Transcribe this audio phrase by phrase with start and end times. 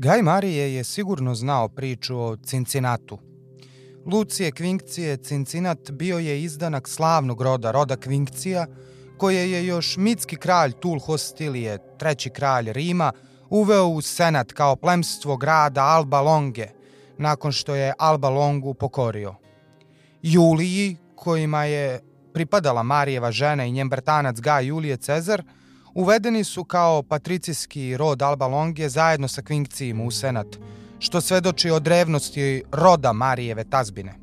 [0.00, 3.18] Gaj Marije je sigurno znao priču o Cincinatu.
[4.06, 8.66] Lucije Kvinkcije Cincinat bio je izdanak slavnog roda, roda Kvinkcija,
[9.16, 13.12] koje je još mitski kralj Tul Hostilije, treći kralj Rima,
[13.50, 16.68] uveo u senat kao plemstvo grada Alba Longe,
[17.16, 19.34] nakon što je Alba Longu pokorio.
[20.22, 22.00] Juliji, kojima je
[22.34, 25.42] pripadala Marijeva žena i njen bratanac Gaj Julije Cezar–
[25.98, 30.46] uvedeni su kao patricijski rod Alba Longe zajedno sa Kvinkcijima u senat,
[30.98, 34.14] što svedoči o drevnosti roda Marijeve tazbine.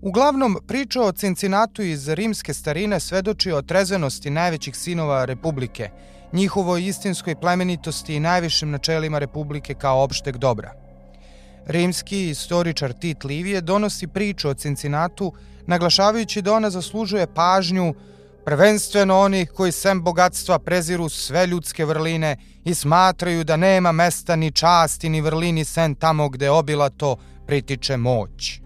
[0.00, 5.90] Uglavnom, priča o Cincinatu iz rimske starine svedoči o trezvenosti najvećih sinova Republike,
[6.32, 10.72] njihovoj istinskoj plemenitosti i najvišim načelima Republike kao opšteg dobra.
[11.66, 15.32] Rimski istoričar Tit Livije donosi priču o Cincinatu,
[15.66, 17.94] naglašavajući da ona zaslužuje pažnju,
[18.44, 24.50] prvenstveno onih koji sem bogatstva preziru sve ljudske vrline i smatraju da nema mesta ni
[24.50, 28.60] časti ni vrlini sen tamo gde obilato pritiče moć.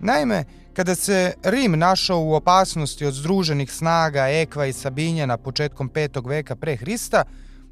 [0.00, 6.28] Naime, kada se Rim našao u opasnosti od združenih snaga Ekva i Sabinjana početkom 5.
[6.28, 7.24] veka pre Hrista,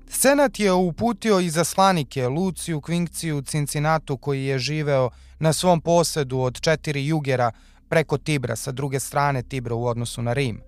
[0.09, 6.61] Senat je uputio i zaslanike Luciju Kvinkciju Cincinatu koji je živeo na svom posedu od
[6.61, 7.53] četiri jugera
[7.95, 10.61] preko Tibra, sa druge strane Tibra u odnosu na Rim.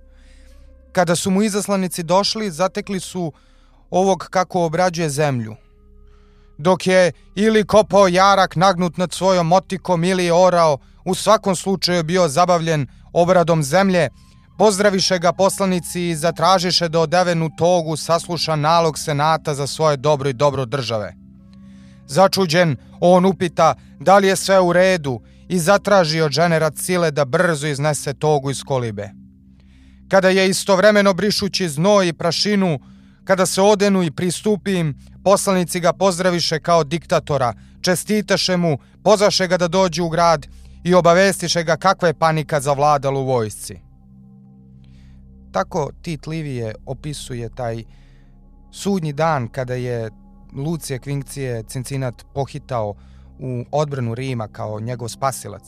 [0.93, 3.33] Kada su mu izaslanici došli, zatekli su
[3.91, 5.57] ovog kako obrađuje zemlju.
[6.59, 12.29] Dok je ili kopao jarak nagnut nad svojom motikom ili orao, u svakom slučaju bio
[12.29, 14.09] zabavljen obradom zemlje,
[14.59, 20.33] pozdraviše ga poslanici i zatražiše da odevenu togu sasluša nalog senata za svoje dobro i
[20.33, 21.15] dobro države.
[22.07, 27.25] Začuđen, on upita da li je sve u redu i zatraži od žene Racile da
[27.25, 29.11] brzo iznese togu iz kolibe.
[30.09, 32.79] Kada je istovremeno brišući znoj i prašinu,
[33.25, 34.95] kada se odenu i pristupi im,
[35.25, 40.47] poslanici ga pozdraviše kao diktatora, čestitaše mu, pozvaše ga da dođe u grad
[40.85, 43.79] i obavestiše ga kakva je panika zavladala u vojsci.
[45.53, 47.85] Tako Tit Livije opisuje taj
[48.73, 50.11] sudnji dan kada je
[50.53, 52.95] Lucije Kvinkcije Cincinat pohitao
[53.39, 55.63] u odbranu Rima kao njegov spasilac.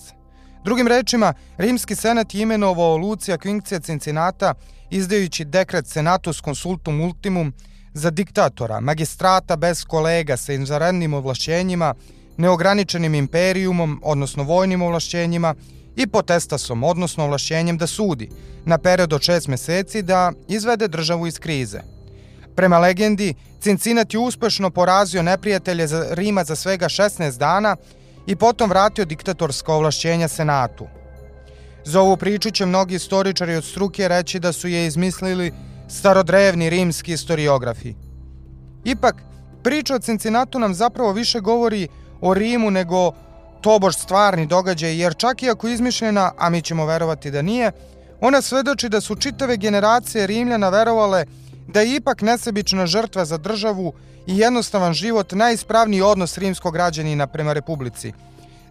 [0.65, 4.55] Drugim rečima, rimski senat je imenovao Lucija Kvinkcija Cincinata
[4.91, 7.53] izdajući dekret Senatus Consultum Ultimum
[7.95, 11.95] za diktatora, magistrata bez kolega sa izvanrednim ovlašćenjima,
[12.37, 15.55] neograničenim imperijumom, odnosno vojnim ovlašćenjima,
[15.97, 18.31] i potestasom, odnosno ovlašćenjem da sudi,
[18.65, 21.98] na period od šest meseci da izvede državu iz krize.
[22.59, 27.77] Prema legendi, Cincinat je uspešno porazio neprijatelje za Rima za svega 16 dana
[28.27, 30.87] i potom vratio diktatorska ovlašćenja Senatu.
[31.85, 35.53] Za ovu priču će mnogi istoričari od struke reći da su je izmislili
[35.89, 37.95] starodrevni rimski istoriografi.
[38.85, 39.23] Ipak,
[39.63, 41.89] priča o Cincinatu nam zapravo više govori
[42.21, 43.13] o Rimu nego
[43.61, 47.73] tobož stvarni događaj, jer čak i ako izmišljena, a mi ćemo verovati da nije,
[48.21, 53.93] ona svedoči da su čitave generacije Rimljana verovale da je ipak nesebična žrtva za državu
[54.27, 58.13] i jednostavan život najispravniji odnos rimskog građanina prema republici,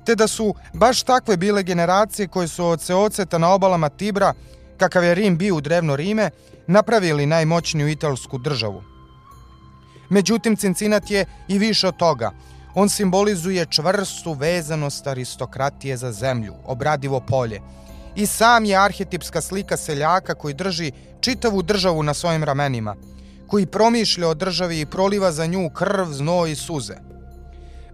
[0.06, 4.34] te da su baš takve bile generacije koje su od Seoceta na obalama Tibra,
[4.78, 6.30] kakav je Rim bio u drevno Rime,
[6.68, 8.84] napravili najmoćniju italsku državu.
[10.10, 12.32] Međutim, Cincinat je i više od toga.
[12.76, 17.62] On simbolizuje čvrstu vezanost aristokratije za zemlju, obradivo polje.
[18.18, 20.92] I sam je arhetipska slika seljaka koji drži
[21.22, 22.96] čitavu državu na svojim ramenima–
[23.48, 26.96] koji promišlja o državi i proliva za nju krv, znoj i suze.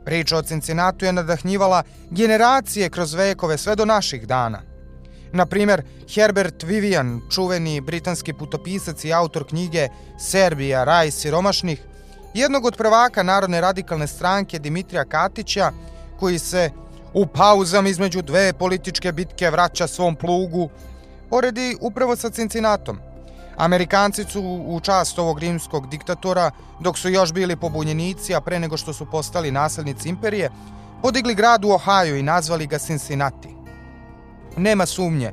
[0.05, 4.61] Priča o Cincinatu je nadahnjivala generacije kroz vekove sve do naših dana.
[5.31, 5.83] Na primer,
[6.15, 9.87] Herbert Vivian, čuveni britanski putopisac i autor knjige
[10.19, 11.81] Serbija, raj siromašnih,
[12.33, 15.71] jednog od prvaka Narodne radikalne stranke Dimitrija Katića,
[16.19, 16.69] koji se
[17.13, 20.69] u pauzama između dve političke bitke vraća svom plugu,
[21.29, 22.99] poredi upravo sa Cincinatom–
[23.57, 28.77] Amerikanci su u čast ovog rimskog diktatora, dok su još bili pobunjenici, a pre nego
[28.77, 30.49] što su postali naslednici imperije,
[31.01, 33.49] podigli grad u Ohio i nazvali ga Cincinnati.
[34.57, 35.31] Nema sumnje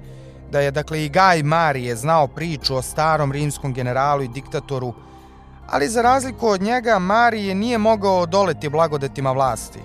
[0.51, 4.95] da je dakle i Gaj Marije znao priču o starom rimskom generalu i diktatoru,
[5.71, 9.79] ali za razliku od njega Marije nije mogao odoleti blagodetima vlasti.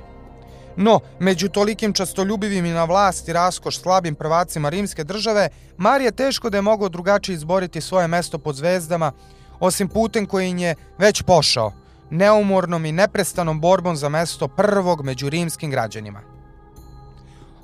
[0.77, 6.50] No, među tolikim častoljubivim i na vlast i raskoš slabim prvacima rimske države, Marija teško
[6.50, 9.12] da je mogao drugačije izboriti svoje mesto pod zvezdama,
[9.60, 11.72] osim putem koji je već pošao,
[12.10, 16.22] neumornom i neprestanom borbom za mesto prvog među rimskim građanima.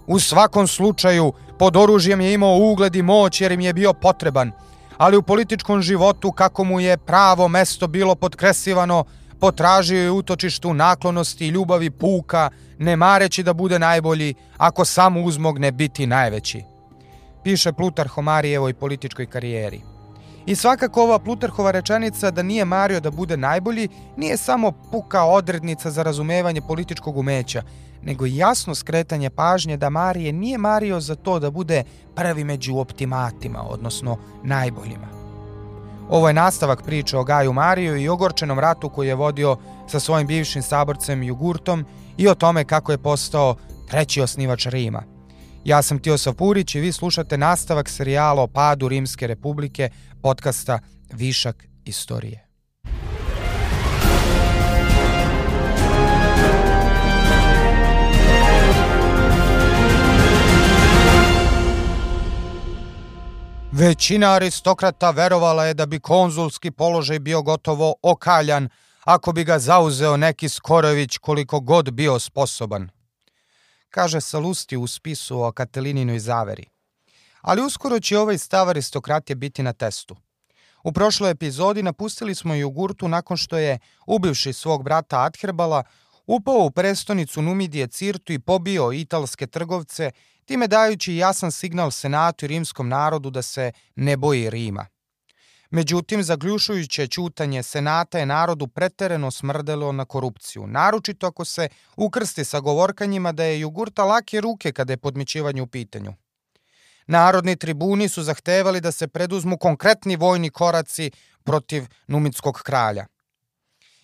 [0.08, 4.52] U svakom slučaju, pod oružjem je imao ugled i moć jer im je bio potreban,
[4.98, 9.04] ali u političkom životu kako mu je pravo mesto bilo podkresivano,
[9.42, 15.72] potražio je utočištu naklonosti i ljubavi puka, ne mareći da bude najbolji, ako samo uzmogne
[15.72, 16.64] biti najveći.
[17.44, 19.82] Piše Plutarh o Marijevoj političkoj karijeri.
[20.46, 25.92] I svakako ova Plutarhova rečenica da nije mario da bude najbolji nije samo puka odrednica
[25.92, 27.64] za razumevanje političkog umeća,
[28.04, 31.84] nego jasno skretanje pažnje da Marije nije mario za to da bude
[32.16, 35.21] prvi među optimatima, odnosno najboljima.
[36.09, 39.57] Ovo je nastavak priče o Gaju Mariju i ogorčenom ratu koji je vodio
[39.88, 41.86] sa svojim bivšim saborcem Jugurtom
[42.18, 43.56] i o tome kako je postao
[43.89, 45.03] treći osnivač Rima.
[45.63, 49.89] Ja sam Tiosav Purić i vi slušate nastavak serijala o padu Rimske republike
[50.21, 50.80] podcasta
[51.13, 52.50] Višak istorije.
[63.74, 68.70] Većina aristokrata verovala je da bi konzulski položaj bio gotovo okaljan
[69.04, 72.90] ako bi ga zauzeo neki Skorović koliko god bio sposoban.
[73.90, 76.66] Kaže Salusti u spisu o Katelininoj zaveri.
[77.42, 80.16] Ali uskoro će ovaj stav aristokratije biti na testu.
[80.84, 85.84] U prošloj epizodi napustili smo Jugurtu nakon što je, ubivši svog brata Adherbala,
[86.26, 90.12] upao u prestonicu Numidije Cirtu i pobio italske trgovce
[90.51, 94.86] time dajući jasan signal Senatu i rimskom narodu da se ne boji Rima.
[95.69, 102.59] Međutim, zagljušujuće čutanje Senata je narodu pretereno smrdelo na korupciju, naročito ako se ukrsti sa
[102.59, 106.13] govorkanjima da je jugurta lake ruke kada je podmićivanje u pitanju.
[107.07, 111.12] Narodni tribuni su zahtevali da se preduzmu konkretni vojni koraci
[111.44, 113.06] protiv numitskog kralja.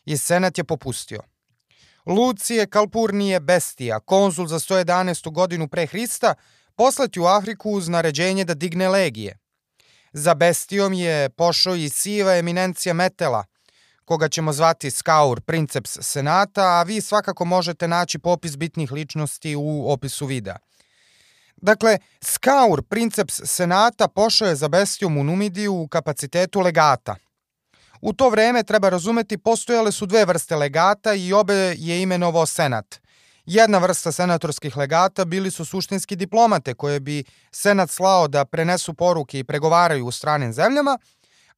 [0.06, 1.22] I senat je popustio–
[2.08, 5.32] Lucije Kalpurnije Bestija, konzul za 111.
[5.32, 6.36] godinu pre Hrista,
[6.76, 9.38] poslati u Afriku uz naređenje da digne legije.
[10.14, 13.46] Za Bestijom je pošao i siva eminencija Metela,
[14.06, 19.92] koga ćemo zvati Skaur, princeps senata, a vi svakako možete naći popis bitnih ličnosti u
[19.92, 20.58] opisu videa.
[21.58, 27.16] Dakle, Skaur, princeps senata, pošao je za Bestijom u Numidiju u kapacitetu legata–
[28.02, 33.00] U to vreme, treba razumeti, postojale su dve vrste legata i obe je imenovao senat.
[33.46, 39.40] Jedna vrsta senatorskih legata bili su suštinski diplomate koje bi senat slao da prenesu poruke
[39.40, 40.98] i pregovaraju u stranim zemljama,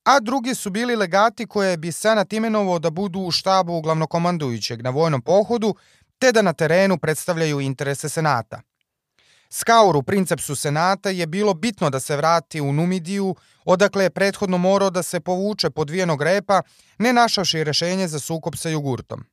[0.03, 4.89] a drugi su bili legati koje bi senat imenovao da budu u štabu glavnokomandujućeg na
[4.89, 5.75] vojnom pohodu,
[6.19, 8.62] te da na terenu predstavljaju interese senata.
[9.51, 13.36] Skauru, princepsu senata, je bilo bitno da se vrati u Numidiju,
[13.66, 16.62] odakle je prethodno morao da se povuče podvijenog repa,
[16.98, 19.24] ne našavši rešenje za sukob sa jogurtom.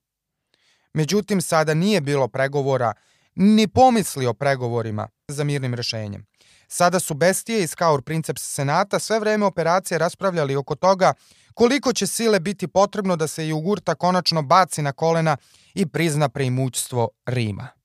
[0.92, 2.92] Međutim, sada nije bilo pregovora,
[3.34, 6.26] ni pomisli o pregovorima za mirnim rešenjem.
[6.68, 11.12] Sada su Bestije i Skaur princeps senata sve vreme operacije raspravljali oko toga
[11.54, 15.36] koliko će sile biti potrebno da se jogurta konačno baci na kolena
[15.74, 17.75] i prizna preimućstvo Rima.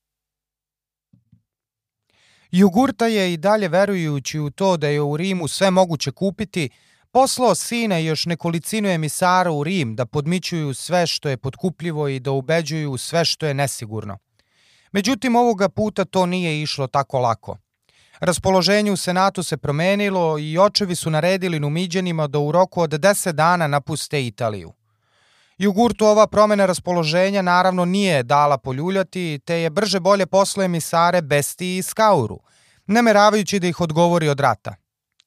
[2.51, 6.69] Jugurta je i dalje verujući u to da je u Rimu sve moguće kupiti,
[7.11, 12.19] poslao sina i još nekolicinu emisara u Rim da podmićuju sve što je potkupljivo i
[12.19, 14.17] da ubeđuju sve što je nesigurno.
[14.91, 17.57] Međutim, ovoga puta to nije išlo tako lako.
[18.19, 23.31] Raspoloženje u Senatu se promenilo i očevi su naredili Numiđanima da u roku od 10
[23.31, 24.73] dana napuste Italiju.
[25.61, 31.77] Jugurtu ova promena raspoloženja naravno nije dala poljuljati, te je brže bolje poslao emisare Besti
[31.77, 32.39] i Skauru,
[32.85, 34.75] nameravajući da ih odgovori od rata.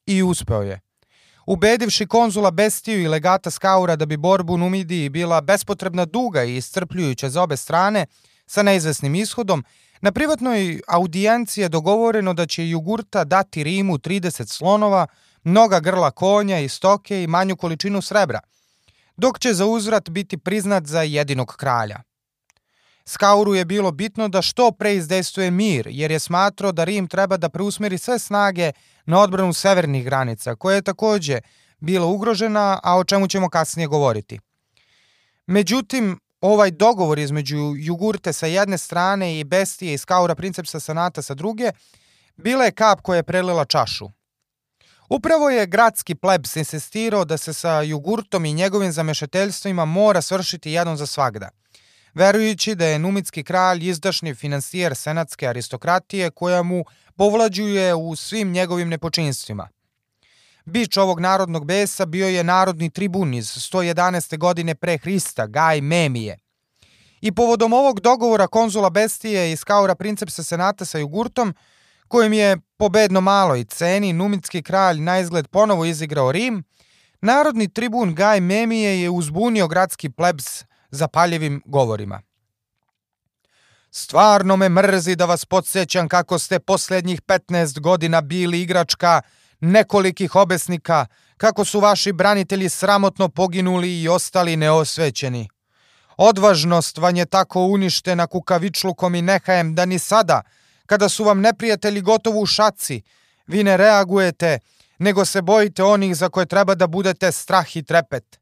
[0.05, 0.79] I uspeo je.
[1.45, 6.55] Ubedivši konzula Bestiju i legata Skaura da bi borbu u Numidiji bila bespotrebna duga i
[6.55, 8.05] iscrpljujuća za obe strane,
[8.45, 9.63] sa neizvesnim ishodom,
[10.01, 15.07] na privatnoj audijenciji je dogovoreno da će Jugurta dati Rimu 30 slonova,
[15.43, 18.39] mnoga grla konja i stoke i manju količinu srebra–
[19.17, 22.01] dok će za uzvrat biti priznat za jedinog kralja.
[23.07, 27.37] Skauru je bilo bitno da što pre izdejstvuje mir, jer je smatrao da Rim treba
[27.37, 28.71] da preusmeri sve snage
[29.05, 31.39] na odbranu severnih granica, koja je takođe
[31.79, 34.39] bila ugrožena, a o čemu ćemo kasnije govoriti.
[35.47, 41.33] Međutim, ovaj dogovor između Jugurte sa jedne strane i Bestije i Skaura Princepsa Sanata sa
[41.33, 41.71] druge,
[42.35, 44.09] bila je kap koja je prelila čašu.
[45.09, 50.97] Upravo je gradski plebs insistirao da se sa jugurtom i njegovim zamešateljstvima mora svršiti jednom
[50.97, 51.49] za svagda,
[52.13, 56.83] verujući da je numitski kralj izdašni finansijer senatske aristokratije koja mu
[57.15, 59.67] povlađuje u svim njegovim nepočinstvima.
[60.65, 64.37] Bić ovog narodnog besa bio je narodni tribun iz 111.
[64.37, 66.37] godine pre Hrista, Gaj Memije.
[67.21, 71.55] I povodom ovog dogovora konzula Bestije i skaura princepsa senata sa jugurtom,
[72.07, 76.63] kojem je pobedno maloj ceni numitski kralj na izgled ponovo izigrao Rim,
[77.21, 82.21] narodni tribun Gaj Memije je uzbunio gradski plebs zapaljivim govorima.
[83.91, 89.21] Stvarno me mrzi da vas podsjećam kako ste posljednjih 15 godina bili igračka
[89.59, 91.05] nekolikih obesnika,
[91.37, 95.49] kako su vaši branitelji sramotno poginuli i ostali neosvećeni.
[96.17, 100.41] Odvažnost vam je tako uništena kukavičlukom i nehajem da ni sada,
[100.85, 103.01] kada su vam neprijatelji gotovo u šaci,
[103.47, 104.59] vi ne reagujete,
[104.99, 108.39] nego se bojite onih za koje treba da budete strah i trepet.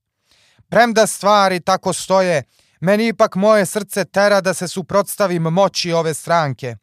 [0.69, 2.43] Premda stvari tako stoje,
[2.79, 6.75] meni ipak moje srce tera da se suprotstavim moći ove stranke.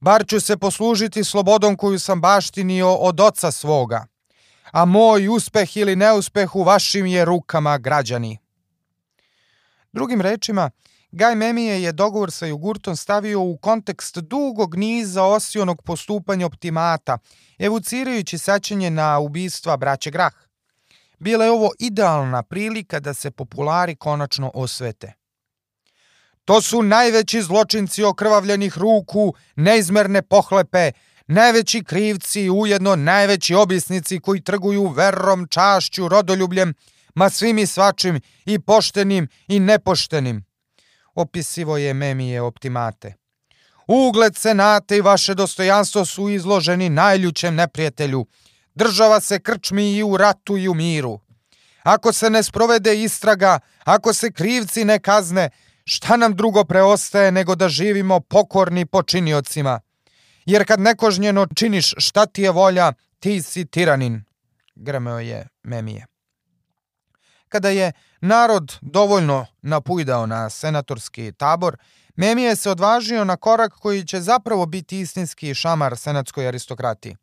[0.00, 4.06] Bar ću se poslužiti slobodom koju sam baštinio od oca svoga.
[4.72, 8.38] A moj uspeh ili neuspeh u vašim je rukama građani.
[9.92, 10.70] Drugim rečima,
[11.16, 17.18] Gaj Memije je dogovor sa jogurtom stavio u kontekst dugog niza osionog postupanja optimata,
[17.58, 20.32] evucirajući sećanje na ubistva braće Grah.
[21.18, 25.12] Bila je ovo idealna prilika da se populari konačno osvete.
[26.44, 30.92] To su najveći zločinci okrvavljenih ruku, neizmerne pohlepe,
[31.26, 36.74] najveći krivci i ujedno najveći obisnici koji trguju verom, čašću, rodoljubljem,
[37.14, 40.46] ma svim i svačim, i poštenim i nepoštenim.
[41.16, 43.14] Opisivo je Memije optimate.
[43.86, 48.26] Ugled senate i vaše dostojanstvo su izloženi najljućem neprijatelju.
[48.74, 51.20] Država se krčmi i u ratu i u miru.
[51.82, 55.50] Ako se ne sprovede istraga, ako se krivci ne kazne,
[55.84, 59.80] šta nam drugo preostaje nego da živimo pokorni počiniocima?
[60.46, 64.24] Jer kad nekožnjeno činiš šta ti je volja, ti si tiranin,
[64.74, 66.06] grmeo je Memije.
[67.48, 71.76] Kada je narod dovoljno napujdao na senatorski tabor,
[72.16, 77.16] Memije se odvažio na korak koji će zapravo biti istinski šamar senatskoj aristokratiji.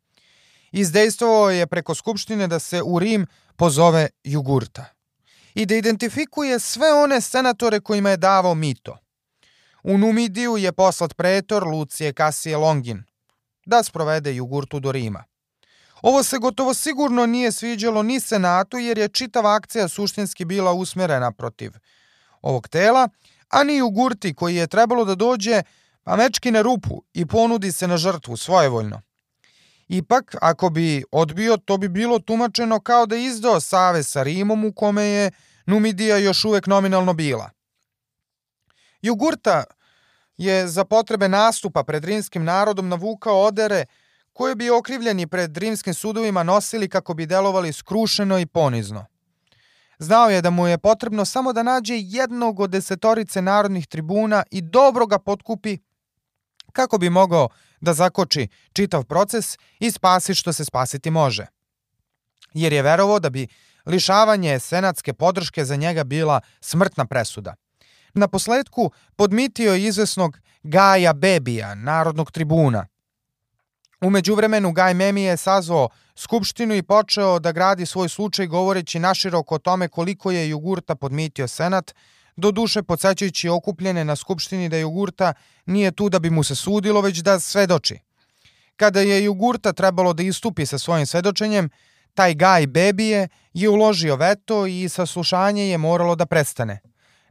[0.72, 3.26] Izdejstvovao je preko skupštine da se u Rim
[3.56, 4.84] pozove Jugurta
[5.54, 8.98] i da identifikuje sve one senatore kojima je davao mito.
[9.82, 13.04] U Numidiju je poslat pretor Lucije Kasije Longin
[13.66, 15.24] da sprovede Jugurtu do Rima.
[16.04, 21.32] Ovo se gotovo sigurno nije sviđalo ni Senatu jer je čitava akcija suštinski bila usmerena
[21.32, 21.72] protiv
[22.42, 23.08] ovog tela,
[23.48, 25.62] a ni Jugurti koji je trebalo da dođe
[26.02, 29.00] pa mečki na rupu i ponudi se na žrtvu svojevoljno.
[29.88, 34.72] Ipak, ako bi odbio, to bi bilo tumačeno kao da izdao save sa Rimom u
[34.72, 35.30] kome je
[35.66, 37.50] Numidija još uvek nominalno bila.
[39.02, 39.64] Jugurta
[40.36, 43.84] je za potrebe nastupa pred rimskim narodom navukao odere
[44.34, 49.06] koje bi okrivljeni pred rimskim sudovima nosili kako bi delovali skrušeno i ponizno.
[49.98, 54.62] Znao je da mu je potrebno samo da nađe jednog od desetorice narodnih tribuna i
[54.62, 55.78] dobro ga potkupi
[56.72, 57.48] kako bi mogao
[57.80, 61.46] da zakoči čitav proces i spasi što se spasiti može.
[62.54, 63.46] Jer je verovao da bi
[63.86, 67.54] lišavanje senatske podrške za njega bila smrtna presuda.
[68.14, 72.86] Na posledku podmitio je izvesnog Gaja Bebija, narodnog tribuna.
[74.00, 79.54] Umeđu vremenu Gaj Memi je sazvao skupštinu i počeo da gradi svoj slučaj govoreći naširoko
[79.54, 81.94] o tome koliko je Jugurta podmitio senat,
[82.36, 85.32] do duše podsjećajući okupljene na skupštini da Jugurta
[85.66, 87.98] nije tu da bi mu se sudilo, već da svedoči.
[88.76, 91.70] Kada je Jugurta trebalo da istupi sa svojim svedočenjem,
[92.14, 96.80] taj Gaj Bebije je uložio veto i saslušanje je moralo da prestane.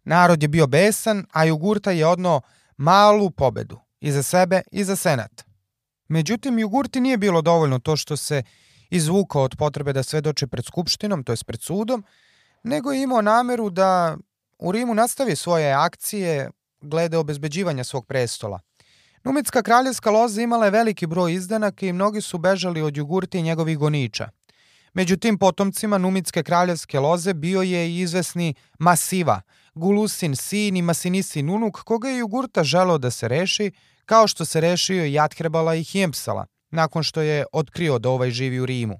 [0.04, 2.42] Narod je bio besan, a Jugurta je odno
[2.78, 5.53] malu pobedu i za sebe i za senat.
[6.14, 8.44] Međutim, Jugurti nije bilo dovoljno to što se
[8.90, 12.04] izvukao od potrebe da svedoči pred skupštinom, to je pred sudom,
[12.64, 14.18] nego je imao nameru da
[14.60, 16.50] u Rimu nastavi svoje akcije
[16.82, 18.60] glede obezbeđivanja svog prestola.
[19.24, 23.42] Numitska kraljevska loza imala je veliki broj izdanaka i mnogi su bežali od Jugurti i
[23.42, 24.30] njegovih goniča.
[24.94, 29.42] Među tim potomcima Numitske kraljevske loze bio je i izvesni Masiva,
[29.74, 33.72] Gulusin sin i Masinisin unuk, koga je Jugurta želeo da se reši,
[34.06, 38.60] kao što se rešio i Athrebala i Hiempsala, nakon što je otkrio da ovaj živi
[38.60, 39.00] u Rimu.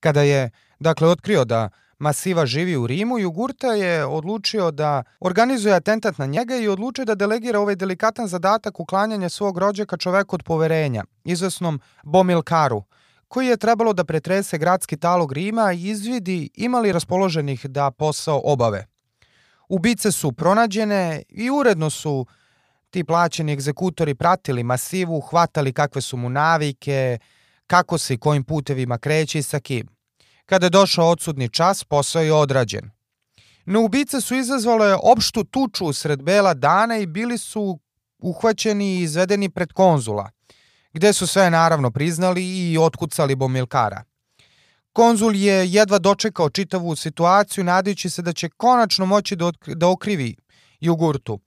[0.00, 0.50] Kada je,
[0.80, 6.56] dakle, otkrio da Masiva živi u Rimu, Jugurta je odlučio da organizuje atentat na njega
[6.56, 12.82] i odlučio da delegira ovaj delikatan zadatak uklanjanja svog rođaka čoveku od poverenja, izvesnom Bomilkaru,
[13.28, 18.86] koji je trebalo da pretrese gradski talog Rima i izvidi imali raspoloženih da posao obave.
[19.68, 22.26] Ubice su pronađene i uredno su
[22.92, 27.18] ti plaćeni egzekutori pratili masivu, hvatali kakve su mu navike,
[27.66, 29.88] kako se i kojim putevima kreće i sa kim.
[30.46, 32.90] Kada je došao odsudni čas, posao je odrađen.
[33.64, 37.78] No ubice su izazvale opštu tuču usred bela dana i bili su
[38.18, 40.30] uhvaćeni i izvedeni pred konzula,
[40.92, 44.04] gde su sve naravno priznali i otkucali Bomilkara.
[44.92, 50.36] Konzul je jedva dočekao čitavu situaciju nadajući se da će konačno moći da, da okrivi
[50.80, 51.40] Jugurtu.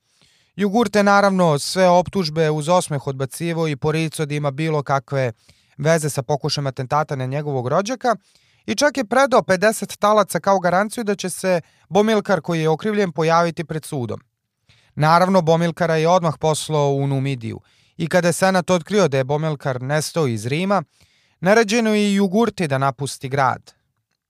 [0.56, 5.32] Jugurte naravno sve optužbe uz osmeh odbacivo i porico da ima bilo kakve
[5.78, 8.16] veze sa pokušajem atentata na njegovog rođaka
[8.66, 13.12] i čak je predao 50 talaca kao garanciju da će se Bomilkar koji je okrivljen
[13.12, 14.20] pojaviti pred sudom.
[14.94, 17.60] Naravno, Bomilkara je odmah poslao u Numidiju
[17.96, 20.82] i kada je Senat otkrio da je Bomilkar nestao iz Rima,
[21.40, 23.72] naređeno je i Jugurti da napusti grad.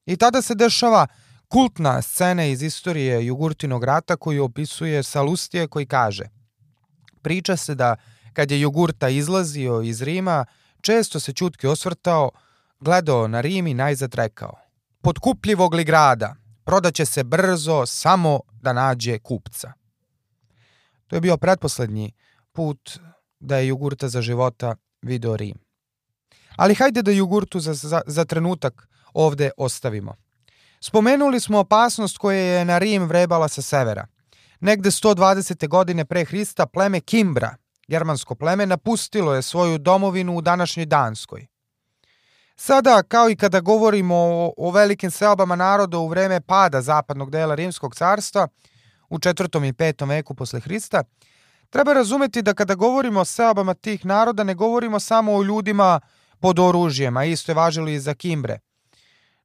[0.07, 1.07] I tada se dešava
[1.49, 6.25] kultna scena iz istorije Jugurtinog rata koju opisuje Salustije koji kaže
[7.23, 7.97] Priča se da
[8.33, 10.45] kad je Jugurta izlazio iz Rima,
[10.81, 12.31] često se čutki osvrtao,
[12.81, 14.59] gledao na Rim i najzad rekao
[15.01, 19.73] Podkupljivog li grada, prodaće se brzo samo da nađe kupca.
[21.07, 22.13] To je bio pretposlednji
[22.53, 22.99] put
[23.41, 25.59] da je Jugurta za života video Rim.
[26.57, 30.15] Ali hajde da Jugurtu za, za, za trenutak ovde ostavimo.
[30.81, 34.07] Spomenuli smo opasnost koja je na Rim vrebala sa severa.
[34.61, 35.69] Negde 120.
[35.69, 37.57] godine pre Hrista pleme Kimbra,
[37.89, 41.47] germansko pleme, napustilo je svoju domovinu u današnjoj Danskoj.
[42.57, 47.55] Sada, kao i kada govorimo o, o velikim seobama naroda u vreme pada zapadnog dela
[47.55, 48.49] Rimskog carstva,
[49.09, 49.69] u 4.
[49.69, 50.09] i 5.
[50.09, 51.05] veku posle Hrista,
[51.71, 56.01] treba razumeti da kada govorimo o seobama tih naroda ne govorimo samo o ljudima
[56.41, 58.59] pod oružjem, a isto je važilo i za Kimbre.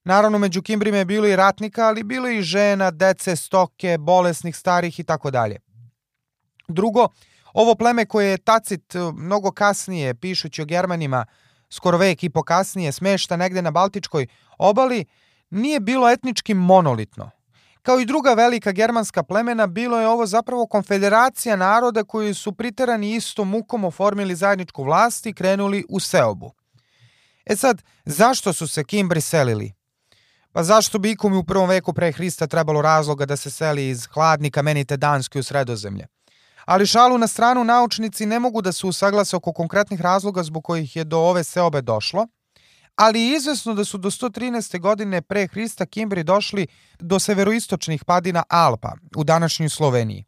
[0.04, 5.00] Naravno, među Kimbrima je bilo i ratnika, ali bilo i žena, dece, stoke, bolesnih, starih
[5.00, 5.60] i tako dalje.
[6.68, 7.08] Drugo,
[7.54, 11.26] ovo pleme koje je Tacit eh, mnogo kasnije, pišući o Germanima,
[11.70, 14.28] skoro vek i po kasnije, smešta negde na Baltičkoj
[14.58, 15.06] obali,
[15.50, 17.32] nije bilo etnički monolitno.
[17.82, 23.16] Kao i druga velika germanska plemena, bilo je ovo zapravo konfederacija naroda koji su priterani
[23.16, 26.54] istom mukom oformili zajedničku vlast i krenuli u seobu.
[27.46, 29.81] E sad, zašto su se Kimbri selili?
[30.54, 34.08] Pa zašto bi ikom u prvom veku pre Hrista trebalo razloga da se seli iz
[34.14, 36.08] hladni kamenite Danske u sredozemlje?
[36.66, 40.96] Ali šalu na stranu naučnici ne mogu da se usaglase oko konkretnih razloga zbog kojih
[40.96, 42.28] je do ove seobe došlo,
[42.96, 44.80] ali je izvesno da su do 113.
[44.80, 46.68] godine pre Hrista Kimbri došli
[47.00, 50.26] do severoistočnih padina Alpa u današnjoj Sloveniji.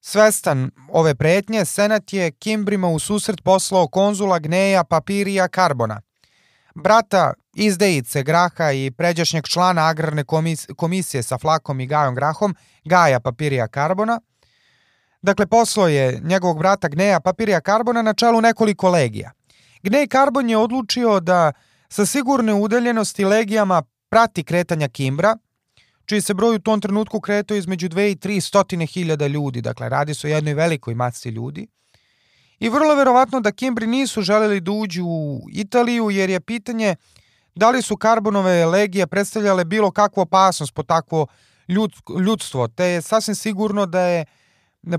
[0.00, 6.00] Svestan ove pretnje, Senat je Kimbrima u susret poslao konzula Gneja Papirija Karbona,
[6.74, 10.24] brata izdejice Graha i pređašnjeg člana agrarne
[10.76, 14.20] komisije sa Flakom i Gajom Grahom, Gaja Papirija Karbona.
[15.22, 19.32] Dakle, poslao je njegovog brata Gneja Papirija Karbona na čelu nekoliko legija.
[19.82, 21.52] Gnej Karbon je odlučio da
[21.88, 25.36] sa sigurne udeljenosti legijama prati kretanja Kimbra,
[26.06, 29.88] čiji se broj u tom trenutku kretao između 2 i 3 stotine hiljada ljudi, dakle
[29.88, 31.66] radi se o jednoj velikoj masi ljudi.
[32.58, 36.96] I vrlo verovatno da Kimbri nisu želeli da uđu u Italiju jer je pitanje
[37.56, 41.26] da li su karbonove legije predstavljale bilo kakvu opasnost po takvo
[41.68, 41.92] ljud,
[42.26, 44.24] ljudstvo, te je sasvim sigurno da je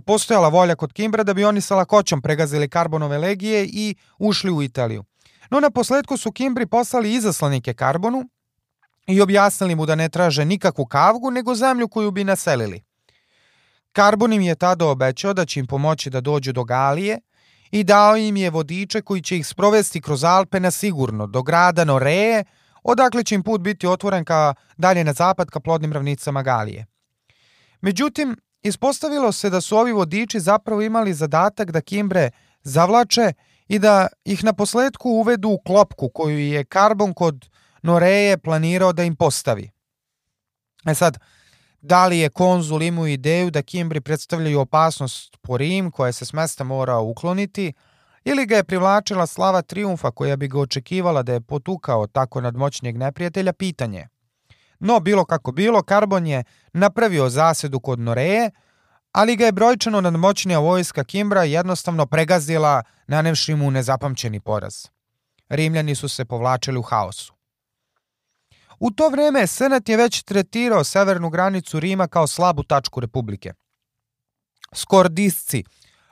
[0.05, 4.63] postojala volja kod Kimbra da bi oni sa lakoćom pregazili karbonove legije i ušli u
[4.63, 5.03] Italiju.
[5.49, 8.29] No na posledku su Kimbri poslali izaslanike Karbonu
[9.07, 12.83] i objasnili mu da ne traže nikakvu kavgu, nego zemlju koju bi naselili.
[13.91, 17.19] Karbon im je tada obećao da će im pomoći da dođu do Galije
[17.71, 21.85] i dao im je vodiče koji će ih sprovesti kroz Alpe na sigurno, do grada
[21.85, 22.43] Noreje,
[22.83, 26.85] odakle će im put biti otvoren ka dalje na zapad ka plodnim ravnicama Galije.
[27.81, 32.29] Međutim, ispostavilo se da su ovi vodiči zapravo imali zadatak da Kimbre
[32.63, 33.33] zavlače
[33.67, 37.49] i da ih na posledku uvedu u klopku koju je Karbon kod
[37.81, 39.69] Noreje planirao da im postavi.
[40.85, 41.17] E sad,
[41.81, 46.33] da li je konzul imao ideju da Kimbri predstavljaju opasnost po Rim koja se s
[46.33, 47.73] mesta mora ukloniti,
[48.23, 52.97] ili ga je privlačila slava triumfa koja bi ga očekivala da je potukao tako nadmoćnjeg
[52.97, 54.07] neprijatelja, pitanje.
[54.79, 58.51] No, bilo kako bilo, Karbon je napravio zasedu kod Noreje,
[59.11, 64.85] ali ga je brojčano nadmoćnija vojska Kimbra jednostavno pregazila nanevši mu nezapamćeni poraz.
[65.49, 67.36] Rimljani su se povlačili u haosu.
[68.79, 73.53] U to vreme Senat je već tretirao severnu granicu Rima kao slabu tačku republike.
[74.73, 75.63] Skordisci,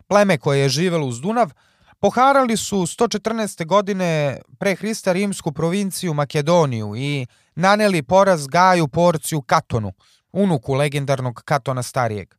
[0.08, 1.52] pleme koje je živelo uz Dunav,
[2.00, 3.66] poharali su 114.
[3.66, 9.94] godine pre Hrista rimsku provinciju Makedoniju i naneli poraz Gaju Porciju Katonu,
[10.32, 12.36] unuku legendarnog Katona Starijeg.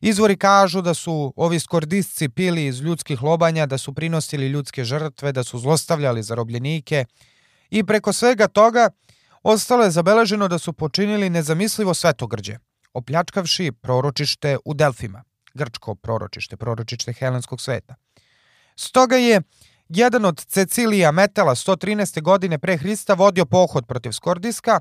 [0.00, 5.32] Izvori kažu da su ovi skordisci pili iz ljudskih lobanja, da su prinosili ljudske žrtve,
[5.32, 7.04] da su zlostavljali zarobljenike
[7.70, 8.90] i preko svega toga
[9.44, 12.58] ostalo je zabeleženo da su počinili nezamislivo svetogrđe,
[12.92, 15.22] opljačkavši proročište u Delfima,
[15.54, 17.94] grčko proročište, proročište helenskog sveta.
[18.76, 19.42] Stoga je
[19.88, 22.22] jedan od Cecilija Metela 113.
[22.22, 24.80] godine pre Hrista vodio pohod protiv Skordiska,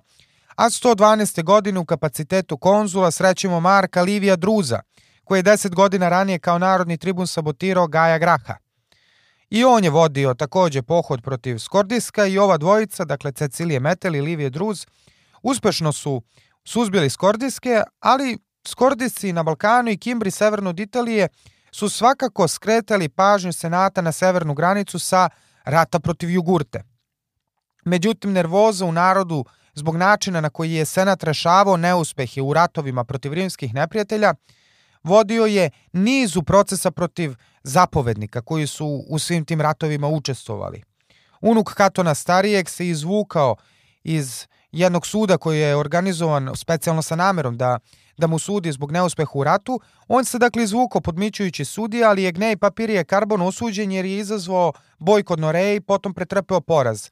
[0.55, 1.43] a 112.
[1.43, 4.79] godine u kapacitetu konzula srećemo Marka Livija Druza,
[5.23, 8.55] koji je 10 godina ranije kao narodni tribun sabotirao Gaja Graha.
[9.53, 14.21] I on je vodio takođe pohod protiv Skordiska i ova dvojica, dakle Cecilije Metel i
[14.21, 14.85] Livije Druz,
[15.41, 16.21] uspešno su
[16.63, 18.37] suzbili Skordiske, ali
[18.67, 21.27] Skordisci na Balkanu i Kimbri severno od Italije
[21.71, 25.29] su svakako skretali pažnju Senata na severnu granicu sa
[25.65, 26.83] rata protiv Jugurte.
[27.85, 33.33] Međutim, nervoza u narodu zbog načina na koji je Senat rešavao neuspehe u ratovima protiv
[33.33, 34.33] rimskih neprijatelja,
[35.03, 40.83] vodio je nizu procesa protiv zapovednika koji su u svim tim ratovima učestvovali.
[41.41, 43.55] Unuk Katona Starijeg se izvukao
[44.03, 47.79] iz jednog suda koji je organizovan specijalno sa namerom da,
[48.17, 49.79] da mu sudi zbog neuspeha u ratu.
[50.07, 54.73] On se dakle izvukao podmićujući sudija, ali je Gnej Papirije Karbon osuđen jer je izazvao
[54.99, 57.09] boj kod Noreji, potom pretrpeo poraz.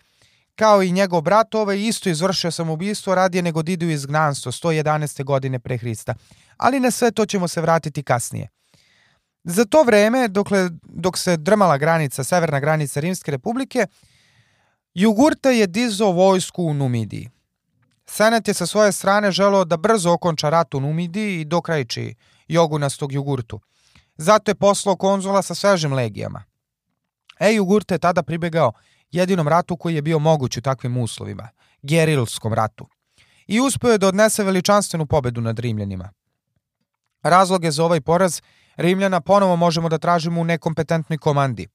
[0.62, 5.24] Kao i njegov brat, ovaj isto izvršio samoubistvo radije nego Didu izgnanstvo 111.
[5.24, 6.14] godine pre Hrista.
[6.58, 8.48] Ali na sve to ćemo se vratiti kasnije.
[9.44, 13.88] Za to vreme, dokle, dok se drmala granica, severna granica Rimske republike,
[14.94, 17.30] Jugurta je dizao vojsku u Numidiji.
[18.06, 22.16] Senat je sa svoje strane želeo da brzo okonča rat u Numidiji i dokrajči
[22.48, 23.60] jogunastog Jugurtu.
[24.18, 26.44] Zato je poslao konzula sa svežim legijama.
[27.40, 28.72] E, Jugurta je tada pribegao
[29.12, 31.50] jedinom ratu koji je bio moguć u takvim uslovima,
[31.82, 32.88] gerilskom ratu.
[33.48, 36.10] I uspeo je da odnese veličanstvenu pobedu nad Rimljanima.
[37.24, 38.42] Razloge za ovaj poraz
[38.76, 41.68] Rimljana ponovo možemo da tražimo u nekompetentnoj komandi.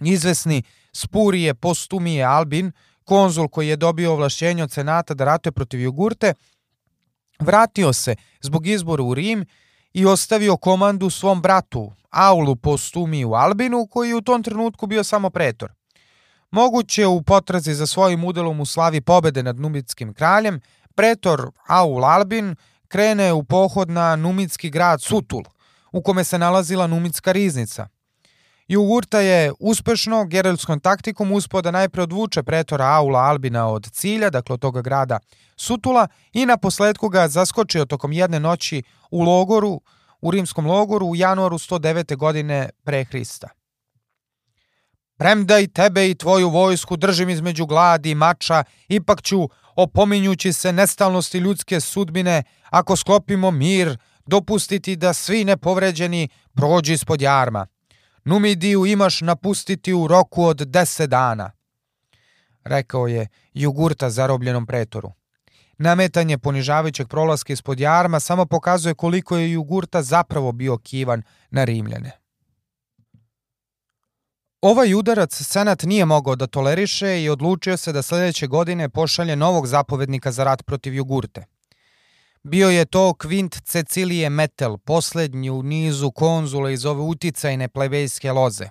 [0.00, 2.72] Izvesni Spurije Postumije Albin,
[3.04, 6.34] konzul koji je dobio ovlašćenje od senata da ratuje protiv Jugurte,
[7.40, 9.46] vratio se zbog izbora u Rim
[9.92, 15.30] i ostavio komandu svom bratu, Aulu Postumiju Albinu, koji je u tom trenutku bio samo
[15.30, 15.72] pretor.
[16.50, 20.60] Moguće u potrazi za svojim udelom u slavi pobede nad Numitskim kraljem,
[20.94, 22.56] pretor Aul Albin
[22.88, 25.42] krene u pohod na numitski grad Sutul,
[25.92, 27.88] u kome se nalazila numitska riznica.
[28.68, 34.54] Jugurta je uspešno gerelskom taktikom uspio da najpre odvuče pretora Aula Albina od cilja, dakle
[34.54, 35.18] od toga grada
[35.56, 39.80] Sutula, i na posledku ga zaskočio tokom jedne noći u logoru,
[40.20, 42.16] u rimskom logoru u januaru 109.
[42.16, 43.48] godine pre Hrista.
[45.16, 50.72] Premda i tebe i tvoju vojsku držim između gladi i mača, ipak ću, opominjući se
[50.72, 57.66] nestalnosti ljudske sudbine, ako sklopimo mir, dopustiti da svi nepovređeni prođu ispod jarma.
[58.24, 61.50] Numidiju imaš napustiti u roku od deset dana,
[62.64, 65.12] rekao je Jugurta zarobljenom pretoru.
[65.78, 72.25] Nametanje ponižavajućeg prolaska ispod jarma samo pokazuje koliko je Jugurta zapravo bio kivan na Rimljane.
[74.66, 79.66] Ovaj udarac Senat nije mogao da toleriše i odlučio se da sledeće godine pošalje novog
[79.66, 81.44] zapovednika za rat protiv Jugurte.
[82.42, 88.68] Bio je to Kvint Cecilije Metel, poslednji u nizu konzula iz ove uticajne plebejske loze.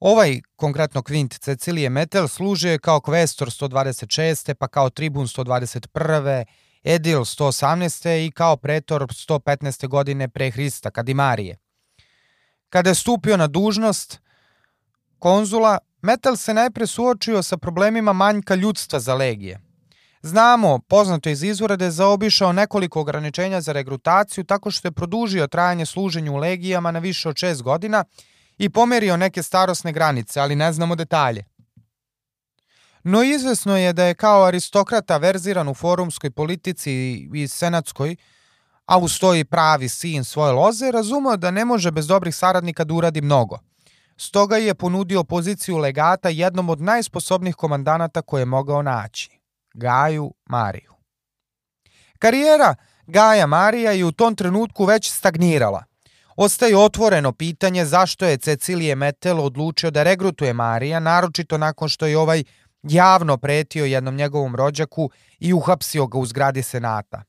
[0.00, 4.54] Ovaj, konkretno Kvint Cecilije Metel, služio kao kvestor 126.
[4.54, 6.44] pa kao tribun 121.
[6.84, 8.26] Edil 118.
[8.26, 9.88] i kao pretor 115.
[9.88, 11.56] godine pre Hrista, Kadimarije.
[12.68, 14.20] Kada je stupio na dužnost,
[15.18, 19.60] konzula, Metal se najpre suočio sa problemima manjka ljudstva za legije.
[20.22, 25.46] Znamo, poznato iz izvora da je zaobišao nekoliko ograničenja za regrutaciju tako što je produžio
[25.46, 28.04] trajanje služenju u legijama na više od šest godina
[28.58, 31.44] i pomerio neke starosne granice, ali ne znamo detalje.
[33.02, 36.92] No izvesno je da je kao aristokrata verziran u forumskoj politici
[37.34, 38.16] i senatskoj,
[38.86, 43.20] a ustoji pravi sin svoje loze, razumeo da ne može bez dobrih saradnika da uradi
[43.20, 43.58] mnogo.
[44.20, 49.30] Stoga je ponudio poziciju legata jednom od najsposobnijih komandanata koje je mogao naći,
[49.74, 50.92] Gaju Mariju.
[52.18, 52.74] Karijera
[53.06, 55.84] Gaja Marija je u tom trenutku već stagnirala.
[56.36, 62.18] Ostaje otvoreno pitanje zašto je Cecilije Metel odlučio da regrutuje Marija, naročito nakon što je
[62.18, 62.44] ovaj
[62.82, 67.22] javno pretio jednom njegovom rođaku i uhapsio ga u zgradi senata.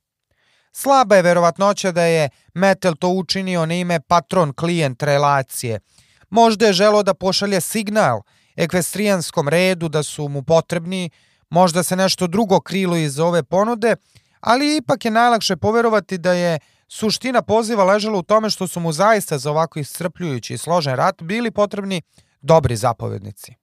[0.72, 5.80] Slaba je verovatnoća da je Metel to učinio na ime patron-klijent relacije–
[6.30, 8.22] Možda je želo da pošalje signal
[8.56, 11.10] ekvestrijanskom redu da su mu potrebni,
[11.50, 13.96] možda se nešto drugo krilo iz ove ponude,
[14.40, 18.92] ali ipak je najlakše poverovati da je suština poziva ležala u tome što su mu
[18.92, 22.02] zaista za ovako iscrpljujući i složen rat bili potrebni
[22.42, 23.54] dobri zapovednici.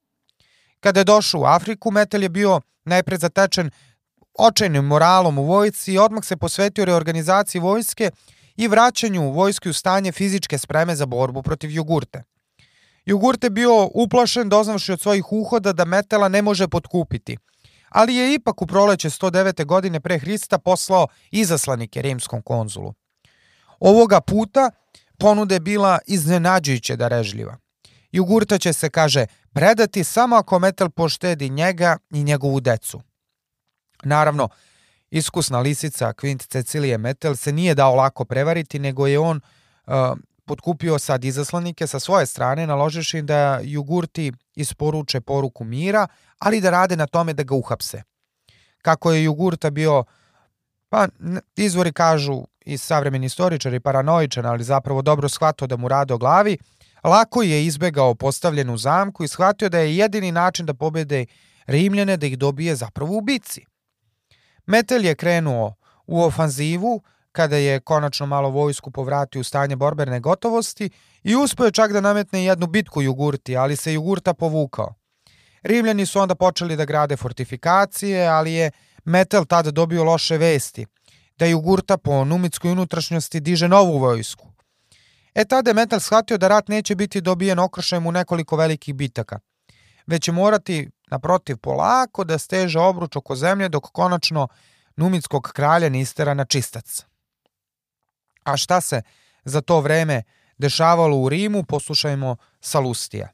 [0.81, 3.71] Kada je došao u Afriku, Metel je bio najpred zatečen
[4.39, 8.11] očajnim moralom u vojci i odmah se posvetio reorganizaciji vojske
[8.57, 12.23] i vraćanju vojske u stanje fizičke spreme za borbu protiv jugurte–
[13.07, 17.37] Jugurt je bio uplašen doznavši od svojih uhoda da Metela ne može potkupiti,
[17.89, 19.65] ali je ipak u proleće 109.
[19.65, 22.95] godine pre Hrista poslao izaslanike rimskom konzulu.
[23.81, 24.71] Ovoga puta
[25.19, 27.57] ponude bila iznenađujuće darežljiva.
[28.13, 33.01] Jugurta će se, kaže, predati samo ako Metel poštedi njega i njegovu decu.
[34.03, 34.49] Naravno,
[35.11, 39.41] iskusna lisica Kvint Cecilije Metel se nije dao lako prevariti, nego je on
[39.87, 39.93] uh,
[40.47, 46.07] potkupio sad izaslanike sa svoje strane, naloživši da Jugurti isporuče poruku mira,
[46.39, 48.03] ali da rade na tome da ga uhapse.
[48.83, 50.05] Kako je Jugurta bio,
[50.89, 51.09] pa
[51.57, 56.59] izvori kažu i savremeni istoričari paranoičan, ali zapravo dobro shvatio da mu rade o glavi,
[57.05, 61.27] lako je izbegao postavljenu zamku i shvatio da je jedini način da pobede
[61.67, 63.65] Rimljane da ih dobije zapravo u bici.
[64.67, 65.75] Metel je krenuo
[66.07, 67.03] u ofanzivu,
[67.37, 70.91] kada je konačno malo vojsku povratio u stanje borberne gotovosti
[71.23, 74.95] i uspio je čak da nametne jednu bitku Jugurti, ali se Jugurta povukao.
[75.63, 78.71] Rimljani su onda počeli da grade fortifikacije, ali je
[79.05, 80.87] Metel tada dobio loše vesti,
[81.39, 84.49] da Jugurta po numitskoj unutrašnjosti diže novu vojsku.
[85.35, 89.39] E tada je Metel shvatio da rat neće biti dobijen okršajem u nekoliko velikih bitaka,
[90.07, 94.49] već će morati, naprotiv, polako da steže obruč oko zemlje dok konačno
[94.97, 97.05] numitskog kralja ne istera na čistac.
[98.47, 99.03] A šta se
[99.45, 100.23] za to vreme
[100.59, 103.29] dešavalo u Rimu, poslušajmo Salustija.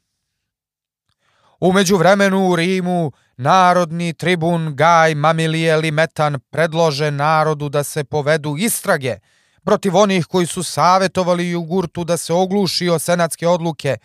[1.60, 9.18] Umeđu vremenu u Rimu narodni tribun Gaj Mamilije Limetan predlože narodu da se povedu istrage
[9.64, 13.96] protiv onih koji su savetovali Jugurtu da se ogluši o senatske odluke,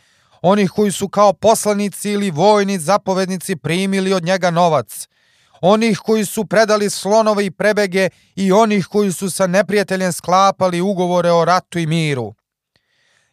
[0.41, 5.07] onih koji su kao poslanici ili vojni zapovednici primili od njega novac,
[5.61, 11.31] onih koji su predali slonove i prebege i onih koji su sa neprijateljem sklapali ugovore
[11.31, 12.33] o ratu i miru.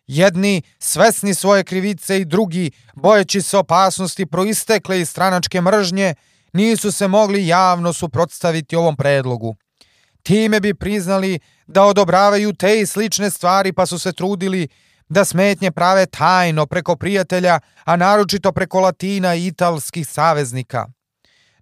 [0.06, 6.14] Jedni, svesni svoje krivice i drugi, bojeći se opasnosti proistekle iz stranačke mržnje,
[6.52, 9.56] nisu se mogli javno suprotstaviti ovom predlogu.
[10.22, 14.68] Time bi priznali da odobravaju te i slične stvari pa su se trudili
[15.08, 20.86] da smetnje prave tajno preko prijatelja, a naročito preko Latina i italskih saveznika.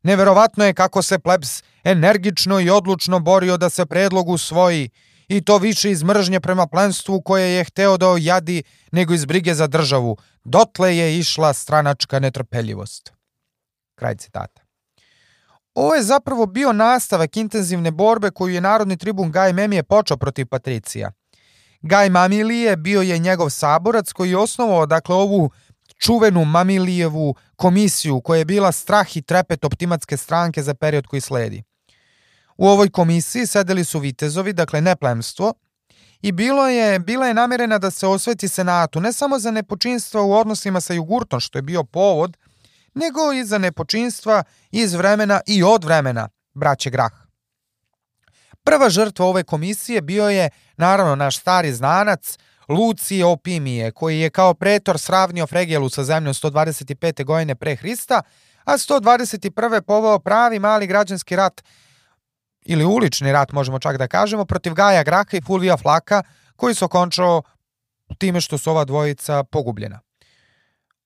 [0.02, 4.90] Neverovatno je kako se plebs energično i odlučno borio da se predlog usvoji
[5.28, 8.62] i to više iz mržnje prema plenstvu koje je hteo da ojadi
[8.92, 10.16] nego iz brige za državu.
[10.44, 13.12] Dotle je išla stranačka netrpeljivost.
[13.94, 14.62] Kraj citata.
[15.74, 20.46] Ovo je zapravo bio nastavak intenzivne borbe koju je narodni tribun Gaj Memije počeo protiv
[20.46, 21.12] Patricija.
[21.82, 25.50] Gaj Mamilije bio je njegov saborac koji je osnovao dakle ovu
[25.98, 31.62] čuvenu Mamilijevu komisiju koja je bila strah i trepet optimatske stranke za period koji sledi.
[32.56, 35.54] U ovoj komisiji sedeli su vitezovi, dakle ne plemstvo,
[36.22, 40.32] i bilo je, bila je namerena da se osveti senatu ne samo za nepočinstva u
[40.32, 42.36] odnosima sa Jugurtom, što je bio povod,
[42.94, 47.12] nego i za nepočinstva iz vremena i od vremena braće Grah.
[48.64, 52.38] Prva žrtva ove komisije bio je, naravno, naš stari znanac,
[52.72, 57.24] Lucije Opimije, koji je kao pretor sravnio Fregelu sa zemljom 125.
[57.24, 58.22] godine pre Hrista,
[58.64, 59.80] a 121.
[59.80, 61.62] povao pravi mali građanski rat
[62.62, 66.22] ili ulični rat, možemo čak da kažemo, protiv Gaja Graha i Fulvija Flaka,
[66.56, 67.42] koji se okončao
[68.18, 70.00] time što su ova dvojica pogubljena.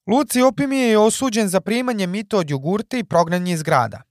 [0.07, 4.03] Luci Opimije je osuđen za primanje mita od jugurte i prognanje iz grada.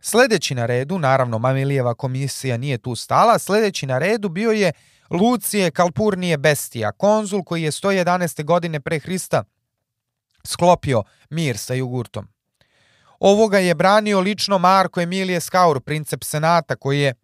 [0.00, 4.72] Sledeći na redu, naravno Mamilijeva komisija nije tu stala, sledeći na redu bio je
[5.10, 8.44] Lucije Kalpurnije Bestija, konzul koji je 111.
[8.44, 9.44] godine pre Hrista
[10.44, 12.28] sklopio mir sa Jugurtom.
[13.20, 17.14] Ovoga je branio lično Marko Emilije Skaur, princep senata, koji je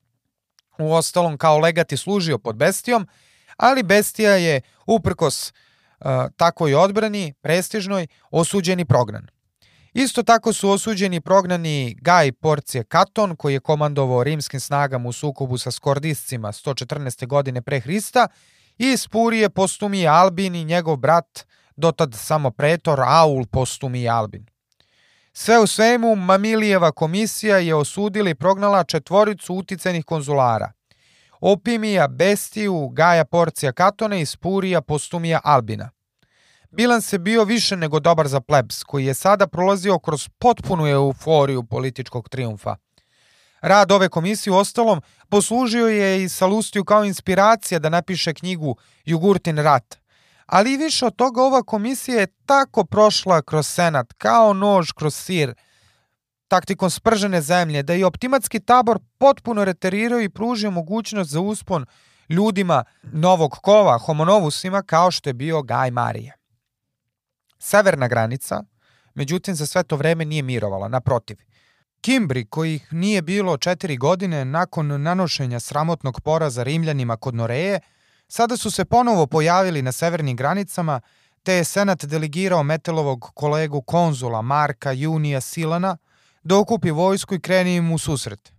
[0.78, 3.08] u ostalom kao legati služio pod Bestijom,
[3.56, 5.52] ali Bestija je uprkos
[6.00, 9.26] uh, takvoj odbrani, prestižnoj, osuđen i prognan.
[9.92, 15.58] Isto tako su osuđeni prognani Gaj Porcije Katon, koji je komandovao rimskim snagama u sukobu
[15.58, 17.26] sa skordiscima 114.
[17.26, 18.28] godine pre Hrista,
[18.78, 24.46] i Spurije Postumije Albin i njegov brat, dotad samo pretor Aul Postumije Albin.
[25.32, 30.72] Sve u svemu, Mamilijeva komisija je osudila i prognala četvoricu uticenih konzulara.
[31.40, 35.90] Opimija Bestiju, Gaja Porcija Katona i Spurija Postumija Albina.
[36.70, 41.62] Bilans je bio više nego dobar za plebs, koji je sada prolazio kroz potpunu euforiju
[41.62, 42.76] političkog triumfa.
[43.60, 49.58] Rad ove komisije u ostalom poslužio je i Salustiju kao inspiracija da napiše knjigu Jugurtin
[49.58, 49.98] rat.
[50.46, 55.54] Ali više od toga ova komisija je tako prošla kroz senat, kao nož kroz sir,
[56.48, 61.86] taktikom spržene zemlje, da je optimatski tabor potpuno reterirao i pružio mogućnost za uspon
[62.28, 66.39] ljudima novog kova, homonovusima, kao što je bio Gaj Marije.
[67.62, 68.62] Severna granica,
[69.14, 71.36] međutim, za sve to vreme nije mirovala, naprotiv.
[72.00, 77.80] Kimbri, kojih nije bilo četiri godine nakon nanošenja sramotnog poraza Rimljanima kod Noreje,
[78.28, 81.00] sada su se ponovo pojavili na severnim granicama,
[81.42, 85.96] te je Senat delegirao Metelovog kolegu konzula Marka Junija Silana
[86.42, 88.52] da okupi vojsku i kreni im u susret.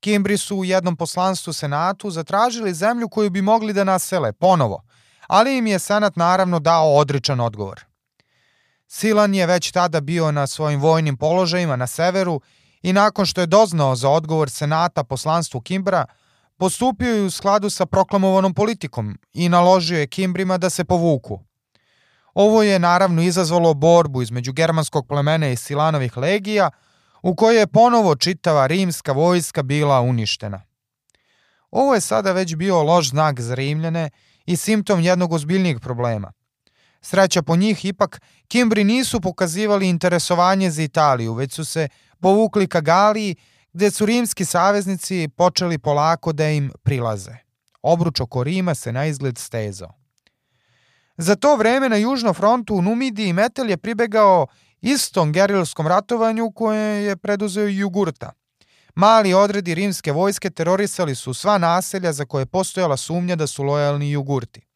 [0.00, 4.82] Kimbri su u jednom poslanstvu Senatu zatražili zemlju koju bi mogli da nasele ponovo,
[5.26, 7.87] ali im je Senat naravno dao odričan odgovor.
[8.88, 12.40] Silan je već tada bio na svojim vojnim položajima na severu
[12.82, 16.06] i nakon što je doznao za odgovor Senata poslanstvu Kimbra,
[16.56, 21.40] postupio je u skladu sa proklamovanom politikom i naložio je Kimbrima da se povuku.
[22.34, 26.70] Ovo je naravno izazvalo borbu između germanskog plemena i Silanovih legija,
[27.22, 30.62] u kojoj je ponovo čitava rimska vojska bila uništena.
[31.70, 34.10] Ovo je sada već bio loš znak za Rimljane
[34.46, 36.32] i simptom jednog ozbiljnijeg problema.
[37.00, 41.88] Sreća po njih, ipak, Kimbri nisu pokazivali interesovanje za Italiju, već su se
[42.20, 43.36] povukli ka Galiji,
[43.72, 47.32] gde su rimski saveznici počeli polako da im prilaze.
[47.82, 49.94] Obruč oko Rima se na izgled stezao.
[51.16, 54.46] Za to vreme na južnom frontu u Numidiji Metel je pribegao
[54.80, 58.32] istom gerilskom ratovanju koje je preduzeo Jugurta.
[58.94, 63.62] Mali odredi rimske vojske terorisali su sva naselja za koje je postojala sumnja da su
[63.62, 64.67] lojalni Jugurti.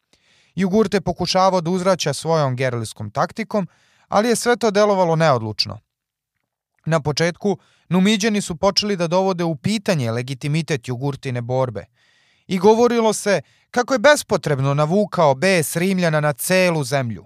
[0.55, 3.67] Jugurte pokušavao da uzraća svojom gerilskom taktikom,
[4.07, 5.79] ali je sve to delovalo neodlučno.
[6.85, 7.57] Na početku,
[7.89, 11.85] Numiđani su počeli da dovode u pitanje legitimitet Jugurtine borbe
[12.47, 17.25] i govorilo se kako je bespotrebno navukao bes Rimljana na celu zemlju.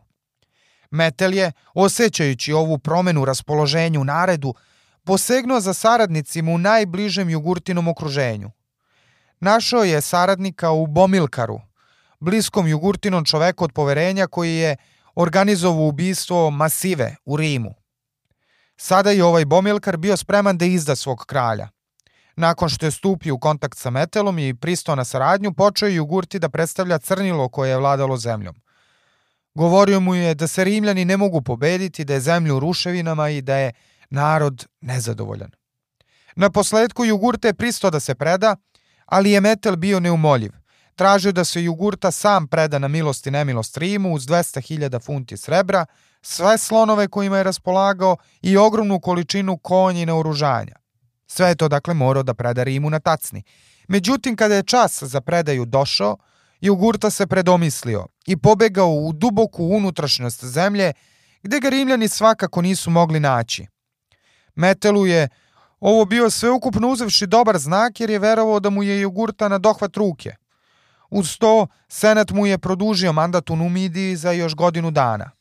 [0.92, 4.54] Metel je, osjećajući ovu promenu raspoloženju naredu,
[5.04, 8.52] posegnuo za saradnicima u najbližem Jugurtinom okruženju.
[9.40, 11.60] Našao je saradnika u Bomilkaru,
[12.20, 14.76] bliskom Jugurtinom čoveku od poverenja koji je
[15.16, 17.74] organizovao ubistvo Masive u Rimu.
[18.78, 21.70] Sada je ovaj Bomilkar bio spreman da izda svog kralja.
[22.36, 26.40] Nakon što je stupio u kontakt sa Metelom i pristao na saradnju, počeo je Jugurti
[26.40, 28.56] da predstavlja crnilo koje je vladalo zemljom.
[29.56, 33.42] Govorio mu je da se Rimljani ne mogu pobediti, da je zemlja u ruševinama i
[33.42, 33.72] da je
[34.10, 35.52] narod nezadovoljan.
[36.36, 38.56] Na posledku Jugurte je pristao da se preda,
[39.06, 40.52] ali je Metel bio neumoljiv.
[40.98, 45.86] Tražio da se Jugurta sam preda na milost i nemilost Rimu uz 200.000 funti srebra,
[46.22, 50.76] sve slonove kojima je raspolagao i ogromnu količinu konja i naoružanja.
[51.28, 53.44] Sve je to dakle morao da preda Rimu na tacni.
[53.88, 56.18] Međutim, kada je čas za predaju došao,
[56.62, 60.94] Jugurta se predomislio i pobegao u duboku unutrašnjost zemlje,
[61.44, 63.68] gde ga Rimljani svakako nisu mogli naći.
[64.56, 65.30] Metelu je
[65.80, 69.98] ovo bio sveukupno uzevši dobar znak jer je verovao da mu je Jugurta na dohvat
[69.98, 70.36] ruke.
[71.10, 75.32] Uz to, Senat mu je produžio mandat u Numidiji za još godinu dana.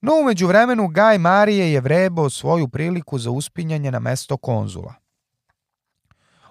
[0.00, 4.94] No umeđu vremenu Gaj Marije je vrebao svoju priliku za uspinjanje na mesto konzula.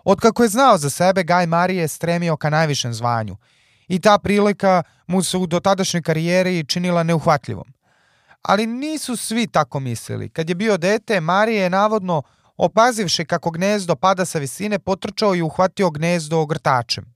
[0.04, 3.38] Otkako je znao za sebe, Gaj Marije je stremio ka najvišem zvanju
[3.88, 7.74] i ta prilika mu se u dotadašnjoj karijeri činila neuhvatljivom.
[8.42, 10.30] Ali nisu svi tako mislili.
[10.30, 12.22] Kad je bio dete, Marije je navodno,
[12.58, 17.15] opazivši kako gnezdo pada sa visine, potrčao i uhvatio gnezdo ogrtačem.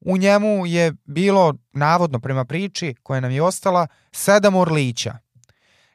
[0.00, 5.18] U njemu je bilo, navodno prema priči koja nam je ostala, sedam orlića.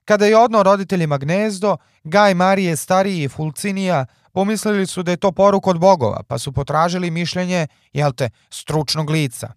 [0.05, 5.31] Kada je odnao roditeljima gnezdo, Gaj Marije stariji i Fulcinija pomislili su da je to
[5.31, 9.53] poruk od bogova, pa su potražili mišljenje, jel te, stručnog lica.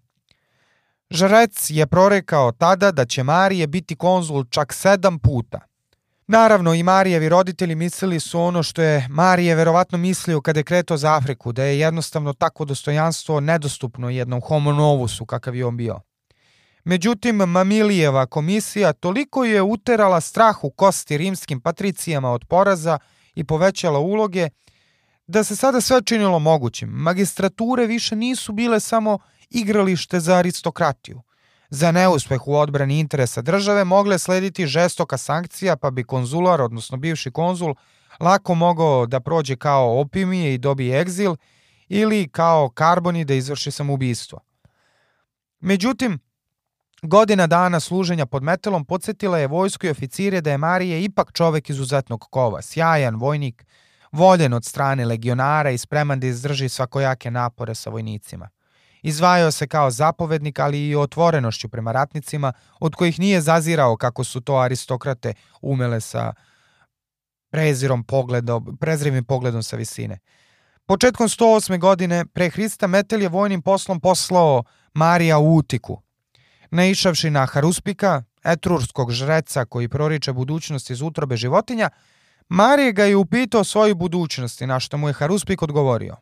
[1.09, 5.59] Žrec je prorekao tada da će Marije biti konzul čak sedam puta.
[6.29, 10.97] Naravno, i Marijevi roditelji mislili su ono što je Marije verovatno mislio kada je kretao
[10.97, 16.01] za Afriku, da je jednostavno takvo dostojanstvo nedostupno jednom homo novusu kakav je on bio.
[16.83, 22.99] Međutim, Mamilijeva komisija toliko je uterala strah u kosti rimskim patricijama od poraza
[23.35, 24.49] i povećala uloge,
[25.27, 26.89] da se sada sve činilo mogućim.
[26.89, 31.21] Magistrature više nisu bile samo igralište za aristokratiju.
[31.69, 37.31] Za neuspeh u odbrani interesa države mogle slediti žestoka sankcija, pa bi konzular, odnosno bivši
[37.31, 37.75] konzul,
[38.19, 41.35] lako mogao da prođe kao opimije i dobije egzil
[41.87, 44.39] ili kao karboni da izvrši samoubistvo.
[45.59, 46.19] Međutim,
[47.01, 51.69] godina dana služenja pod metelom podsjetila je vojsko i oficire da je Marije ipak čovek
[51.69, 53.65] izuzetnog kova, sjajan vojnik,
[54.11, 58.49] voljen od strane legionara i spreman da izdrži svakojake napore sa vojnicima.
[59.01, 64.41] Izvajao se kao zapovednik, ali i otvorenošću prema ratnicima, od kojih nije zazirao kako su
[64.41, 66.33] to aristokrate umele sa
[67.49, 70.19] prezirom pogledom, prezrivim pogledom sa visine.
[70.85, 71.79] Početkom 108.
[71.79, 76.01] godine pre Hrista Metel je vojnim poslom poslao Marija u Utiku.
[76.71, 81.89] Naišavši na Haruspika, etrurskog žreca koji proriče budućnost iz utrobe životinja,
[82.49, 86.15] Marije ga je upitao svoju budućnosti, na što mu je Haruspik odgovorio.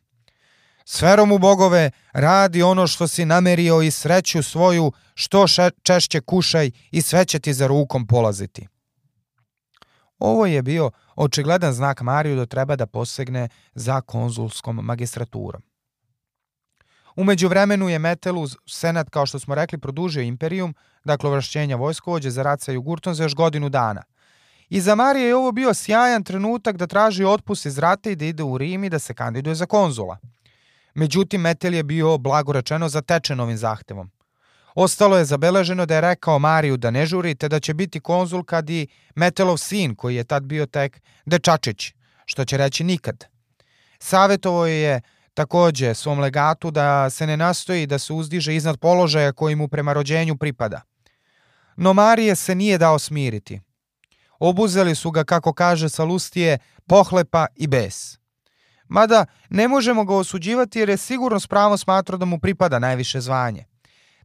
[0.88, 5.46] Sferom u bogove, radi ono što si namerio i sreću svoju, što
[5.84, 8.68] češće kušaj i sve će ti za rukom polaziti.
[10.20, 15.62] Ovo je bio očigledan znak Mariju da treba da posegne za konzulskom magistraturom.
[17.16, 22.44] Umeđu vremenu je Metelu senat, kao što smo rekli, produžio imperijum, dakle ovrašćenja vojskovođe za
[22.44, 24.04] rat sa Jugurtom za još godinu dana.
[24.70, 28.26] I za Marije je ovo bio sjajan trenutak da traži otpust iz rata i da
[28.26, 30.18] ide u Rim i da se kandiduje za konzula.
[30.96, 34.12] Međutim, Metel je bio, blago rečeno, zatečen ovim zahtevom.
[34.76, 38.44] Ostalo je zabeleženo da je rekao Mariju da ne žuri, te da će biti konzul
[38.44, 41.94] kad i Metelov sin, koji je tad bio tek dečačić,
[42.26, 43.26] što će reći nikad.
[44.00, 45.02] Savjetovo je
[45.34, 49.94] takođe svom legatu da se ne nastoji da se uzdiže iznad položaja koji mu prema
[49.94, 50.82] rođenju pripada.
[51.78, 53.62] No Marije se nije dao smiriti.
[54.40, 58.18] Obuzeli su ga, kako kaže Salustije, pohlepa i bes.
[58.88, 63.22] Mada ne možemo ga osuđivati jer je sigurno s pravom smatrao da mu pripada najviše
[63.22, 63.66] zvanje.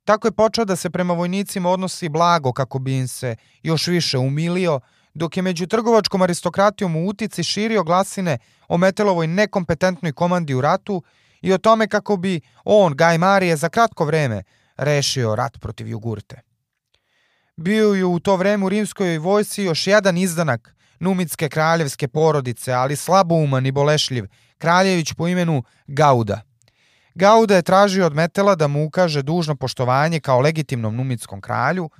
[0.05, 4.19] Tako je počeo da se prema vojnicima odnosi blago kako bi im se još više
[4.19, 4.81] umilio,
[5.15, 8.39] dok je među trgovačkom aristokratijom u utici širio glasine
[8.69, 11.03] o Metelovoj nekompetentnoj komandi u ratu
[11.41, 14.43] i o tome kako bi on, Gaj Marije, za kratko vreme
[14.77, 16.41] rešio rat protiv Jugurte.
[17.57, 22.97] Bio je u to vreme u rimskoj vojsci još jedan izdanak numitske kraljevske porodice, ali
[22.97, 24.27] slabouman i bolešljiv,
[24.59, 26.41] kraljević po imenu Gauda.
[27.15, 31.91] Gauda je tražio od Metela da mu ukaže dužno poštovanje kao legitimnom numitskom kralju,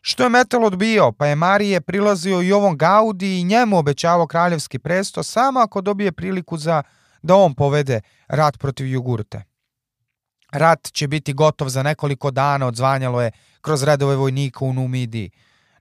[0.00, 4.78] što je Metel odbio, pa je Marije prilazio i ovom Gaudi i njemu obećavao kraljevski
[4.78, 6.82] presto samo ako dobije priliku za
[7.22, 9.42] da on povede rat protiv Jugurte.
[10.52, 13.30] Rat će biti gotov za nekoliko dana, odzvanjalo je
[13.60, 15.30] kroz redove vojnika u Numidiji.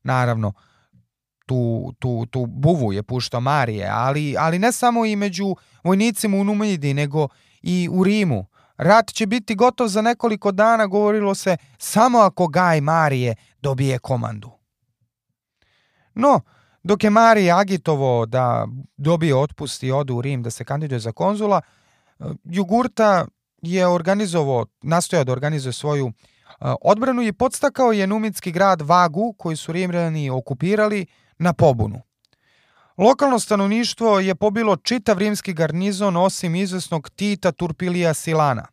[0.03, 0.53] Naravno,
[1.45, 6.43] tu, tu, tu buvu je puštao Marije, ali, ali ne samo i među vojnicima u
[6.43, 7.27] Numidiji, nego
[7.61, 8.45] i u Rimu.
[8.77, 14.51] Rat će biti gotov za nekoliko dana, govorilo se, samo ako Gaj Marije dobije komandu.
[16.13, 16.41] No,
[16.83, 18.67] dok je Marije agitovo da
[18.97, 21.61] dobije otpust i ode u Rim da se kandiduje za konzula,
[22.43, 23.25] Jugurta
[23.61, 26.11] je organizovao, nastojao da organizuje svoju
[26.81, 31.05] odbranu i podstakao je numitski grad Vagu, koji su Rimljani okupirali,
[31.37, 32.01] na pobunu.
[32.97, 38.67] Lokalno stanovništvo je pobilo čitav rimski garnizon osim izvesnog Tita Turpilija Silana.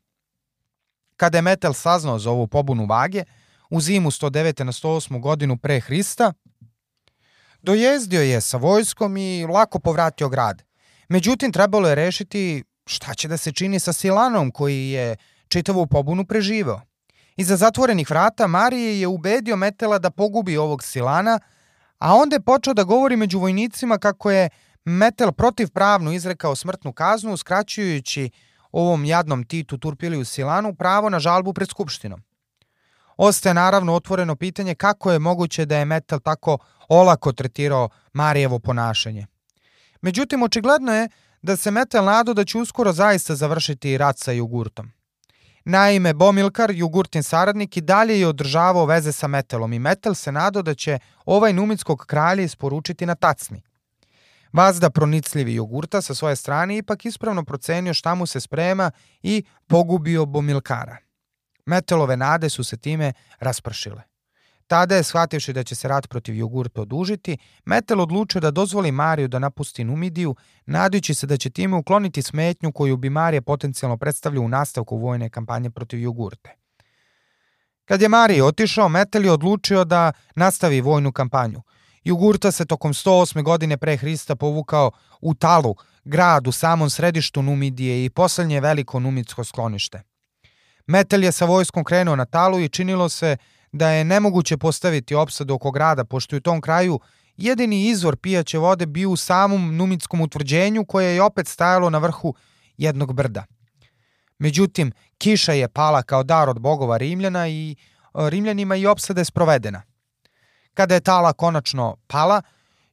[1.16, 3.24] Kada je Metel saznao za ovu pobunu Vage,
[3.70, 4.64] u zimu 109.
[4.64, 5.20] na 108.
[5.20, 6.32] godinu pre Hrista,
[7.62, 10.62] dojezdio je sa vojskom i lako povratio grad.
[11.08, 15.16] Međutim, trebalo je rešiti šta će da se čini sa Silanom koji je
[15.48, 16.80] čitavu pobunu preživeo.
[17.36, 21.38] Iza zatvorenih vrata Marije je ubedio Metela da pogubi ovog Silana,
[22.02, 24.48] a onda je počeo da govori među vojnicima kako je
[24.84, 28.30] Metel protivpravno izrekao smrtnu kaznu, skraćujući
[28.72, 32.22] ovom jadnom Titu Turpiliju Silanu pravo na žalbu pred Skupštinom.
[33.16, 39.26] Ostaje naravno otvoreno pitanje kako je moguće da je Metel tako olako tretirao Marijevo ponašanje.
[40.00, 41.08] Međutim, očigledno je
[41.42, 44.92] da se Metel nadu da će uskoro zaista završiti rat sa Jugurtom.
[45.64, 50.62] Naime, Bomilkar, Jugurtin saradnik, i dalje je održavao veze sa Metelom i Metel se nadao
[50.62, 53.62] da će ovaj numitskog kralja isporučiti na tacni.
[54.52, 58.90] Vazda pronicljivi Jugurta sa svoje strane ipak ispravno procenio šta mu se sprema
[59.22, 60.96] i pogubio Bomilkara.
[61.66, 64.11] Metelove nade su se time raspršile.
[64.66, 69.28] Tada je, shvativši da će se rat protiv Jugurta odužiti, Metel odlučio da dozvoli Mariju
[69.28, 70.34] da napusti Numidiju,
[70.66, 75.30] nadajući se da će time ukloniti smetnju koju bi Marija potencijalno predstavljao u nastavku vojne
[75.30, 76.50] kampanje protiv Jugurte.
[77.84, 81.62] Kad je Marija otišao, Metel je odlučio da nastavi vojnu kampanju.
[82.04, 83.42] Jugurta se tokom 108.
[83.42, 84.90] godine pre Hrista povukao
[85.20, 90.02] u Talu, grad u samom središtu Numidije i poslednje veliko numitsko sklonište.
[90.86, 93.36] Metel je sa vojskom krenuo na Talu i činilo se
[93.72, 97.00] da je nemoguće postaviti opsadu oko grada, pošto je u tom kraju
[97.36, 102.34] jedini izvor pijaće vode bio u samom numitskom utvrđenju koje je opet stajalo na vrhu
[102.76, 103.44] jednog brda.
[104.38, 107.76] Međutim, kiša je pala kao dar od bogova Rimljana i e,
[108.30, 109.82] Rimljanima i opsada je sprovedena.
[110.74, 112.42] Kada je tala konačno pala,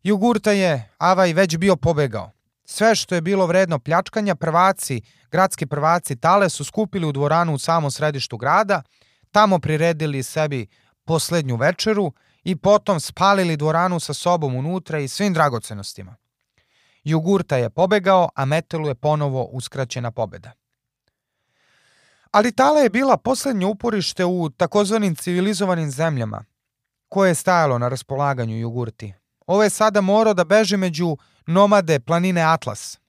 [0.04, 2.32] Jugurta je Avaj već bio pobegao.
[2.66, 5.02] Sve što je bilo vredno pljačkanja, prvaci,
[5.32, 8.82] gradski prvaci Tale su skupili u dvoranu u samom središtu grada–
[9.32, 10.68] tamo priredili sebi
[11.06, 12.14] poslednju večeru
[12.44, 16.16] i potom spalili dvoranu sa sobom unutra i svim dragocenostima.
[17.04, 20.52] Jugurta je pobegao, a Metelu je ponovo uskraćena pobeda.
[22.32, 26.46] Ali Tala je bila poslednje uporište u takozvanim civilizovanim zemljama,
[27.08, 29.14] koje je stajalo na raspolaganju Jugurti.
[29.48, 31.18] Ovo je sada morao da beže među
[31.48, 33.00] nomade planine Atlas.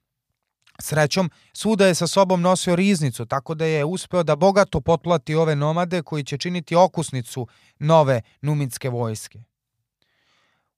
[0.80, 5.56] Srećom, svuda je sa sobom nosio riznicu, tako da je uspeo da bogato potplati ove
[5.56, 7.46] nomade koji će činiti okusnicu
[7.78, 9.42] nove numinske vojske.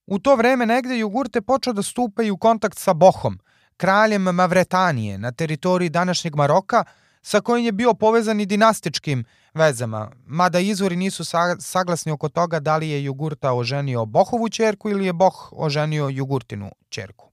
[0.06, 3.38] U to vreme negde Jugurte počeo da stupa i u kontakt sa Bohom,
[3.76, 6.84] kraljem Mavretanije na teritoriji današnjeg Maroka,
[7.22, 9.24] sa kojim je bio povezan i dinastičkim
[9.54, 11.24] vezama, mada izvori nisu
[11.60, 16.70] saglasni oko toga da li je Jugurta oženio Bohovu čerku ili je Boh oženio Jugurtinu
[16.88, 17.30] čerku.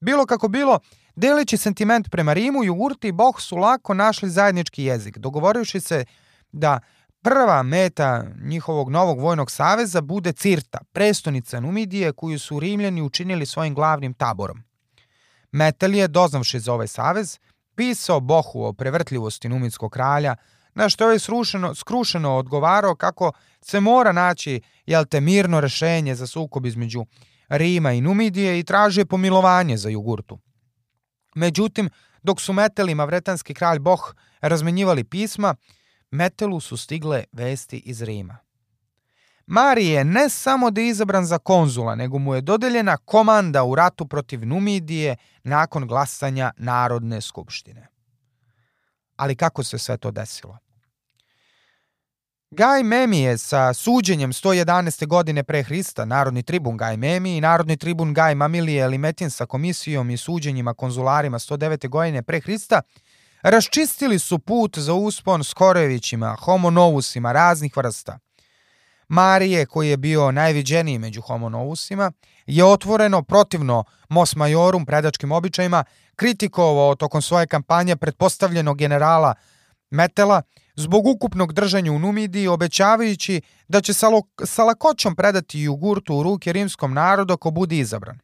[0.00, 0.78] Bilo kako bilo,
[1.18, 6.04] deleći sentiment prema Rimu, Jugurti i Boh su lako našli zajednički jezik, dogovorivši se
[6.52, 6.80] da
[7.22, 13.74] prva meta njihovog novog vojnog saveza bude Cirta, prestonica Numidije koju su Rimljani učinili svojim
[13.74, 14.62] glavnim taborom.
[15.52, 17.38] Metel je, doznavši za ovaj savez,
[17.74, 20.36] pisao Bohu o prevrtljivosti numidskog kralja,
[20.74, 26.26] na što je srušeno, skrušeno odgovarao kako se mora naći jel te mirno rešenje za
[26.26, 27.04] sukob između
[27.48, 30.38] Rima i Numidije i tražio pomilovanje za Jugurtu.
[31.38, 31.90] Međutim,
[32.22, 35.54] dok su Metel i Mavretanski kralj Boh razmenjivali pisma,
[36.10, 38.38] Metelu su stigle vesti iz Rima.
[39.46, 44.06] Marije ne samo da je izabran za konzula, nego mu je dodeljena komanda u ratu
[44.06, 47.86] protiv Numidije nakon glasanja Narodne skupštine.
[49.16, 50.58] Ali kako se sve to desilo?
[52.50, 55.06] Gaj Memije sa suđenjem 111.
[55.06, 60.10] godine pre Hrista, narodni tribun Gaj Memi i narodni tribun Gaj Mamilije Limetin sa komisijom
[60.10, 61.88] i suđenjima konzularima 109.
[61.88, 62.82] godine pre Hrista,
[63.42, 68.18] raščistili su put za uspon Skorevićima, homonovusima raznih vrsta.
[69.08, 72.12] Marije, koji je bio najviđeniji među homonovusima,
[72.46, 75.84] je otvoreno protivno Mos Majorum predačkim običajima
[76.16, 79.34] kritikovao tokom svoje kampanje pretpostavljenog generala
[79.90, 80.42] Metela
[80.78, 83.92] zbog ukupnog držanja u Numidiji, obećavajući da će
[84.44, 88.18] sa, lakoćom predati Jugurtu u ruke rimskom narodu ako bude izabran.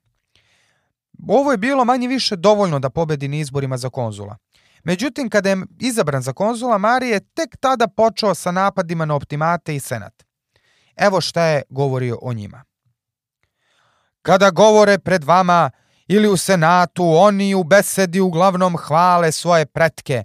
[1.28, 4.36] Ovo je bilo manje više dovoljno da pobedi na izborima za konzula.
[4.84, 9.76] Međutim, kada je izabran za konzula, Marije je tek tada počeo sa napadima na optimate
[9.76, 10.22] i senat.
[10.96, 12.64] Evo šta je govorio o njima.
[14.22, 15.70] Kada govore pred vama
[16.06, 20.24] ili u senatu, oni u besedi uglavnom hvale svoje pretke,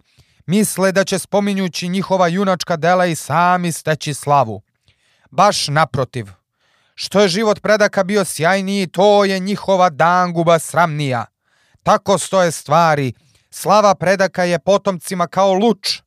[0.49, 4.61] misle da će spominjući njihova junačka dela i sami steći slavu.
[5.31, 6.25] Baš naprotiv,
[6.95, 11.25] što je život predaka bio sjajniji, to je njihova danguba sramnija.
[11.83, 13.13] Tako stoje stvari,
[13.49, 16.01] slava predaka je potomcima kao luč,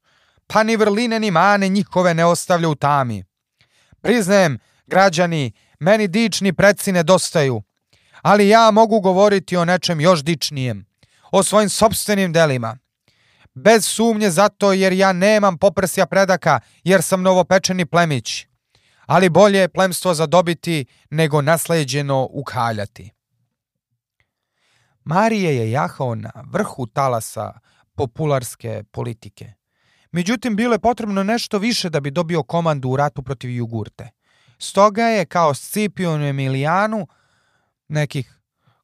[0.47, 3.25] pa ni vrline ni mane njihove ne ostavlja u tami.
[4.01, 7.63] Priznajem, građani, meni dični predsi nedostaju,
[8.23, 10.87] ali ja mogu govoriti o nečem još dičnijem,
[11.31, 12.82] o svojim sobstvenim delima.
[13.55, 18.47] Bez sumnje zato jer ja nemam poprsja predaka, jer sam novopečeni plemić.
[19.07, 23.11] Ali bolje je plemstvo zadobiti nego nasleđeno ukaljati.
[25.05, 27.59] Marije je jahao na vrhu talasa
[27.95, 29.53] popularske politike.
[30.13, 34.11] Međutim, bilo je potrebno nešto više da bi dobio komandu u ratu protiv Jugurte.
[34.59, 37.07] Stoga je kao Scipion Emilijanu
[37.89, 38.42] nekih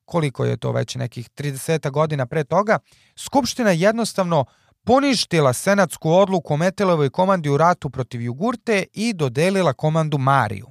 [0.08, 2.78] koliko je to već nekih 30 godina pre toga,
[3.16, 4.44] Skupština jednostavno
[4.84, 10.66] poništila senatsku odluku o Metelovoj komandi u ratu protiv Jugurte i dodelila komandu Mariju.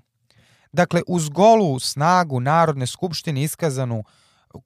[0.72, 4.04] Dakle, uz golu snagu Narodne skupštine iskazanu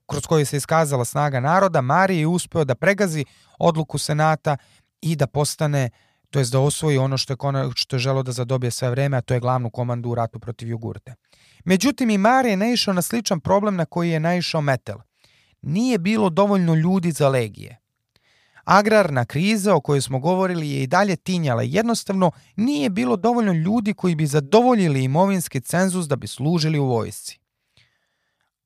[0.06, 3.24] kroz koju se iskazala snaga naroda, Marije je uspeo da pregazi
[3.58, 4.56] odluku Senata
[5.00, 5.90] i da postane,
[6.30, 7.36] to jest da osvoji ono što je,
[7.74, 10.68] što je želo da zadobije sve vreme, a to je glavnu komandu u ratu protiv
[10.68, 11.14] Jugurte.
[11.64, 14.96] Međutim, i Mare je naišao na sličan problem na koji je naišao Metel.
[15.62, 17.78] Nije bilo dovoljno ljudi za legije.
[18.64, 21.62] Agrarna kriza o kojoj smo govorili je i dalje tinjala.
[21.62, 27.38] Jednostavno, nije bilo dovoljno ljudi koji bi zadovoljili imovinski cenzus da bi služili u vojsci.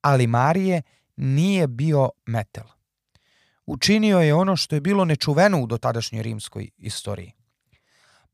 [0.01, 0.81] Ali Marije
[1.15, 2.65] nije bio Metel.
[3.65, 7.36] Učinio je ono što je bilo nečuveno u dotadašnjoj rimskoj istoriji.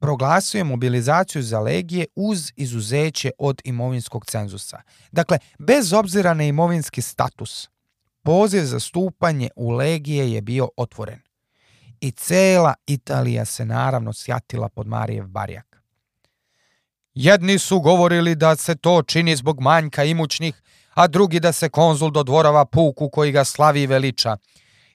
[0.03, 4.81] Proglasio je mobilizaciju za legije uz izuzeće od imovinskog cenzusa.
[5.11, 7.69] Dakle, bez obzira na imovinski status,
[8.23, 11.19] poziv za stupanje u legije je bio otvoren.
[12.01, 15.83] I cela Italija se naravno sjatila pod Marijev barjak.
[17.13, 20.61] Jedni su govorili da se to čini zbog manjka imućnih,
[20.93, 24.37] a drugi da se konzul dodvorava puku koji ga slavi i veliča.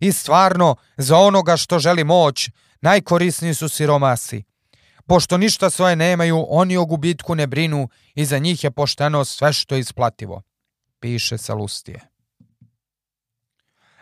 [0.00, 2.50] I stvarno, za onoga što želi moć,
[2.80, 4.47] najkorisniji su siromasi.
[5.09, 9.52] Pošto ništa svoje nemaju, oni o gubitku ne brinu i za njih je pošteno sve
[9.52, 10.42] što je isplativo,
[11.00, 12.00] piše Salustije.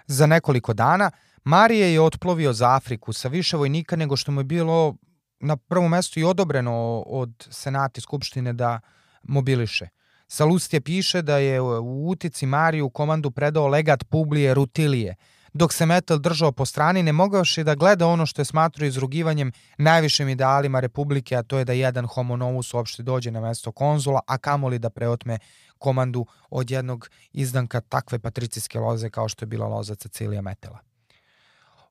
[0.07, 1.11] Za nekoliko dana
[1.45, 4.97] Marije je otplovio za Afriku sa više vojnika nego što mu je bilo
[5.41, 8.81] na prvom mestu i odobreno od Senati Skupštine da
[9.23, 9.89] mobiliše.
[10.29, 15.15] Salustije piše da je u utici Mariju komandu predao legat Publije Rutilije,
[15.57, 19.53] dok se Metel držao po strani, ne mogavši da gleda ono što je smatrao izrugivanjem
[19.79, 24.21] najvišim idealima Republike, a to je da jedan homo novus uopšte dođe na mesto konzula,
[24.27, 25.39] a kamoli da preotme
[25.79, 30.79] komandu od jednog izdanka takve patricijske loze kao što je bila loza Cecilija Metela.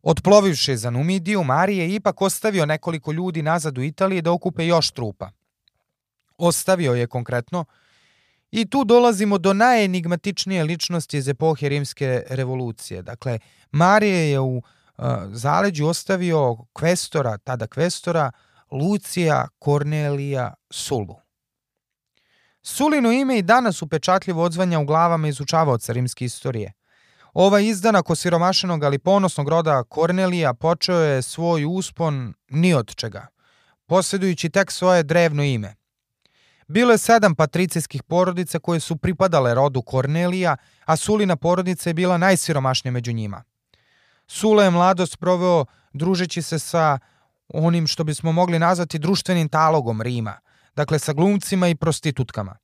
[0.03, 4.91] Otplovivši za Numidiju, Marije je ipak ostavio nekoliko ljudi nazad u Italiji da okupe još
[4.91, 5.29] trupa.
[6.37, 7.65] Ostavio je konkretno
[8.55, 13.01] I tu dolazimo do najenigmatičnije ličnosti iz epohe rimske revolucije.
[13.01, 13.39] Dakle,
[13.71, 18.31] Marije je u uh, zaleđu ostavio kvestora, tada kvestora,
[18.71, 21.15] Lucija Kornelija Sulu.
[22.61, 26.73] Sulino ime i danas upečatljivo odzvanja u glavama izučavaoca rimske istorije.
[27.33, 33.27] Ovaj izdanak osiromašenog ali ponosnog roda Kornelija počeo je svoj uspon ni od čega,
[33.85, 35.75] posjedujući tek svoje drevno ime–
[36.67, 42.17] Bilo je sedam patricijskih porodica koje su pripadale rodu Kornelija, a Sulina porodica je bila
[42.17, 43.43] najsiromašnija među njima.
[44.27, 46.99] Sula je mladost proveo družeći se sa
[47.47, 50.39] onim što bismo mogli nazvati društvenim talogom Rima,
[50.75, 52.57] dakle sa glumcima i prostitutkama.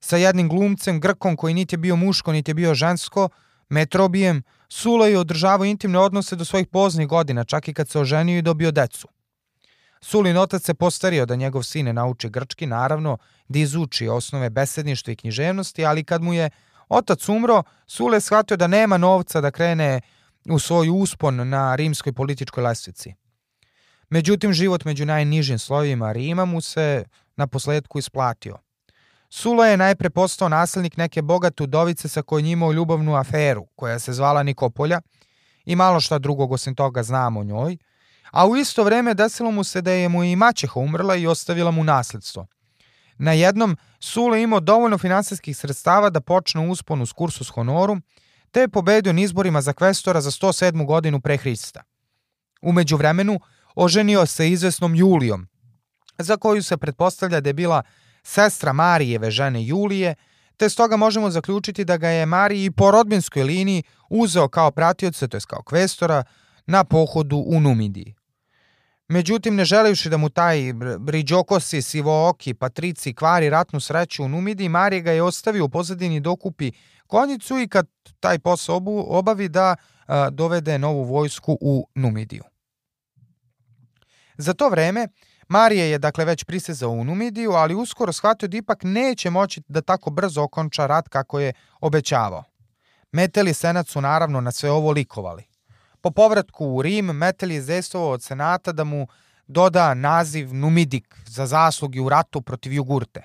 [0.00, 3.28] Sa jednim glumcem, Grkom koji niti je bio muško, niti je bio žensko,
[3.68, 8.38] Metrobijem, Sula je održavao intimne odnose do svojih poznih godina, čak i kad se oženio
[8.38, 9.08] i dobio decu.
[10.00, 13.18] Sulin otac se postario da njegov sine nauči grčki, naravno
[13.48, 16.50] da izuči osnove besedništva i književnosti, ali kad mu je
[16.88, 20.00] otac umro, Sule shvatio da nema novca da krene
[20.50, 23.14] u svoj uspon na rimskoj političkoj lestvici.
[24.10, 27.04] Međutim, život među najnižim slojima Rima mu se
[27.36, 28.58] na posledku isplatio.
[29.28, 34.12] Sula je najpre postao naslednik neke bogate udovice sa kojom imao ljubavnu aferu, koja se
[34.12, 35.00] zvala Nikopolja,
[35.64, 37.76] i malo šta drugog osim toga znamo o njoj,
[38.30, 41.70] a u isto vreme desilo mu se da je mu i maćeha umrla i ostavila
[41.70, 42.46] mu nasledstvo.
[43.18, 48.02] Na jednom Sule imao dovoljno finansijskih sredstava da počne uspon s kursus honorum,
[48.50, 50.86] te je pobedio na izborima za kvestora za 107.
[50.86, 51.82] godinu pre Hrista.
[52.62, 53.40] Umeđu vremenu
[53.74, 55.48] oženio se izvesnom Julijom,
[56.18, 57.82] za koju se pretpostavlja da je bila
[58.22, 60.14] sestra Marijeve žene Julije,
[60.56, 65.36] te stoga možemo zaključiti da ga je Mariji po rodbinskoj liniji uzeo kao pratioce, to
[65.36, 66.24] je kao kvestora,
[66.66, 68.14] na pohodu u Numidiji.
[69.08, 75.02] Međutim, ne želivši da mu taj Briđokosi, Sivooki, Patrici kvari ratnu sreću u Numidiji, Marija
[75.02, 76.72] ga je ostavio u pozadini dokupi
[77.06, 77.86] konjicu i kad
[78.20, 82.42] taj posao obavi da a, dovede novu vojsku u Numidiju.
[84.38, 85.08] Za to vreme
[85.48, 89.80] Marije je dakle već prisezao u Numidiju, ali uskoro shvatio da ipak neće moći da
[89.80, 92.44] tako brzo okonča rat kako je obećavao.
[93.12, 95.55] Meteli senac su naravno na sve ovo likovali.
[96.06, 99.06] Po povratku u Rim, Metel je izdejstvovao od senata da mu
[99.46, 103.22] doda naziv Numidik za zaslugi u ratu protiv Jugurte.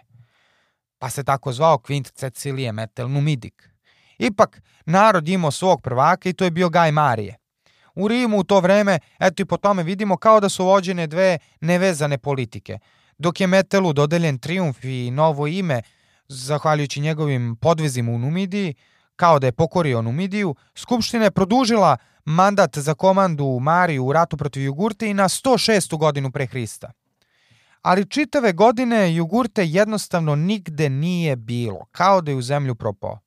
[0.99, 3.69] Pa se tako zvao Kvint Cecilije Metel Numidik.
[4.17, 7.37] Ipak, narod imao svog prvaka i to je bio Gaj Marije.
[7.95, 11.37] U Rimu u to vreme, eto i po tome vidimo kao da su vođene dve
[11.59, 12.79] nevezane politike.
[13.17, 15.81] Dok je Metelu dodeljen triumf i novo ime,
[16.27, 18.75] zahvaljujući njegovim podvezima u Numidiji,
[19.21, 24.63] kao da je pokorio Numidiju, Skupština je produžila mandat za komandu Mariju u ratu protiv
[24.63, 25.97] Jugurte i na 106.
[25.97, 26.91] godinu pre Hrista.
[27.81, 33.19] Ali čitave godine Jugurte jednostavno nigde nije bilo, kao da je u zemlju propao.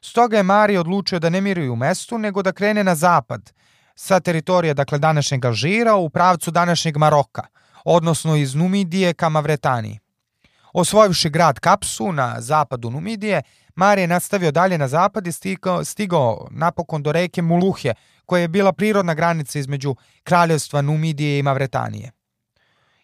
[0.00, 3.52] Stoga je Marija odlučio da ne miruje u mestu, nego da krene na zapad,
[3.94, 7.46] sa teritorija dakle današnjeg Alžira u pravcu današnjeg Maroka,
[7.84, 9.98] odnosno iz Numidije ka Mavretaniji.
[10.72, 13.42] Osvojivši grad Kapsu na zapadu Numidije,
[13.80, 17.94] Marije nastavio dalje na zapad i stigao, stigao napokon do reke Muluhje,
[18.26, 22.12] koja je bila prirodna granica između kraljevstva Numidije i Mavretanije.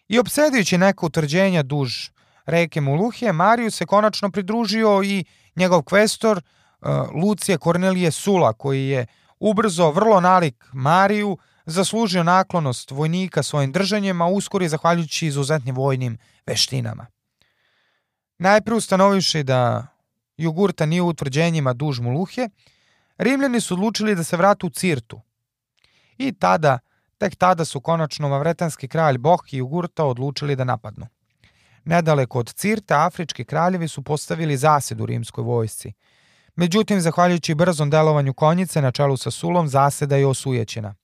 [0.07, 2.09] I obsedijući neka utvrđenja duž
[2.45, 5.25] reke Muluhje, Mariju se konačno pridružio i
[5.55, 6.89] njegov kvestor uh,
[7.23, 9.05] Lucije Kornelije Sula, koji je
[9.39, 16.17] ubrzo vrlo nalik Mariju, zaslužio naklonost vojnika svojim držanjem, a uskoro je zahvaljujući izuzetnim vojnim
[16.45, 17.05] veštinama.
[18.37, 19.96] Najpre ustanovivši da
[20.37, 22.49] Jugurta nije u utvrđenjima duž Muluhje,
[23.17, 25.21] Rimljani su odlučili da se vratu u Cirtu.
[26.17, 26.79] I tada,
[27.17, 31.07] tek tada su konačno mavretanski kralj Boh i Jugurta odlučili da napadnu.
[31.85, 35.93] Nedaleko od Cirte, afrički kraljevi su postavili zased u rimskoj vojsci.
[36.55, 40.95] Međutim, zahvaljujući brzom delovanju konjice na čelu sa Sulom, zaseda je osujećena.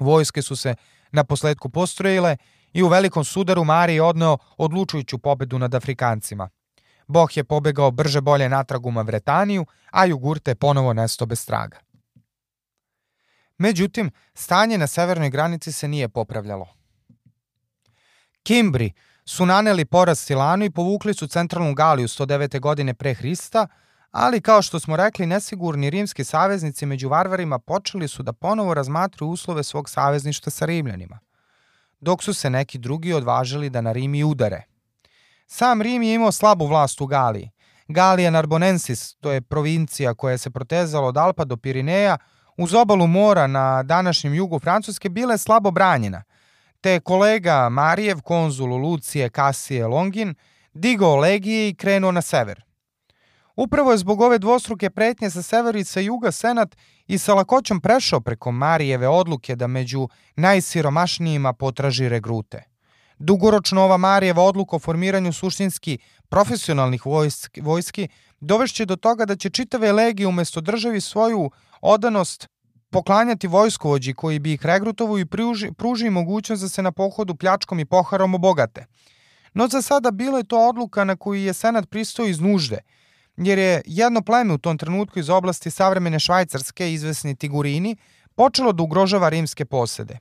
[0.00, 0.74] Vojske su se
[1.12, 2.36] na posledku postrojile
[2.72, 6.48] i u velikom sudaru Mariji odneo odlučujuću pobedu nad Afrikancima–
[7.10, 11.78] Boh je pobegao brže bolje natrag u Mavretaniju, a Jugurte ponovo nesto bez traga.
[13.58, 16.68] Međutim, stanje na severnoj granici se nije popravljalo.
[18.42, 18.92] Kimbri,
[19.24, 22.60] su naneli poraz Silanu i povukli su centralnu Galiju 109.
[22.60, 23.66] godine pre Hrista,
[24.10, 29.30] ali kao što smo rekli, nesigurni rimski saveznici među varvarima počeli su da ponovo razmatruju
[29.30, 31.18] uslove svog savezništva sa Rimljanima,
[32.00, 34.69] dok su se neki drugi odvažili da na Rim i udare.
[35.52, 37.50] Sam Rim je imao slabu vlast u Galiji.
[37.88, 42.18] Galija Narbonensis, to je provincija koja se protezala od Alpa do Pirineja,
[42.56, 46.22] uz obalu mora na današnjem jugu Francuske bila je slabo branjena,
[46.80, 50.34] te kolega Marijev, konzul Lucije Kasije Longin,
[50.72, 52.64] digao legije i krenuo na sever.
[53.56, 56.76] Upravo je zbog ove dvostruke pretnje sa severa i sa juga Senat
[57.06, 62.69] i sa lakoćom prešao preko Marijeve odluke da među najsiromašnijima potraži regrute.
[63.22, 65.98] Dugoročno ova Marijeva odluka o formiranju suštinski
[66.28, 68.08] profesionalnih vojski, vojski
[68.40, 71.50] dovešće do toga da će čitave legije umesto državi svoju
[71.80, 72.48] odanost
[72.90, 77.80] poklanjati vojskovođi koji bi ih regrutovo i pruži, pruži mogućnost da se na pohodu pljačkom
[77.80, 78.86] i poharom obogate.
[79.54, 82.78] No za sada bila je to odluka na koju je Senat pristao iz nužde,
[83.36, 87.96] jer je jedno pleme u tom trenutku iz oblasti savremene Švajcarske, izvesni Tigurini,
[88.34, 90.18] počelo da ugrožava rimske posede.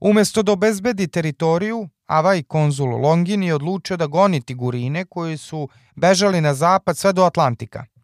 [0.00, 6.40] Umesto da obezbedi teritoriju, Avaj konzul Longin je odlučio da goni Tigurine koji su bežali
[6.40, 7.84] na zapad sve do Atlantika–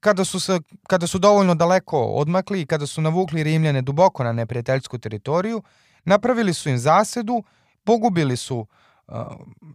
[0.00, 4.32] kada su, se, kada su dovoljno daleko odmakli i kada su navukli Rimljane duboko na
[4.32, 5.62] neprijateljsku teritoriju,
[6.04, 7.42] napravili su im zasedu,
[7.84, 9.14] pogubili su uh,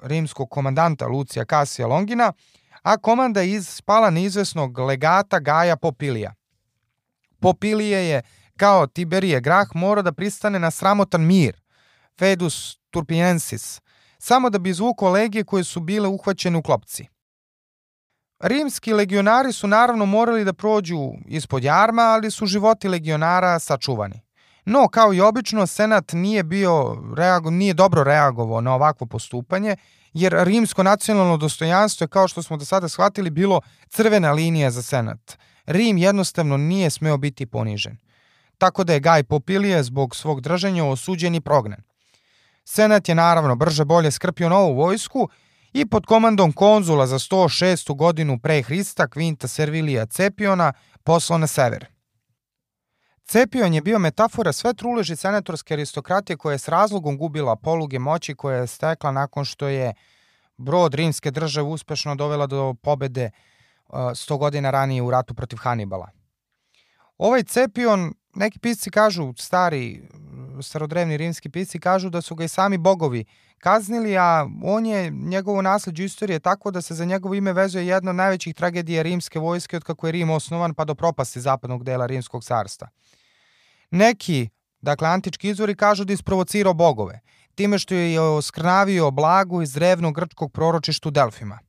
[0.03, 2.33] rimskog komandanta Lucija Kasija Longina,
[2.81, 6.33] a komanda je iz, spala neizvesnog legata Gaja Popilija.
[7.39, 8.21] Popilije je,
[8.57, 11.61] kao Tiberije Grah, morao da pristane na sramotan mir,
[12.19, 13.81] Fedus Turpiensis,
[14.19, 17.07] samo da bi izvukao legije koje su bile uhvaćene u klopci.
[18.39, 20.97] Rimski legionari su naravno morali da prođu
[21.27, 24.21] ispod jarma, ali su životi legionara sačuvani.
[24.65, 29.75] No, kao i obično, Senat nije bio reago, nije dobro reagovao na ovakvo postupanje,
[30.13, 34.81] jer rimsko nacionalno dostojanstvo je, kao što smo do sada shvatili, bilo crvena linija za
[34.81, 35.37] Senat.
[35.65, 37.97] Rim jednostavno nije smeo biti ponižen.
[38.57, 41.83] Tako da je Gaj Popilije zbog svog držanja osuđen i prognen.
[42.65, 45.29] Senat je naravno brže bolje skrpio novu vojsku
[45.73, 47.95] i pod komandom konzula za 106.
[47.95, 50.73] godinu pre Hrista Kvinta Servilija Cepiona
[51.03, 51.85] poslao na sever.
[53.25, 58.35] Cepion je bio metafora sve truleži senatorske aristokratije koja je s razlogom gubila poluge moći
[58.35, 59.93] koje je stekla nakon što je
[60.57, 63.31] brod rimske države uspešno dovela do pobede
[63.89, 66.09] 100 godina ranije u ratu protiv Hanibala.
[67.17, 70.01] Ovaj Cepion, neki pisci kažu, stari
[70.61, 73.25] starodrevni rimski pisci kažu da su ga i sami bogovi
[73.57, 78.09] kaznili, a on je, njegovo nasledđe istorije tako da se za njegovo ime vezuje jedna
[78.09, 82.05] od najvećih tragedija rimske vojske od kako je Rim osnovan pa do propasti zapadnog dela
[82.05, 82.87] rimskog carstva.
[83.91, 84.49] Neki,
[84.81, 87.19] dakle antički izvori kažu da isprovocirao bogove,
[87.55, 91.59] time što je oskrnavio blagu iz drevnog grčkog proročišta u Delfima.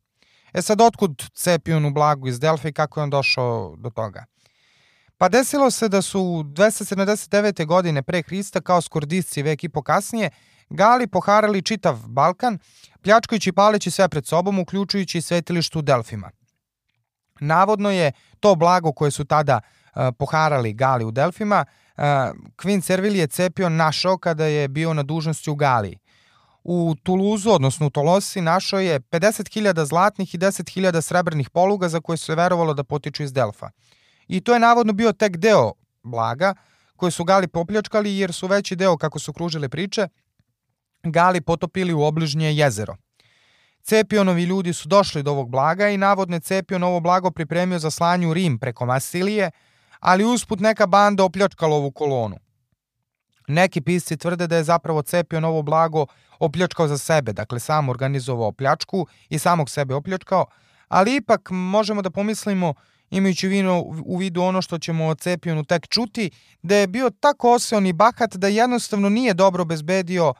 [0.53, 4.25] E sad, otkud Cepion u blagu iz Delfi kako je on došao do toga?
[5.25, 7.65] Pa desilo se da su 279.
[7.65, 10.29] godine pre Hrista kao skordisci vek i po kasnije
[10.69, 12.57] Gali poharali čitav Balkan,
[13.01, 16.31] pljačkajući i paleći sve pred sobom, uključujući svetilištu u Delfima.
[17.39, 22.03] Navodno je to blago koje su tada uh, poharali Gali u Delfima, uh,
[22.57, 25.97] Queen Servilije Cepion našao kada je bio na dužnosti u Galiji.
[26.63, 32.17] U Tuluzu, odnosno u Tolosi, našao je 50.000 zlatnih i 10.000 srebrnih poluga za koje
[32.17, 33.69] se verovalo da potiču iz Delfa.
[34.27, 35.71] I to je navodno bio tek deo
[36.03, 36.53] blaga
[36.95, 40.07] koje su Gali popljačkali jer su veći deo, kako su kružile priče,
[41.03, 42.95] Gali potopili u obližnje jezero.
[43.83, 48.29] Cepionovi ljudi su došli do ovog blaga i navodne Cepion ovo blago pripremio za slanju
[48.29, 49.51] u Rim preko Masilije,
[49.99, 52.37] ali usput neka banda opljačkala ovu kolonu.
[53.47, 56.05] Neki pisci tvrde da je zapravo Cepion ovo blago
[56.39, 60.45] opljačkao za sebe, dakle sam organizovao pljačku i samog sebe opljačkao,
[60.87, 62.73] ali ipak možemo da pomislimo
[63.09, 66.31] imajući vino u vidu ono što ćemo o Cepionu tek čuti,
[66.61, 70.33] da je bio tako oseon i bahat da jednostavno nije dobro bezbedio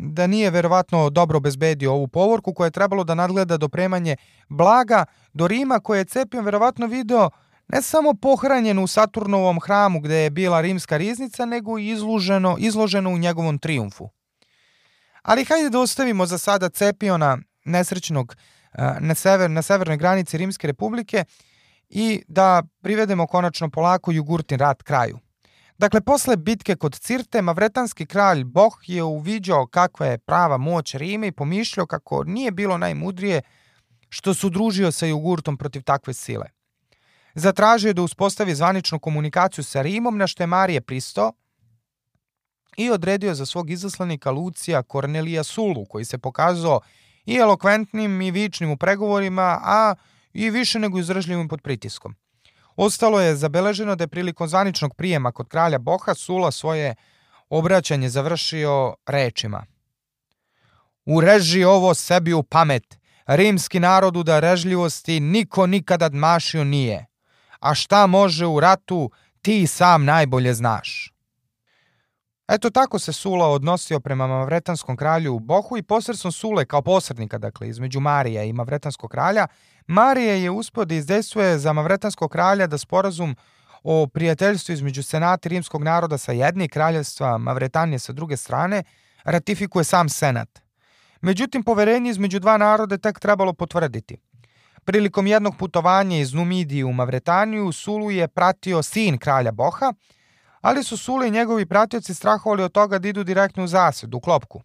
[0.00, 4.16] da nije verovatno dobro bezbedio ovu povorku koja je trebalo da nadgleda dopremanje
[4.48, 7.30] blaga do Rima koje je Cepion verovatno video
[7.68, 13.10] ne samo pohranjen u Saturnovom hramu gde je bila rimska riznica, nego i izloženo, izloženo
[13.10, 14.08] u njegovom triumfu.
[15.22, 18.36] Ali hajde da ostavimo za sada Cepiona nesrećnog
[19.00, 21.24] na, sever, na severnoj granici Rimske republike
[21.88, 25.18] i da privedemo konačno polako Jugurtin rat kraju.
[25.78, 31.26] Dakle, posle bitke kod Cirte, mavretanski kralj Boh je uviđao kakva je prava moć Rime
[31.26, 33.42] i pomišljao kako nije bilo najmudrije
[34.08, 36.46] što su družio sa Jugurtom protiv takve sile.
[37.34, 41.32] Zatražio je da uspostavi zvaničnu komunikaciju sa Rimom, na što je Marije pristao,
[42.76, 46.80] i odredio za svog izaslanika Lucija Kornelija Sulu, koji se pokazao
[47.26, 49.94] i elokventnim i vičnim u pregovorima, a
[50.36, 52.14] i više nego izražljivim pod pritiskom.
[52.76, 56.94] Ostalo je zabeleženo da je prilikom zvaničnog prijema kod kralja Boha Sula svoje
[57.48, 59.66] obraćanje završio rečima.
[61.06, 67.06] Ureži ovo sebi u pamet, rimski narodu da režljivosti niko nikada mašio nije,
[67.60, 69.10] a šta može u ratu
[69.42, 71.12] ti sam najbolje znaš.
[72.48, 77.38] Eto tako se Sula odnosio prema Mavretanskom kralju u Bohu i posredstvom Sule kao posrednika,
[77.38, 79.46] dakle, između Marija i Mavretanskog kralja,
[79.86, 83.36] Marije je uspio da izdejstvuje za Mavretanskog kralja da sporazum
[83.82, 88.82] o prijateljstvu između senata rimskog naroda sa jedne i kraljevstva Mavretanije sa druge strane
[89.24, 90.60] ratifikuje sam senat.
[91.20, 94.16] Međutim, poverenje između dva naroda tek trebalo potvrditi.
[94.84, 99.92] Prilikom jednog putovanja iz Numidije u Mavretaniju, Sulu je pratio sin kralja Boha,
[100.60, 104.20] ali su Sule i njegovi pratioci strahovali od toga da idu direktno u zased, u
[104.20, 104.62] klopku.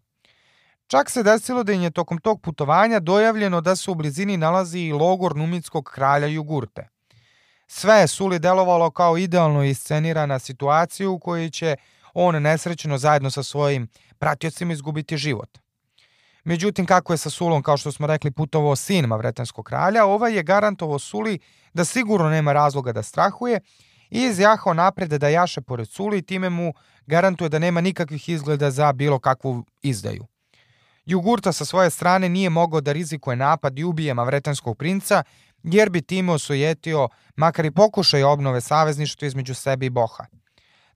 [0.92, 4.80] Čak se desilo da im je tokom tog putovanja dojavljeno da se u blizini nalazi
[4.80, 6.88] i logor numitskog kralja Jugurte.
[7.68, 11.76] Sve je Suli delovalo kao idealno iscenirana situacija u kojoj će
[12.14, 13.88] on nesrećno zajedno sa svojim
[14.20, 15.58] pratiocima izgubiti život.
[16.44, 20.44] Međutim, kako je sa Sulom, kao što smo rekli, putovao sin Mavretanskog kralja, ovaj je
[20.44, 21.40] garantovao Suli
[21.74, 23.60] da sigurno nema razloga da strahuje
[24.10, 26.74] i izjahao napred da jaše pored Suli i time mu
[27.06, 30.31] garantuje da nema nikakvih izgleda za bilo kakvu izdaju.
[31.06, 35.24] Jugurta sa svoje strane nije mogao da rizikuje napad i ubije Mavretanskog princa,
[35.64, 40.26] jer bi time osujetio makar i pokušaj obnove savezništva između sebe i Boha.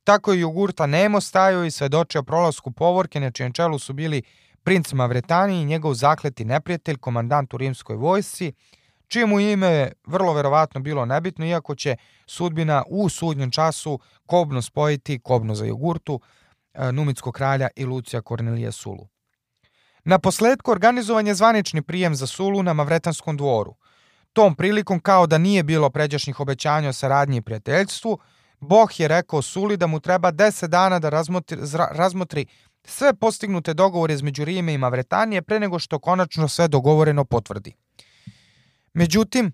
[0.04, 4.22] Tako je Jugurta nemo stajao i svedočio prolasku povorke na čijem čelu su bili
[4.64, 8.54] princ Mavretaniji i njegov zakleti neprijatelj, komandant u rimskoj vojsci,
[9.08, 11.96] čije mu ime vrlo verovatno bilo nebitno, iako će
[12.26, 16.20] sudbina u sudnjem času kobno spojiti, kobno za jogurtu,
[16.74, 19.08] e, Numitskog kralja i Lucija Kornelija Sulu.
[20.06, 23.76] Na posledku organizovan je zvanični prijem za Sulu na Mavretanskom dvoru.
[24.34, 28.20] Tom prilikom, kao da nije bilo pređašnjih obećanja o saradnji i prijateljstvu,
[28.60, 31.58] Boh je rekao Suli da mu treba 10 dana da razmotri,
[31.92, 32.46] razmotri
[32.84, 37.74] sve postignute dogovore između Rime i Mavretanije pre nego što konačno sve dogovoreno potvrdi.
[38.94, 39.52] Međutim,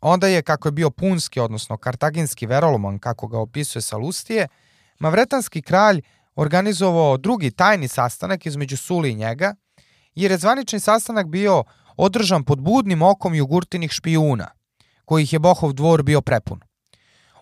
[0.00, 4.48] onda je, kako je bio punski, odnosno kartaginski veroloman, kako ga opisuje Salustije,
[4.98, 6.02] Mavretanski kralj
[6.40, 9.54] organizovao drugi tajni sastanak između Suli i njega,
[10.14, 11.64] jer je zvanični sastanak bio
[11.96, 14.48] održan pod budnim okom jugurtinih špijuna,
[15.04, 16.60] kojih je Bohov dvor bio prepun.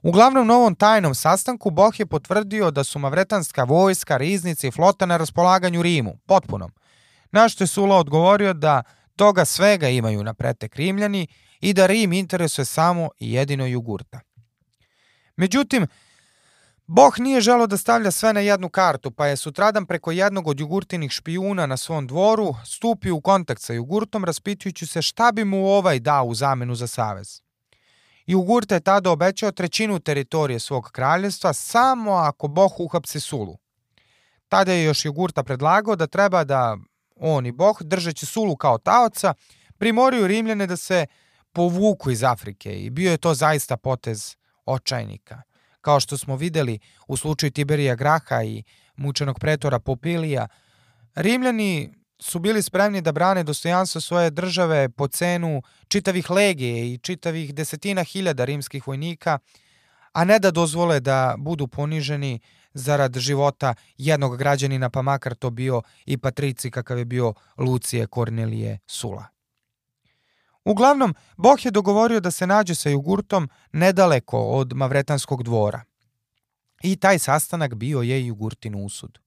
[0.02, 5.16] Uglavnom novom tajnom sastanku Boh je potvrdio da su Mavretanska vojska, riznice i flota na
[5.16, 6.72] raspolaganju Rimu, potpunom.
[7.32, 8.82] Na što je Sula odgovorio da
[9.16, 11.26] toga svega imaju na pretek Rimljani
[11.60, 14.20] i da Rim interesuje samo i jedino Jugurta.
[15.36, 15.86] Međutim,
[16.90, 20.60] Boh nije želo da stavlja sve na jednu kartu, pa je sutradan preko jednog od
[20.60, 25.66] jugurtinih špijuna na svom dvoru stupio u kontakt sa jugurtom raspitujući se šta bi mu
[25.66, 27.40] ovaj dao u zamenu za savez.
[28.26, 33.58] Jugurta je tada obećao trećinu teritorije svog kraljevstva samo ako Boh uhapsi Sulu.
[34.48, 36.76] Tada je još Jugurta predlagao da treba da
[37.16, 39.34] on i Boh, držeći Sulu kao taoca,
[39.78, 41.06] primoriju Rimljane da se
[41.52, 44.36] povuku iz Afrike i bio je to zaista potez
[44.66, 45.42] očajnika.
[45.88, 48.62] Kao što smo videli u slučaju Tiberija Graha i
[48.96, 50.48] mučenog pretora Popilija,
[51.14, 57.54] Rimljani su bili spremni da brane dostojanstvo svoje države po cenu čitavih legije i čitavih
[57.54, 59.38] desetina hiljada rimskih vojnika,
[60.12, 62.40] a ne da dozvole da budu poniženi
[62.74, 68.78] zarad života jednog građanina, pa makar to bio i patrici kakav je bio Lucije Kornelije
[68.86, 69.37] Sula.
[70.64, 75.82] Uglavnom, Boh je dogovorio da se nađe sa Jugurtom nedaleko od Mavretanskog dvora.
[76.82, 79.18] I taj sastanak bio je Jugurtin usud.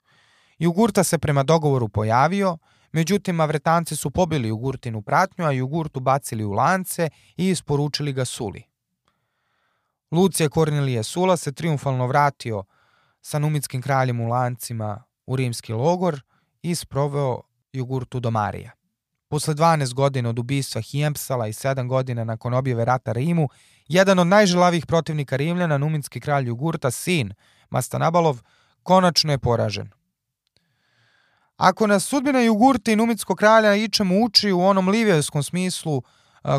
[0.60, 2.58] Jugurta se prema dogovoru pojavio,
[2.92, 8.64] međutim Mavretanci su pobili Jugurtinu pratnju, a Jugurtu bacili u lance i isporučili ga Suli.
[10.12, 12.64] Lucije Kornelije Sula se triumfalno vratio
[13.22, 16.22] sa numitskim kraljem u lancima u rimski logor
[16.62, 17.42] i sproveo
[17.74, 18.72] Jugurtu do Marija.
[19.32, 23.50] Posle 12 godina od ubistva Hijempsala i 7 godina nakon objave rata Rimu,
[23.88, 27.34] jedan od najželavih protivnika Rimljana, numinski kralj Jugurta, sin
[27.70, 28.42] Mastanabalov,
[28.84, 29.90] konačno je poražen.
[31.58, 36.02] Ako nas sudbina Jugurta i numitskog kralja ičemu uči u onom livijevskom smislu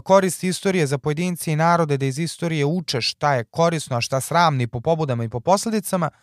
[0.02, 4.20] koristi istorije za pojedinci i narode da iz istorije uče šta je korisno, a šta
[4.20, 6.10] sramni po pobudama i po posledicama–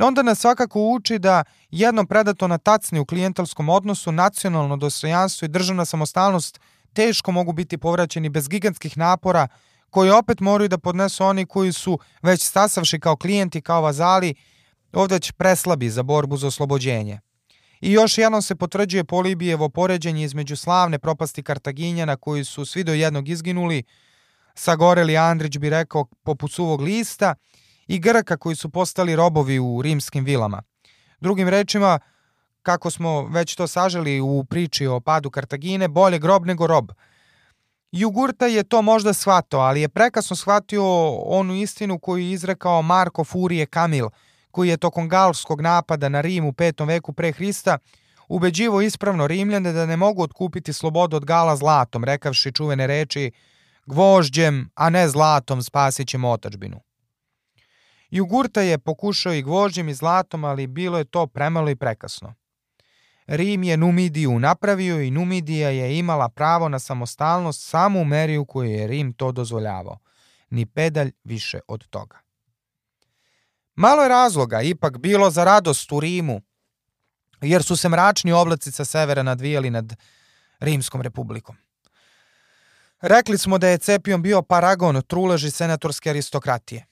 [0.00, 5.48] onda nas svakako uči da jednom predato na tacni u klijentalskom odnosu nacionalno dostojanstvo i
[5.48, 6.60] državna samostalnost
[6.92, 9.48] teško mogu biti povraćeni bez gigantskih napora
[9.90, 14.34] koje opet moraju da podnesu oni koji su već stasavši kao klijenti, kao vazali
[14.92, 17.20] ovde već preslabi za borbu za oslobođenje.
[17.80, 22.92] I još jednom se potvrđuje Polibijevo poređenje između slavne propasti Kartaginjana koji su svi do
[22.92, 23.82] jednog izginuli,
[24.54, 27.34] sagoreli Andrić bi rekao poput suvog lista,
[27.92, 30.62] i Grka koji su postali robovi u rimskim vilama.
[31.20, 31.98] Drugim rečima,
[32.62, 36.90] kako smo već to saželi u priči o padu Kartagine, bolje grob nego rob.
[37.92, 40.84] Jugurta je to možda shvatao, ali je prekasno shvatio
[41.14, 44.08] onu istinu koju je izrekao Marko Furije Kamil,
[44.50, 46.86] koji je tokom galskog napada na Rim u 5.
[46.86, 47.78] veku pre Hrista
[48.28, 53.32] ubeđivo ispravno Rimljane da ne mogu otkupiti slobodu od Gala zlatom, rekavši čuvene reči
[53.86, 56.80] gvožđem, a ne zlatom spasit ćemo otačbinu.
[58.12, 62.34] Jugurta je pokušao i gvožđem i zlatom, ali bilo je to premalo i prekasno.
[63.26, 68.44] Rim je Numidiju napravio i Numidija je imala pravo na samostalnost samo u meri u
[68.44, 69.98] kojoj je Rim to dozvoljavao.
[70.50, 72.18] Ni pedalj više od toga.
[73.74, 76.40] Malo je razloga ipak bilo za radost u Rimu,
[77.40, 79.96] jer su se mračni oblaci sa severa nadvijali nad
[80.60, 81.56] Rimskom republikom.
[83.00, 86.91] Rekli smo da je Cepion bio paragon truleži senatorske aristokratije.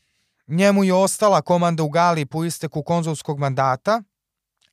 [0.51, 4.03] Njemu je ostala komanda u Galiji po isteku konzulskog mandata,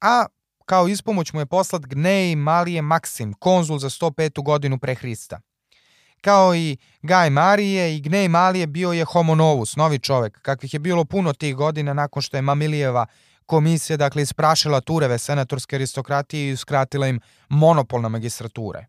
[0.01, 0.25] a
[0.65, 4.43] kao ispomoć mu je poslat Gnej Malije Maksim, konzul za 105.
[4.43, 5.39] godinu pre Hrista.
[6.21, 10.79] Kao i Gaj Marije i Gnej Malije bio je homo novus, novi čovek, kakvih je
[10.79, 13.05] bilo puno tih godina nakon što je Mamilijeva
[13.45, 17.19] komisija dakle isprašila tureve senatorske aristokratije i uskratila im
[17.49, 18.85] monopol na magistrature.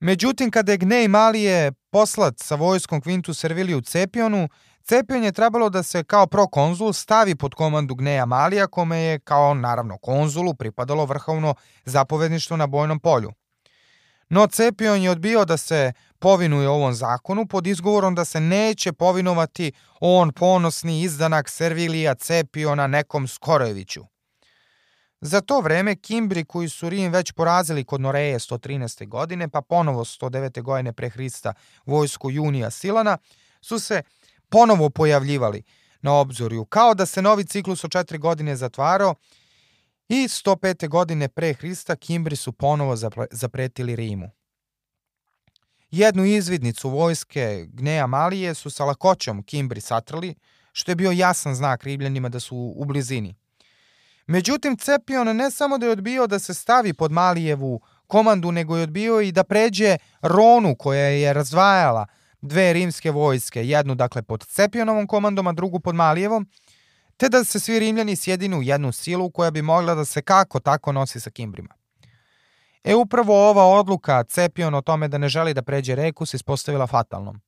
[0.00, 4.48] Međutim, kada je Gnej Malije poslat sa vojskom Quintus Serviliju u Cepionu,
[4.84, 9.54] Cepion je trebalo da se kao prokonzul stavi pod komandu Gneja Malija, kome je kao
[9.54, 11.54] naravno konzulu pripadalo vrhovno
[11.84, 13.32] zapovedništvo na bojnom polju.
[14.28, 19.72] No Cepion je odbio da se povinuje ovom zakonu pod izgovorom da se neće povinovati
[20.00, 24.04] on ponosni izdanak Servilija Cepiona nekom Skorojeviću.
[25.20, 29.08] Za to vreme Kimbri koji su Rim već porazili kod Noreje 113.
[29.08, 30.62] godine, pa ponovo 109.
[30.62, 31.54] godine pre Hrista
[31.86, 33.18] vojsku Junija Silana,
[33.60, 34.02] su se
[34.54, 35.62] ponovo pojavljivali
[36.02, 39.14] na obzorju, kao da se novi ciklus od četiri godine zatvarao
[40.08, 40.88] i 105.
[40.88, 42.96] godine pre Hrista Kimbri su ponovo
[43.30, 44.30] zapretili Rimu.
[45.90, 50.34] Jednu izvidnicu vojske Gneja Malije su sa lakoćom Kimbri satrali,
[50.72, 53.34] što je bio jasan znak Ribljanima da su u blizini.
[54.26, 58.82] Međutim, Cepion ne samo da je odbio da se stavi pod Malijevu komandu, nego je
[58.82, 62.06] odbio i da pređe Ronu koja je razdvajala
[62.44, 66.48] dve rimske vojske, jednu dakle pod Cepionovom komandom, a drugu pod Malijevom,
[67.16, 70.60] te da se svi Rimljani sjedinu u jednu silu koja bi mogla da se kako
[70.60, 71.74] tako nosi sa Kimbrima.
[72.84, 76.86] E upravo ova odluka Cepion o tome da ne želi da pređe reku se ispostavila
[76.86, 77.40] fatalnom.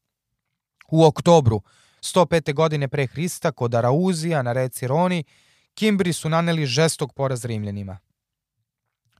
[0.90, 1.62] U oktobru
[2.01, 2.55] 105.
[2.55, 5.24] godine pre Hrista kod Arauzija na reci Roni,
[5.74, 7.99] Kimbri su naneli žestok poraz Rimljanima.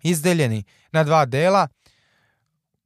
[0.03, 1.69] Izdeljeni na dva dela,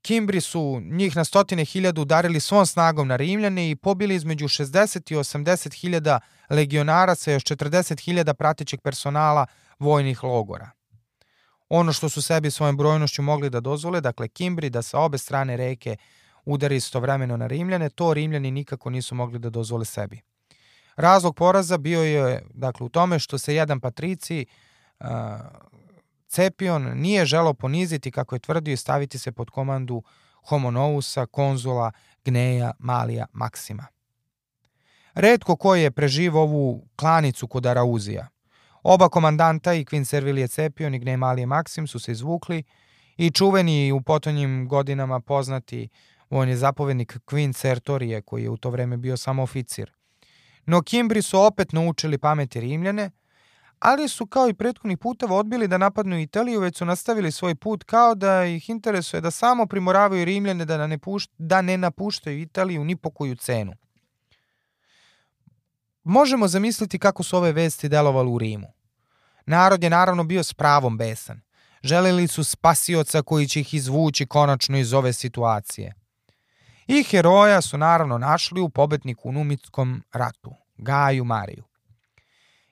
[0.02, 5.12] Kimbri su njih na stotine hiljada udarili svom snagom na Rimljane i pobili između 60
[5.12, 6.20] i 80 hiljada
[6.50, 9.46] legionara sa još 40 hiljada pratećeg personala
[9.78, 10.70] vojnih logora.
[11.68, 15.56] Ono što su sebi svojom brojnošću mogli da dozvole, dakle Kimbri da sa obe strane
[15.56, 15.96] reke
[16.44, 20.20] udari istovremeno na Rimljane, to Rimljani nikako nisu mogli da dozvole sebi.
[20.96, 24.46] Razlog poraza bio je dakle, u tome što se jedan patrici
[25.00, 25.06] uh,
[26.30, 30.02] Cepion nije želao poniziti, kako je tvrdio, i staviti se pod komandu
[30.48, 31.92] Homonousa, konzula
[32.24, 33.86] Gneja Malija Maksima.
[35.14, 38.28] Redko ko je preživo ovu klanicu kod Arauzija.
[38.82, 42.62] Oba komandanta i Queen Servilije Cepion i Gnej Malije Maksim su se izvukli
[43.16, 45.88] i čuveni u potonjim godinama poznati
[46.30, 49.92] vojni zapovednik Queen Sertorije koji je u to vreme bio samo oficir.
[50.66, 53.10] No Kimbri su opet naučili pameti Rimljane,
[53.80, 57.84] ali su kao i prethodnih puteva odbili da napadnu Italiju, već su nastavili svoj put
[57.84, 62.84] kao da ih interesuje da samo primoravaju Rimljane da ne, pušt, da ne napuštaju Italiju
[62.84, 63.72] ni po koju cenu.
[66.04, 68.72] Možemo zamisliti kako su ove vesti delovali u Rimu.
[69.46, 71.40] Narod je naravno bio s pravom besan.
[71.82, 75.94] Želeli su spasioca koji će ih izvući konačno iz ove situacije.
[76.86, 81.69] I heroja su naravno našli u pobedniku u Numitskom ratu, Gaju Mariju.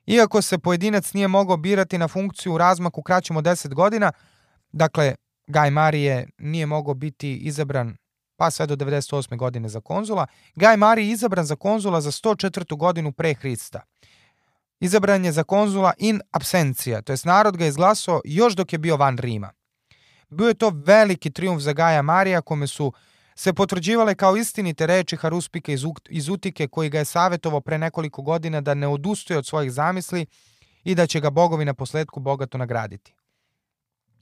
[0.08, 4.12] Iako se pojedinac nije mogao birati na funkciju u razmaku kraćem od 10 godina,
[4.72, 5.14] dakle,
[5.46, 7.96] Gaj Marije nije mogao biti izabran
[8.36, 9.36] pa sve do 98.
[9.36, 12.76] godine za konzula, Gaj Marije je izabran za konzula za 104.
[12.76, 13.80] godinu pre Hrista.
[14.80, 18.96] Izabran je za konzula in absencija, to jest narod ga izglasao još dok je bio
[18.96, 19.50] van Rima.
[20.28, 22.92] Bio je to veliki triumf za Gaja Marija kome su
[23.38, 25.76] se potvrđivale kao istinite reči Haruspike
[26.08, 30.26] iz, Utike koji ga je savjetovao pre nekoliko godina da ne odustoje od svojih zamisli
[30.84, 33.14] i da će ga bogovi na posledku bogato nagraditi.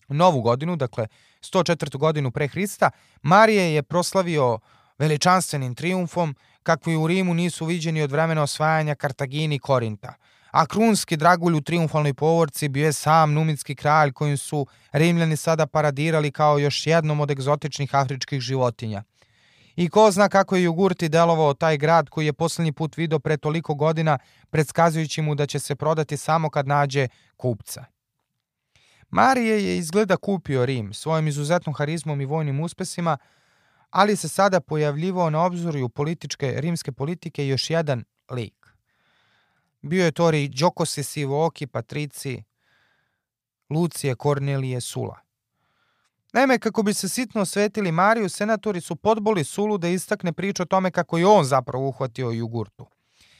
[0.08, 1.06] Novu godinu, dakle
[1.40, 1.98] 104.
[1.98, 2.90] godinu pre Hrista,
[3.22, 4.58] Marije je proslavio
[4.98, 10.14] veličanstvenim triumfom kakvi u Rimu nisu viđeni od vremena osvajanja Kartagini i Korinta–
[10.50, 15.66] a krunski dragulj u triumfalnoj povorci bio je sam numitski kralj kojim su Rimljani sada
[15.66, 19.02] paradirali kao još jednom od egzotičnih afričkih životinja.
[19.76, 23.36] I ko zna kako je Jugurti delovao taj grad koji je poslednji put video pre
[23.36, 24.18] toliko godina,
[24.50, 27.84] predskazujući mu da će se prodati samo kad nađe kupca.
[29.10, 33.18] Marije je izgleda kupio Rim svojim izuzetnom harizmom i vojnim uspesima,
[33.90, 38.55] ali se sada pojavljivao na obzorju političke rimske politike još jedan lik.
[39.86, 42.42] Bio je to Đokose Sivooki, Patrici,
[43.70, 45.18] Lucije, Kornelije, Sula.
[46.32, 50.66] Naime, kako bi se sitno osvetili Mariju, senatori su podboli Sulu da istakne priču o
[50.66, 52.86] tome kako je on zapravo uhvatio jugurtu.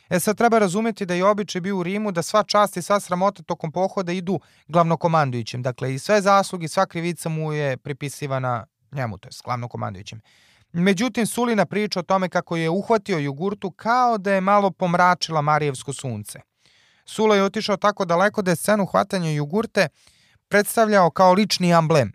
[0.08, 3.00] E sad treba razumeti da je običaj bio u Rimu da sva čast i sva
[3.00, 5.62] sramota tokom pohoda idu glavnokomandujućim.
[5.62, 10.20] Dakle, i sve zasluge, sva krivica mu je pripisivana njemu, to je glavnokomandujućim.
[10.72, 15.92] Međutim, Sulina priča o tome kako je uhvatio jugurtu kao da je malo pomračila Marijevsko
[15.92, 16.40] sunce.
[17.04, 19.88] Sula je otišao tako daleko da je scenu hvatanja jugurte
[20.48, 22.12] predstavljao kao lični amblem.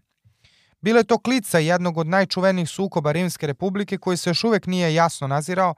[0.82, 4.94] Bila je to klica jednog od najčuvenijih sukoba Rimske republike koji se još uvek nije
[4.94, 5.76] jasno nazirao,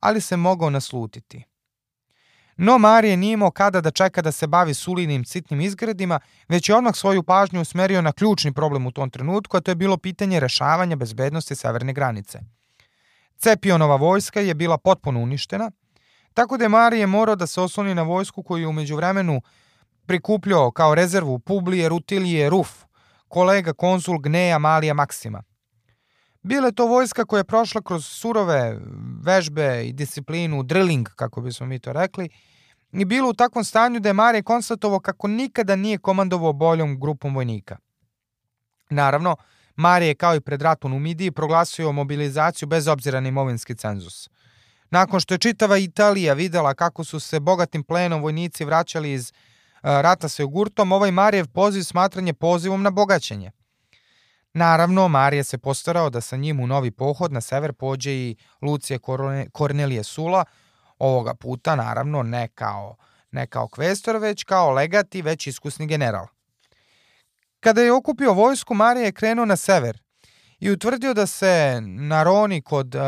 [0.00, 1.44] ali se mogao naslutiti.
[2.60, 6.76] No Marije nije imao kada da čeka da se bavi sulinim sitnim izgredima, već je
[6.76, 10.40] odmah svoju pažnju usmerio na ključni problem u tom trenutku, a to je bilo pitanje
[10.40, 12.40] rešavanja bezbednosti severne granice.
[13.36, 15.70] Cepionova vojska je bila potpuno uništena,
[16.34, 19.40] tako da je Marije morao da se osloni na vojsku koju je umeđu vremenu
[20.06, 22.70] prikupljao kao rezervu Publije, Rutilije, Ruf,
[23.28, 25.42] kolega konsul Gneja Malija Maksima.
[26.42, 28.78] Bila je to vojska koja je prošla kroz surove
[29.22, 32.28] vežbe i disciplinu, drilling, kako bismo mi to rekli,
[32.92, 37.34] i bilo u takvom stanju da je Marije konstatovao kako nikada nije komandovao boljom grupom
[37.34, 37.76] vojnika.
[38.90, 39.36] Naravno,
[39.76, 44.30] Marije kao i pred ratom u Midiji proglasio mobilizaciju bez obzira na imovinski cenzus.
[44.90, 49.32] Nakon što je čitava Italija videla kako su se bogatim plenom vojnici vraćali iz
[49.82, 53.50] rata sa jogurtom, ovaj Marijev poziv smatranje pozivom na bogaćenje.
[54.54, 58.98] Naravno, Marija se postarao da sa njim u novi pohod na sever pođe i Lucije
[59.52, 60.44] Kornelije Sula,
[60.98, 62.96] ovoga puta naravno ne kao,
[63.30, 66.26] ne kao kvestor, već kao legat i već iskusni general.
[67.60, 69.98] Kada je okupio vojsku, Marija je krenuo na sever
[70.58, 73.02] i utvrdio da se na Roni kod, uh,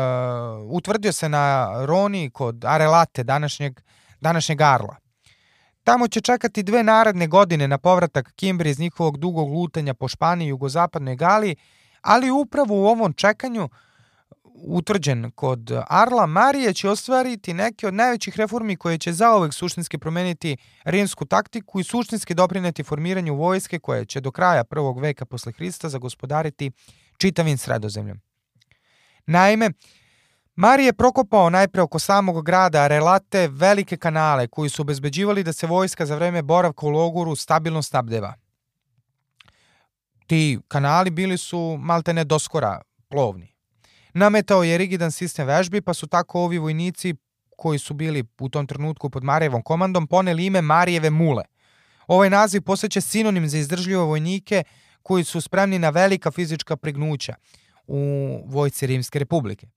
[0.71, 3.79] utvrdio se na Roni kod Arelate, današnjeg,
[4.21, 4.95] današnjeg Arla.
[5.91, 10.45] Tamo će čekati dve naredne godine na povratak Kimbri iz njihovog dugog lutanja po Španiji
[10.45, 11.55] i jugozapadnoj Galiji,
[12.01, 13.69] ali upravo u ovom čekanju
[14.53, 20.57] utvrđen kod Arla, Marije će ostvariti neke od najvećih reformi koje će zaovek suštinski promeniti
[20.83, 25.89] rimsku taktiku i suštinski doprineti formiranju vojske koje će do kraja prvog veka posle Hrista
[25.89, 26.71] zagospodariti
[27.17, 28.19] čitavim sredozemljom.
[29.25, 29.69] Naime,
[30.61, 35.67] Marije je prokopao najpre oko samog grada relate velike kanale koji su obezbeđivali da se
[35.67, 38.33] vojska za vreme boravka u logoru stabilno snabdeva.
[40.27, 43.55] Ti kanali bili su maltene doskora plovni.
[44.13, 47.15] Nametao je rigidan sistem vežbi, pa su tako ovi vojnici
[47.57, 51.43] koji su bili u tom trenutku pod Marijevom komandom poneli ime Marijeve mule.
[52.07, 54.63] Ovaj naziv posjeća sinonim za izdržljive vojnike
[55.01, 57.35] koji su spremni na velika fizička pregnuća
[57.87, 57.97] u
[58.45, 59.67] vojci Rimske republike.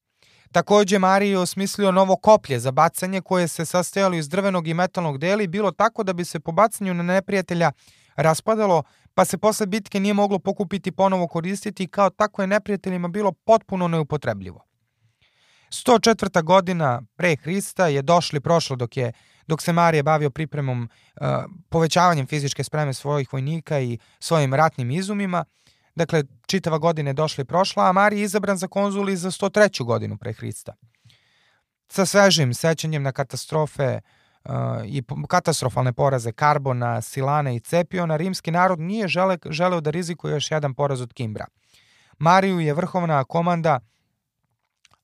[0.54, 5.18] Takođe, Marije je osmislio novo koplje za bacanje koje se sastojalo iz drvenog i metalnog
[5.18, 7.72] dela i bilo tako da bi se po bacanju na neprijatelja
[8.16, 8.82] raspadalo,
[9.14, 13.32] pa se posle bitke nije moglo pokupiti ponovo koristiti i kao tako je neprijateljima bilo
[13.32, 14.64] potpuno neupotrebljivo.
[15.70, 16.42] 104.
[16.42, 19.12] godina pre Hrista je došli prošlo dok je
[19.46, 20.82] dok se Marije bavio pripremom
[21.20, 21.26] uh,
[21.68, 25.44] povećavanjem fizičke spreme svojih vojnika i svojim ratnim izumima,
[25.94, 29.84] Dakle, čitava godina je došla i prošla, a Marij je izabran za konzuli za 103.
[29.84, 30.74] godinu pre Hrista.
[31.88, 34.00] Sa svežim sećanjem na katastrofe
[34.44, 34.50] uh,
[34.84, 40.50] i katastrofalne poraze Karbona, Silana i Cepiona, rimski narod nije žele, želeo da rizikuje još
[40.50, 41.46] jedan poraz od Kimbra.
[42.18, 43.80] Mariju je vrhovna komanda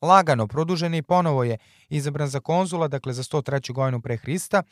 [0.02, 1.58] lagano produžena i ponovo je
[1.88, 3.72] izabran za konzula, dakle za 103.
[3.72, 4.62] godinu pre Hrista,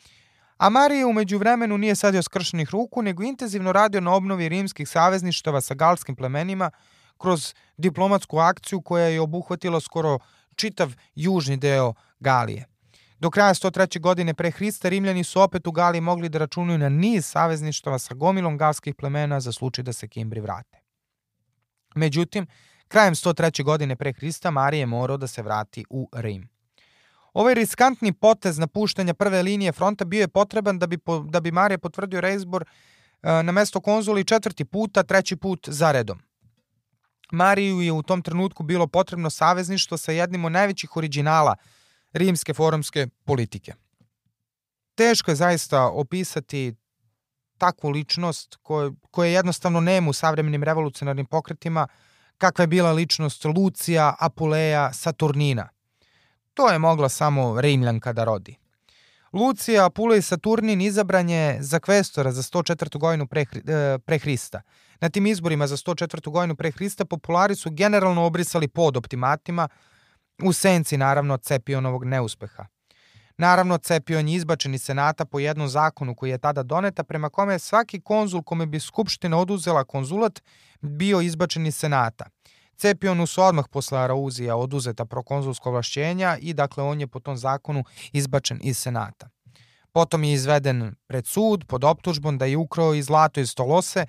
[0.59, 5.61] a Marije umeđu vremenu nije sadio skršenih ruku, nego intenzivno radio na obnovi rimskih savezništava
[5.61, 6.71] sa galskim plemenima
[7.17, 10.19] kroz diplomatsku akciju koja je obuhvatila skoro
[10.55, 12.65] čitav južni deo Galije.
[13.19, 13.99] Do kraja 103.
[13.99, 18.13] godine pre Hrista Rimljani su opet u Galiji mogli da računaju na niz savezništava sa
[18.13, 20.77] gomilom galskih plemena za slučaj da se Kimbri vrate.
[21.95, 22.47] Međutim,
[22.87, 23.63] krajem 103.
[23.63, 26.58] godine pre Hrista Marije je morao da se vrati u Rim.
[27.33, 31.51] Ovaj riskantni potez napuštanja prve linije fronta bio je potreban da bi, po, da bi
[31.51, 36.19] Marija potvrdio reizbor e, na mesto konzuli četvrti puta, treći put za redom.
[37.31, 41.55] Mariju je u tom trenutku bilo potrebno savezništvo sa jednim od najvećih originala
[42.13, 43.73] rimske forumske politike.
[44.95, 46.75] Teško je zaista opisati
[47.57, 51.87] takvu ličnost koje, koje jednostavno nema u savremenim revolucionarnim pokretima,
[52.37, 55.69] kakva je bila ličnost Lucija, Apuleja, Saturnina.
[56.53, 58.55] To je mogla samo Rimljanka da rodi.
[59.33, 62.99] Lucija, Apulej Saturnin izabran je za kvestora za 104.
[62.99, 64.61] godinu pre, e, pre Hrista.
[65.01, 66.29] Na tim izborima za 104.
[66.29, 69.67] godinu pre Hrista populari su generalno obrisali pod optimatima,
[70.43, 72.65] u senci naravno Cepionovog neuspeha.
[73.37, 77.59] Naravno, Cepion je izbačen iz senata po jednom zakonu koji je tada doneta, prema kome
[77.59, 80.41] svaki konzul kome bi Skupština oduzela konzulat
[80.81, 82.25] bio izbačen iz senata.
[82.79, 87.83] Cepionu su odmah posle Arauzija oduzeta prokonzulsko vlašćenja i dakle on je po tom zakonu
[88.11, 89.29] izbačen iz senata.
[89.91, 94.05] Potom je izveden pred sud pod optužbom da je ukrao i zlato iz Tolose,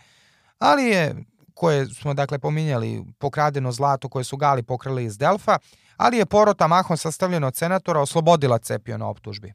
[0.58, 1.14] ali je,
[1.54, 5.58] koje smo dakle pominjali, pokradeno zlato koje su Gali pokrali iz Delfa,
[5.96, 9.52] ali je porota mahom sastavljena od senatora oslobodila Cepio na optužbi.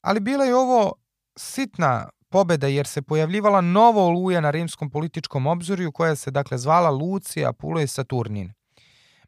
[0.00, 0.92] Ali bila je ovo
[1.36, 6.90] sitna pobeda jer se pojavljivala novo oluja na rimskom političkom obzorju koja se dakle zvala
[6.90, 8.52] Lucija Pulej Saturnin.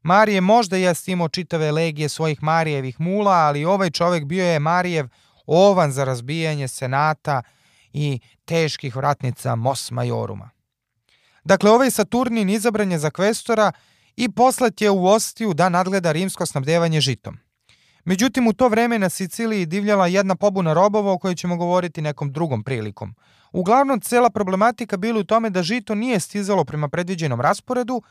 [0.03, 5.07] Marije možda jest imao čitave legije svojih Marijevih mula, ali ovaj čovek bio je Marijev
[5.47, 7.43] ovan za razbijanje senata
[7.93, 10.51] i teških vratnica Mos Majoruma.
[11.45, 13.73] Dakle, ovaj Saturnin izabran je za kvestora
[14.17, 17.46] i poslat je u Ostiju da nadgleda rimsko snabdevanje žitom.
[18.07, 22.33] Međutim, u to vreme na Siciliji divljala jedna pobuna robova o kojoj ćemo govoriti nekom
[22.33, 23.15] drugom prilikom.
[23.53, 28.03] Uglavnom, cela problematika bila u tome da žito nije stizalo prema predviđenom rasporedu,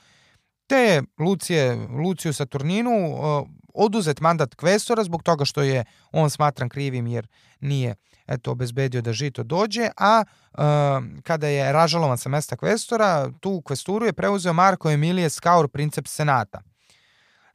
[0.68, 2.92] te je Lucije, Luciju Saturninu
[3.74, 7.28] oduzet mandat kvestora zbog toga što je on smatran krivim jer
[7.60, 7.96] nije
[8.28, 10.58] eto, obezbedio da žito dođe, a e,
[11.24, 16.62] kada je ražalovan sa mesta kvestora, tu kvesturu je preuzeo Marko Emilije Skaur, princeps senata.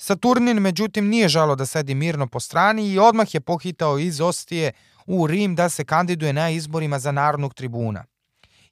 [0.02, 4.72] Saturnin, međutim, nije žalo da sedi mirno po strani i odmah je pohitao iz Ostije
[5.06, 8.04] u Rim da se kandiduje na izborima za narodnog tribuna.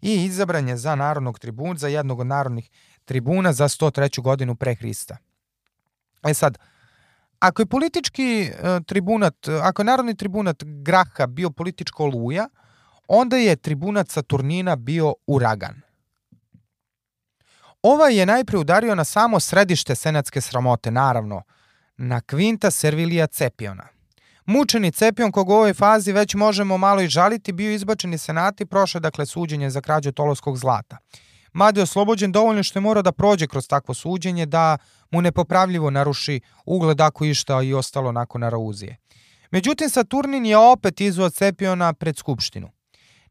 [0.02, 2.70] I izabran je za narodnog tribuna, za jednog od narodnih
[3.04, 4.22] tribuna za 103.
[4.22, 5.16] godinu pre Hrista.
[6.28, 6.58] E sad,
[7.40, 12.48] Ako je politički uh, tribunat, ako je narodni tribunat Graha bio političko oluja,
[13.08, 15.87] onda je tribunat Saturnina bio uragan.
[17.82, 21.42] Ovaj je najpre udario na samo središte senatske sramote, naravno,
[21.96, 23.88] na Quinta Servilija Cepiona.
[24.46, 28.64] Mučeni Cepion, kog u ovoj fazi već možemo malo i žaliti, bio izbačen iz senata
[28.64, 30.96] i prošao dakle suđenje za krađu toloskog zlata.
[31.52, 34.78] Mada je oslobođen dovoljno što je morao da prođe kroz takvo suđenje da
[35.10, 38.96] mu nepopravljivo naruši ugled ako išta i ostalo nakon Arauzije.
[39.50, 42.70] Međutim, Saturnin je opet izvao Cepiona pred Skupštinu.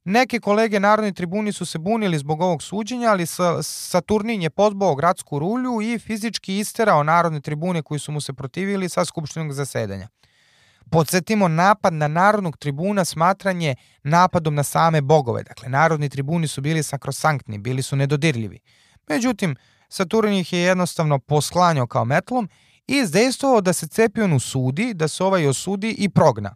[0.10, 3.26] Neke kolege narodni tribuni su se bunili zbog ovog suđenja, ali
[3.62, 8.90] Saturnin je pozbao gradsku rulju i fizički isterao narodne tribune koji su mu se protivili
[8.90, 10.08] sa skupštinog zasedanja.
[10.92, 15.44] Podsjetimo, napad na narodnog tribuna smatranje napadom na same bogove.
[15.44, 18.60] Dakle, narodni tribuni su bili sakrosanktni, bili su nedodirljivi.
[19.10, 19.56] Međutim,
[19.90, 22.50] Saturn ih je jednostavno posklanjao kao metlom
[22.88, 26.56] i izdejstvovao da se Cepion usudi, da se ovaj osudi i progna.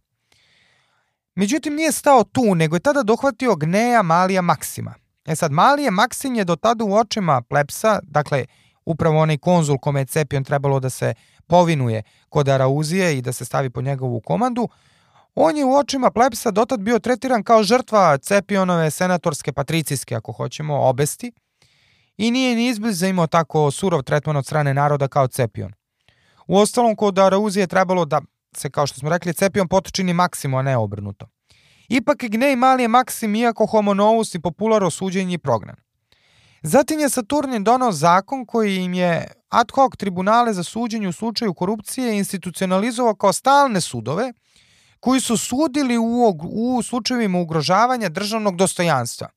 [1.35, 4.93] Međutim, nije stao tu, nego je tada dohvatio Gneja Malija Maksima.
[5.25, 8.45] E sad, Malije Maksim je do tada u očima plepsa, dakle,
[8.85, 11.13] upravo onaj konzul kome je Cepion trebalo da se
[11.47, 14.69] povinuje kod Arauzije i da se stavi pod njegovu komandu,
[15.35, 20.89] on je u očima plepsa dotad bio tretiran kao žrtva Cepionove senatorske patricijske, ako hoćemo,
[20.89, 21.31] obesti,
[22.17, 25.73] i nije ni izbliza imao tako surov tretman od strane naroda kao Cepion.
[26.47, 28.21] U ostalom, kod Arauzije trebalo da
[28.56, 31.28] se, kao što smo rekli, Cepion potočini Maksimo, a ne obrnuto.
[31.90, 35.76] Ipak Gnej Mali je Maksim, iako homo novus i popular osuđen i prognan.
[36.64, 41.53] Zatim je Saturnin donao zakon koji im je ad hoc tribunale za suđenje u slučaju
[41.53, 44.34] korupcije institucionalizovao kao stalne sudove
[44.99, 49.30] koji su sudili u, u slučajevima ugrožavanja državnog dostojanstva.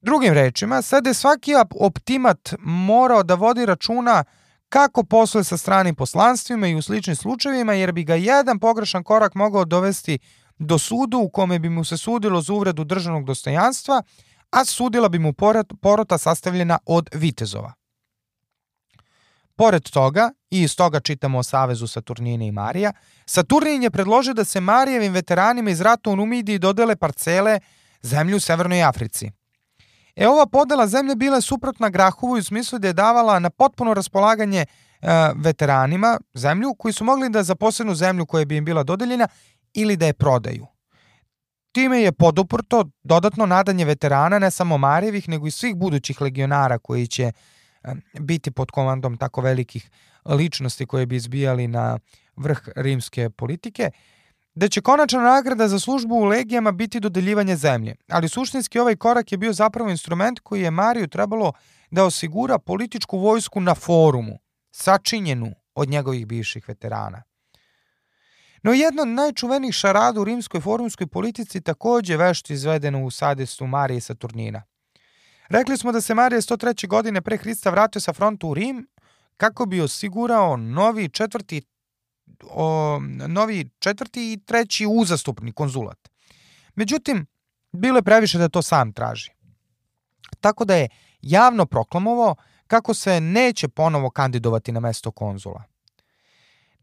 [0.00, 4.24] Drugim rečima, sada je svaki optimat morao da vodi računa
[4.68, 9.34] kako posluje sa stranim poslanstvima i u sličnim slučajevima, jer bi ga jedan pogrešan korak
[9.34, 10.18] mogao dovesti
[10.58, 14.02] do sudu u kome bi mu se sudilo za uvredu državnog dostojanstva,
[14.50, 15.32] a sudila bi mu
[15.80, 17.72] porota sastavljena od vitezova.
[19.56, 22.92] Pored toga, i iz toga čitamo o savezu Saturnine i Marija,
[23.26, 27.60] Saturnin je predložio da se Marijevim veteranima iz rata u Numidiji dodele parcele
[28.02, 29.30] zemlju u Severnoj Africi.
[30.16, 33.94] E ova podela zemlje bila je suprotna Grahovu u smislu da je davala na potpuno
[33.94, 34.64] raspolaganje
[35.34, 39.28] veteranima zemlju koji su mogli da zaposlenu zemlju koja bi im bila dodeljena
[39.74, 40.66] ili da je prodaju.
[41.72, 47.06] Time je poduprto dodatno nadanje veterana ne samo Marijevih, nego i svih budućih legionara koji
[47.06, 47.32] će
[48.20, 49.90] biti pod komandom tako velikih
[50.24, 51.98] ličnosti koje bi izbijali na
[52.36, 53.90] vrh rimske politike,
[54.56, 57.94] da će konačna nagrada za službu u legijama biti dodeljivanje zemlje.
[58.08, 61.52] Ali suštinski ovaj korak je bio zapravo instrument koji je Mariju trebalo
[61.90, 64.38] da osigura političku vojsku na forumu,
[64.70, 67.22] sačinjenu od njegovih bivših veterana.
[68.62, 74.00] No jedno od najčuvenih šarada u rimskoj forumskoj politici takođe vešto izvedeno u sadestu Marije
[74.00, 74.62] Saturnina.
[75.48, 76.88] Rekli smo da se Marije 103.
[76.88, 78.88] godine pre Hrista vratio sa fronta u Rim
[79.36, 81.62] kako bi osigurao novi četvrti
[82.50, 82.98] o,
[83.28, 86.08] novi četvrti i treći uzastupni konzulat.
[86.74, 87.26] Međutim,
[87.72, 89.30] bilo je previše da to sam traži.
[90.40, 90.88] Tako da je
[91.22, 92.34] javno proklamovao
[92.66, 95.62] kako se neće ponovo kandidovati na mesto konzula.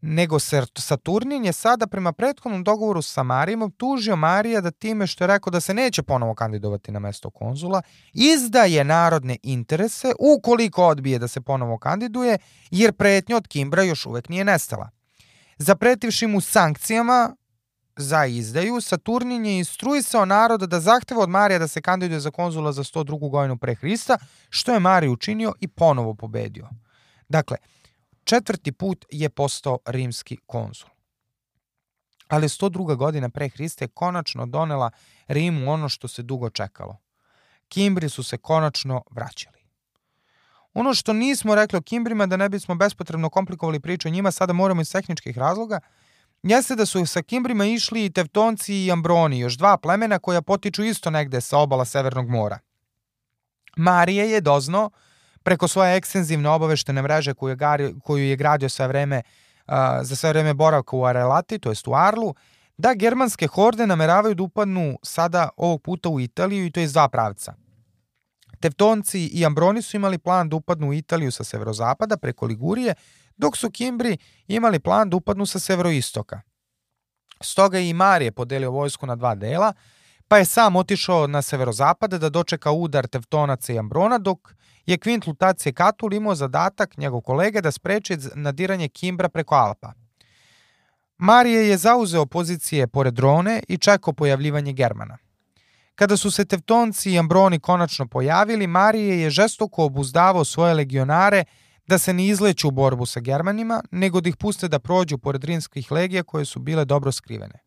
[0.06, 0.38] Nego
[0.78, 5.50] Saturnin je sada prema prethodnom dogovoru sa Marijom tužio Marija da time što je rekao
[5.50, 11.40] da se neće ponovo kandidovati na mesto konzula, izdaje narodne interese ukoliko odbije da se
[11.40, 12.38] ponovo kandiduje,
[12.70, 14.90] jer pretnja od Kimbra još uvek nije nestala.
[15.58, 17.36] Zapretivši mu sankcijama
[17.96, 22.72] za izdaju, Saturnin je instruisao naroda da zahteva od Marija da se kandiduje za konzula
[22.72, 23.30] za 102.
[23.30, 24.18] godinu pre Hrista,
[24.48, 26.68] što je Marij učinio i ponovo pobedio.
[27.28, 27.56] Dakle,
[28.24, 30.88] četvrti put je postao rimski konzul.
[32.28, 32.96] Ali 102.
[32.96, 34.90] godina pre Hrista je konačno donela
[35.28, 36.96] Rimu ono što se dugo čekalo.
[37.68, 39.63] Kimbri su se konačno vraćali.
[40.74, 44.52] Ono što nismo rekli o Kimbrima, da ne bismo bespotrebno komplikovali priču o njima, sada
[44.52, 45.80] moramo iz tehničkih razloga,
[46.42, 50.84] jeste da su sa Kimbrima išli i Tevtonci i Ambroni, još dva plemena koja potiču
[50.84, 52.58] isto negde sa obala Severnog mora.
[53.76, 54.90] Marije je doznao,
[55.42, 59.22] preko svoje ekstenzivne obaveštene mreže koju je, gari, koju je gradio sve vreme,
[59.66, 62.34] uh, za sve vreme boravka u Arelati, to jest u Arlu,
[62.76, 67.08] da germanske horde nameravaju da upadnu sada ovog puta u Italiju i to iz dva
[67.08, 67.54] pravca.
[68.60, 72.94] Tevtonci i Ambroni su imali plan da upadnu u Italiju sa severozapada preko Ligurije,
[73.36, 76.40] dok su Kimbri imali plan da upadnu sa severoistoka.
[77.40, 79.72] Stoga je i Marije podelio vojsku na dva dela,
[80.28, 84.54] pa je sam otišao na severozapad da dočeka udar Tevtonaca i Ambrona, dok
[84.86, 89.92] je Kvint Lutacije Katul imao zadatak njegov kolege da spreči nadiranje Kimbra preko Alpa.
[91.18, 95.18] Marije je zauzeo pozicije pored Rone i čekao pojavljivanje Germana.
[95.94, 101.44] Kada su se Tevtonci i Ambroni konačno pojavili, Marije je žestoko obuzdavao svoje legionare
[101.86, 105.44] da se ne izleću u borbu sa Germanima, nego da ih puste da prođu pored
[105.44, 107.58] rimskih legija koje su bile dobro skrivene.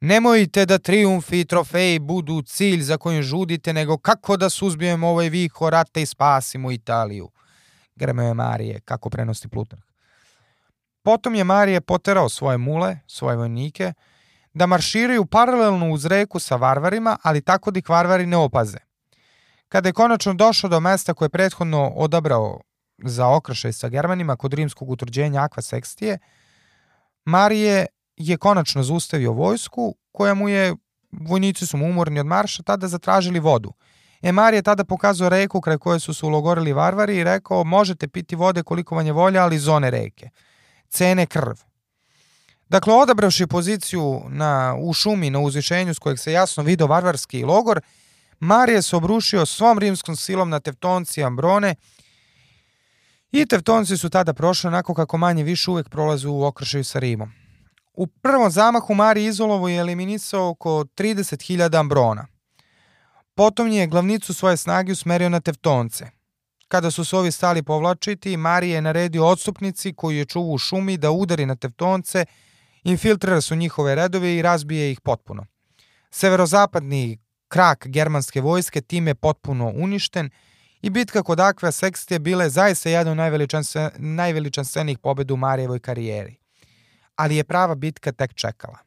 [0.00, 5.28] Nemojte da triumfi i trofeji budu cilj za kojim žudite, nego kako da suzbijemo ovaj
[5.28, 7.30] viho rata i spasimo Italiju.
[7.96, 9.82] Gremeo je Marije, kako prenosi Plutarh.
[11.02, 13.92] Potom je Marije poterao svoje mule, svoje vojnike,
[14.56, 18.78] da marširaju paralelno uz reku sa varvarima, ali tako da ih varvari ne opaze.
[19.68, 22.60] Kada je konačno došao do mesta koje je prethodno odabrao
[22.98, 26.18] za okršaj sa Germanima kod rimskog utvrđenja Aqua Sextije,
[27.24, 30.74] Marije je konačno zaustavio vojsku koja mu je,
[31.12, 33.72] vojnici su mu umorni od marša, tada zatražili vodu.
[34.22, 38.36] E Marije tada pokazao reku kraj koje su se ulogorili varvari i rekao možete piti
[38.36, 40.30] vode koliko vam je volja, ali zone reke.
[40.88, 41.75] Cene krv.
[42.68, 47.80] Dakle, odabravši poziciju na, u šumi na uzvišenju s kojeg se jasno vidio varvarski logor,
[48.40, 51.74] Marije se obrušio svom rimskom silom na Tevtonci Ambrone
[53.32, 57.32] i Tevtonci su tada prošli onako kako manje više uvek prolazu u okršaju sa Rimom.
[57.94, 62.26] U prvom zamahu Marije Izolovo je eliminisao oko 30.000 Ambrona.
[63.34, 66.10] Potom je glavnicu svoje snage usmerio na Tevtonce.
[66.68, 70.96] Kada su se ovi stali povlačiti, Marije je naredio odstupnici koji je čuvu u šumi
[70.96, 72.24] da udari na Tevtonce
[72.90, 75.46] infiltrira su njihove redove i razbije ih potpuno.
[76.10, 77.18] Severozapadni
[77.48, 80.30] krak germanske vojske time je potpuno uništen
[80.82, 83.52] i bitka kod Akva Sextije bila je zaista jedna od
[83.98, 86.36] najveličanstvenijih pobeda u Marijevoj karijeri.
[87.16, 88.78] Ali je prava bitka tek čekala.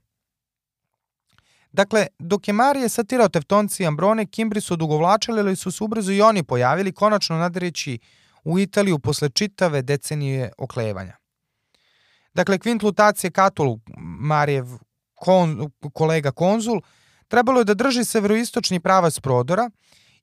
[1.72, 6.12] Dakle, dok je Marije satirao Tevtonci i Ambrone, Kimbri su odugovlačili, ali su se ubrzo
[6.12, 8.00] i oni pojavili, konačno nadireći
[8.44, 11.19] u Italiju posle čitave decenije oklevanja.
[12.40, 14.66] Dakle, Kvint Lutacije Katul, Marijev
[15.16, 16.82] kon, kolega konzul,
[17.28, 19.70] trebalo je da drži severoistočni pravac prodora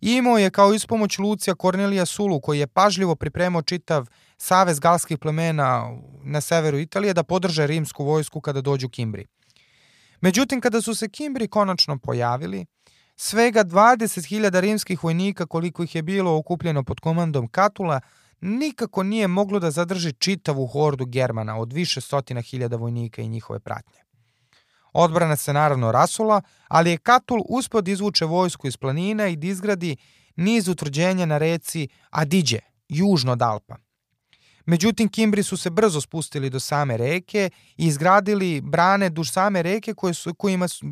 [0.01, 4.07] i imao je kao ispomoć Lucija Kornelija Sulu, koji je pažljivo pripremao čitav
[4.39, 5.93] savez galskih plemena
[6.25, 9.27] na severu Italije da podrže rimsku vojsku kada dođu Kimbri.
[10.21, 12.67] Međutim, kada su se Kimbri konačno pojavili,
[13.17, 18.01] svega 20.000 rimskih vojnika koliko ih je bilo okupljeno pod komandom Katula
[18.41, 23.61] nikako nije moglo da zadrži čitavu hordu Germana od više stotina hiljada vojnika i njihove
[23.61, 23.99] pratnje.
[24.93, 29.47] Odbrana se naravno rasula, ali je Katul uspeo da izvuče vojsku iz planina i da
[29.47, 29.97] izgradi
[30.37, 32.59] niz utvrđenja na reci Adiđe,
[32.89, 33.77] južno od Alpa.
[34.67, 39.95] Međutim, Kimbri su se brzo spustili do same reke i izgradili brane duž same reke
[39.95, 40.87] koje su, kojima su,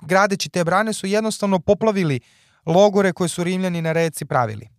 [0.00, 2.20] gradeći te brane su jednostavno poplavili
[2.66, 4.75] logore koje su Rimljani na reci pravili.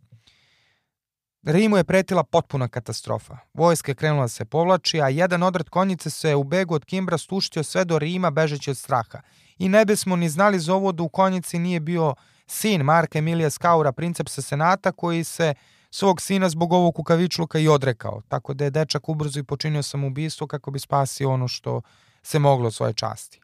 [1.47, 3.37] Rimu je pretila potpuna katastrofa.
[3.53, 7.17] Vojska je krenula da se povlači, a jedan odred konjice se u begu od Kimbra
[7.17, 9.21] stuštio sve do Rima bežeći od straha.
[9.57, 12.15] I ne bismo ni znali za ovo da u konjici nije bio
[12.47, 15.53] sin Marka Emilija Skaura, princepsa senata, koji se
[15.91, 18.21] svog sina zbog ovog kukavičluka i odrekao.
[18.27, 21.81] Tako da je dečak ubrzo i počinio samoubistvo kako bi spasio ono što
[22.23, 23.41] se moglo od svoje časti.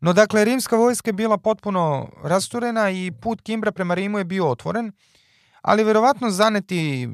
[0.00, 4.50] No dakle, rimska vojska je bila potpuno rasturena i put Kimbra prema Rimu je bio
[4.50, 4.92] otvoren,
[5.66, 7.08] ali verovatno zaneti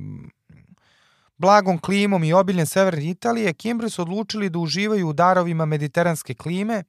[1.36, 6.84] blagom klimom i obiljen severne Italije, Kimbri su odlučili da uživaju u darovima mediteranske klime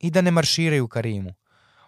[0.00, 1.34] i da ne marširaju ka Rimu.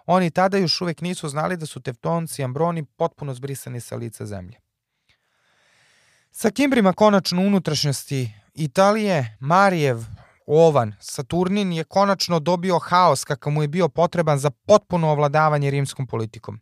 [0.07, 4.27] Oni tada još uvek nisu znali da su Tevtonci i Ambroni potpuno zbrisani sa lica
[4.27, 4.59] zemlje.
[6.31, 9.99] Sa Kimbrima konačno unutrašnjosti Italije, Marijev
[10.47, 16.07] Ovan, Saturnin je konačno dobio haos kakav mu je bio potreban za potpuno ovladavanje rimskom
[16.07, 16.61] politikom.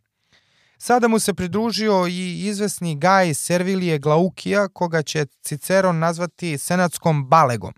[0.79, 7.73] Sada mu se pridružio i izvesni Gaj Servilije Glaukija, koga će Ciceron nazvati senatskom balegom,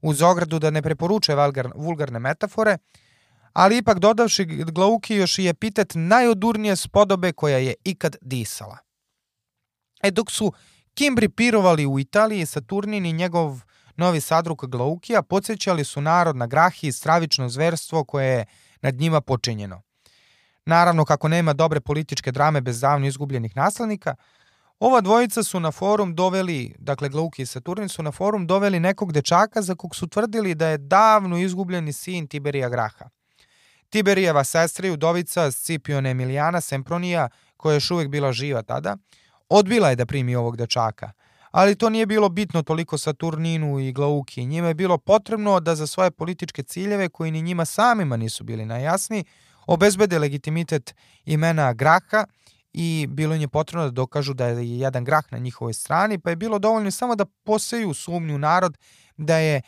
[0.00, 1.36] uz ogradu da ne preporučuje
[1.74, 2.78] vulgarne metafore,
[3.52, 8.78] ali ipak dodavši Glauki još i epitet najodurnije spodobe koja je ikad disala.
[10.02, 10.52] E dok su
[10.94, 13.60] Kimbri pirovali u Italiji, Saturnin i njegov
[13.96, 18.46] novi sadruk Glaukija podsjećali su narod na grahi i stravično zverstvo koje je
[18.80, 19.85] nad njima počinjeno.
[20.66, 24.14] Naravno, kako nema dobre političke drame bez davno izgubljenih naslednika,
[24.80, 29.12] ova dvojica su na forum doveli, dakle Glauki i Saturnin su na forum doveli nekog
[29.12, 33.08] dečaka za kog su tvrdili da je davno izgubljeni sin Tiberija Graha.
[33.90, 38.96] Tiberijeva sestra i udovica Scipione Emilijana Sempronija, koja je još uvek bila živa tada,
[39.48, 41.12] odbila je da primi ovog dečaka.
[41.50, 44.46] Ali to nije bilo bitno toliko Saturninu i Glauki.
[44.46, 48.66] Njima je bilo potrebno da za svoje političke ciljeve, koji ni njima samima nisu bili
[48.66, 49.24] najjasni,
[49.66, 50.94] obezbede legitimitet
[51.24, 52.26] imena Graha
[52.72, 56.30] i bilo im je potrebno da dokažu da je jedan Grah na njihovoj strani, pa
[56.30, 58.78] je bilo dovoljno samo da poseju sumnju narod
[59.16, 59.62] da je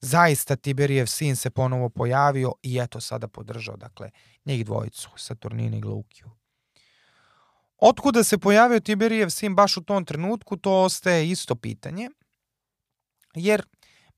[0.00, 4.10] zaista Tiberijev sin se ponovo pojavio i eto sada podržao, dakle,
[4.44, 6.30] njih dvojicu, Saturnina i Glaukiju.
[7.78, 12.10] Otkuda se pojavio Tiberijev sin baš u tom trenutku, to ostaje isto pitanje,
[13.34, 13.62] jer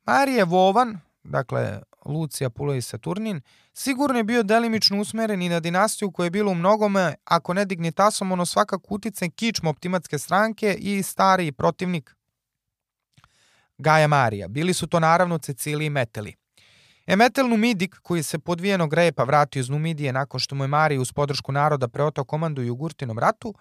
[0.06, 3.40] Marije Vovan, dakle, Lucija Pula i Saturnin,
[3.74, 7.64] sigurno je bio delimično usmeren i na dinastiju koja je bila u mnogome, ako ne
[7.64, 12.14] dignitasom, ono svakako uticen kičmo optimatske stranke i stari protivnik
[13.78, 14.48] Gaja Marija.
[14.48, 16.34] Bili su to naravno Cecilije i Meteli.
[17.06, 21.12] Emetel Numidik, koji se podvijenog repa vratio iz Numidije nakon što mu je Marija uz
[21.12, 23.54] podršku naroda preotao komandu u Jugurtinom ratu,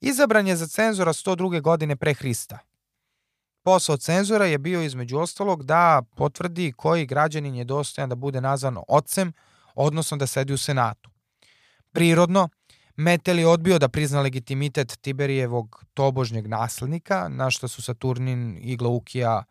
[0.00, 1.60] izabran je za cenzora 102.
[1.60, 2.58] godine pre Hrista.
[3.62, 8.76] Posao cenzora je bio između ostalog da potvrdi koji građanin je dostojan da bude nazvan
[8.88, 9.32] ocem,
[9.74, 11.10] odnosno da sedi u senatu.
[11.92, 12.48] Prirodno,
[12.96, 19.44] Metel je odbio da prizna legitimitet Tiberijevog tobožnjeg naslednika, na što su Saturnin i Glaukija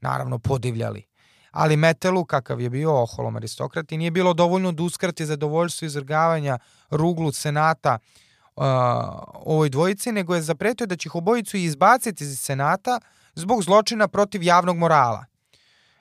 [0.00, 1.02] naravno podivljali.
[1.50, 6.58] Ali Metelu, kakav je bio oholom aristokrati, nije bilo dovoljno da uskrati zadovoljstvo izrgavanja
[6.90, 7.98] ruglu senata
[8.56, 8.64] uh,
[9.32, 13.00] ovoj dvojici, nego je zapretio da će ih obojicu izbaciti iz senata
[13.34, 15.24] zbog zločina protiv javnog morala.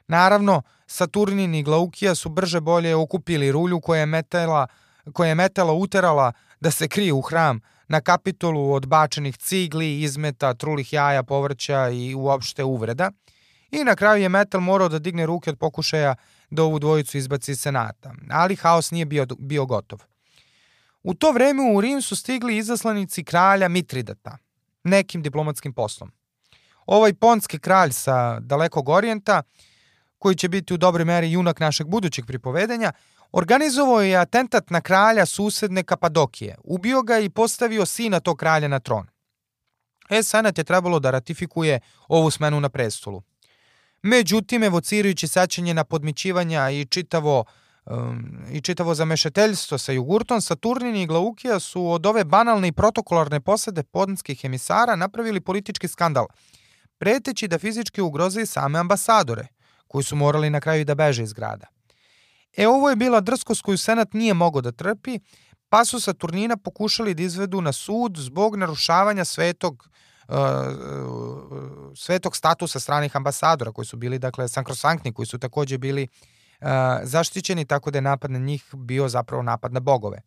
[0.08, 4.68] Naravno, Saturnin i Glaukija su brže bolje okupili rulju koja je Metela,
[5.14, 10.54] koja je Metela uterala da se krije u hram na kapitolu od bačenih cigli, izmeta,
[10.54, 13.12] trulih jaja, povrća i uopšte uvreda.
[13.72, 16.16] I na kraju je Metal morao da digne ruke od pokušaja
[16.50, 20.04] da ovu dvojicu izbaci iz senata, ali haos nije bio, bio gotov.
[21.04, 24.38] U to vreme u Rim su stigli izaslanici kralja Mitridata,
[24.84, 26.12] nekim diplomatskim poslom.
[26.86, 29.44] Ovaj ponski kralj sa dalekog orijenta,
[30.18, 32.92] koji će biti u dobroj meri junak našeg budućeg pripovedenja,
[33.34, 38.80] Organizovao je atentat na kralja susedne Kapadokije, ubio ga i postavio sina tog kralja na
[38.80, 39.08] tron.
[40.10, 43.22] E, Senat je trebalo da ratifikuje ovu smenu na prestolu.
[44.02, 47.46] Međutim, evocirajući sačenje na podmićivanja i čitavo
[47.86, 53.40] um, i čitavo zamešateljstvo sa Jugurtom, Saturnin i Glaukija su od ove banalne i protokolarne
[53.40, 56.26] posade podnskih emisara napravili politički skandal,
[57.04, 59.48] preteći da fizički ugroze same ambasadore,
[59.88, 61.68] koji su morali na kraju da beže iz grada.
[62.58, 65.20] E ovo je bila drskost koju Senat nije mogao da trpi,
[65.70, 69.88] pa su Saturnina pokušali da izvedu na sud zbog narušavanja svetog
[70.28, 70.36] uh,
[71.96, 76.68] svetog statusa stranih ambasadora koji su bili dakle sankrosanktni, koji su takođe bili uh,
[77.04, 80.22] zaštićeni tako da je napad na njih bio zapravo napad na bogove.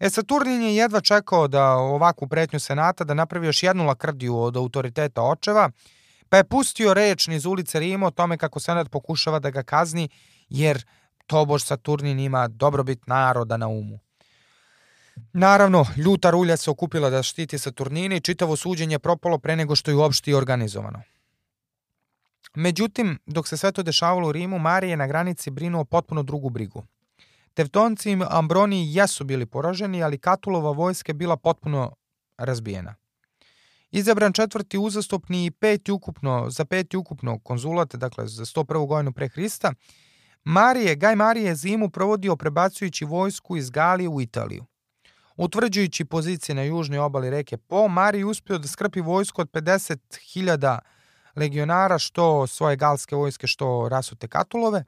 [0.00, 4.56] E, Saturnin je jedva čekao da ovakvu pretnju senata da napravi još jednu lakrdiju od
[4.56, 5.70] autoriteta očeva,
[6.28, 10.08] pa je pustio reč niz ulice Rima o tome kako senat pokušava da ga kazni,
[10.48, 10.84] jer
[11.26, 13.98] tobož Saturnin ima dobrobit naroda na umu.
[15.32, 19.90] Naravno, ljuta rulja se okupila da štiti Saturnine i čitavo suđenje propalo pre nego što
[19.90, 21.02] je uopšte i organizovano.
[22.54, 26.84] Međutim, dok se sve to dešavalo u Rimu, Marije na granici brinuo potpuno drugu brigu.
[27.54, 31.94] Tevtonci i Ambroni jesu bili poraženi, ali Katulova vojska je bila potpuno
[32.38, 32.94] razbijena.
[33.90, 38.86] Izabran četvrti uzastopni i peti ukupno, za peti ukupno konzulat, dakle za 101.
[38.86, 39.72] godinu pre Hrista,
[40.44, 44.64] Marije, Gaj Marije zimu provodio prebacujući vojsku iz Galije u Italiju.
[45.36, 50.78] Utvrđujući pozicije na južnoj obali reke Po, Marij uspio da skrpi vojsku od 50.000
[51.36, 54.84] legionara, što svoje galske vojske, što rasute Katulove,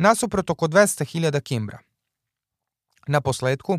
[0.00, 1.78] nasuprot oko 200.000 Kimbra.
[3.06, 3.78] Na posledku,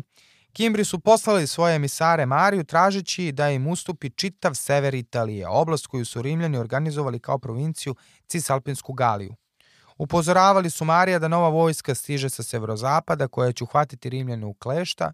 [0.52, 6.04] Kimbri su poslali svoje emisare Mariju tražeći da im ustupi čitav sever Italije, oblast koju
[6.04, 7.94] su Rimljani organizovali kao provinciju
[8.26, 9.34] Cisalpinsku Galiju.
[9.98, 15.12] Upozoravali su Marija da nova vojska stiže sa severozapada koja će uhvatiti Rimljane u klešta,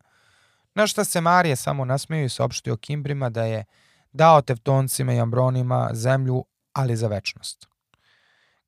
[0.75, 3.65] na šta se Marija samo nasmeju i saopštio Kimbrima da je
[4.13, 7.78] dao Tevtoncima i Ambronima zemlju, ali za večnost.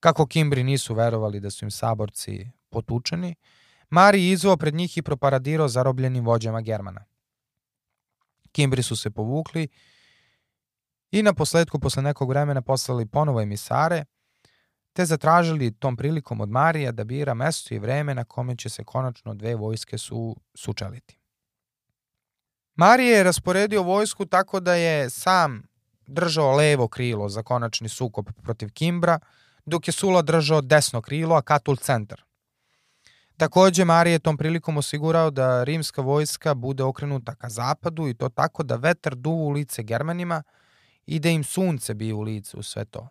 [0.00, 3.34] Kako Kimbri nisu verovali da su im saborci potučeni,
[3.90, 7.04] Mari izvao pred njih i proparadirao zarobljenim vođama Germana.
[8.52, 9.68] Kimbri su se povukli
[11.10, 14.04] i na posledku posle nekog vremena poslali ponovo emisare,
[14.92, 18.84] te zatražili tom prilikom od Marija da bira mesto i vreme na kome će se
[18.84, 21.18] konačno dve vojske su sučeliti.
[22.74, 25.62] Marije je rasporedio vojsku tako da je sam
[26.06, 29.18] držao levo krilo za konačni sukop protiv Kimbra,
[29.64, 32.22] dok je Sula držao desno krilo, a Katul centar.
[33.36, 38.28] Takođe, Marije je tom prilikom osigurao da rimska vojska bude okrenuta ka zapadu i to
[38.28, 40.42] tako da vetar duva u lice Germanima
[41.06, 43.08] i da im sunce bije u lice u sve to.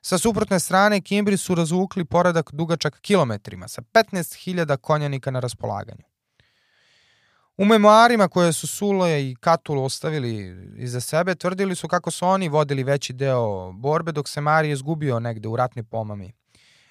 [0.00, 6.11] Sa suprotne strane, Kimbri su razvukli poradak dugačak kilometrima sa 15.000 konjanika na raspolaganju.
[7.56, 12.48] U memoarima koje su Sula i Katul ostavili iza sebe, tvrdili su kako su oni
[12.48, 16.32] vodili veći deo borbe dok se Marije izgubio negde u ratnoj pomami.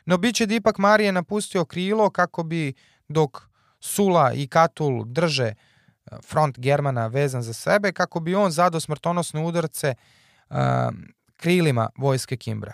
[0.05, 2.73] No biće da ipak Marije napustio krilo kako bi
[3.07, 3.41] dok
[3.79, 5.53] Sula i Katul drže e,
[6.29, 9.93] front Germana vezan za sebe, kako bi on zadao smrtonosne udarce
[10.49, 10.57] uh,
[11.37, 12.73] krilima vojske Kimbra.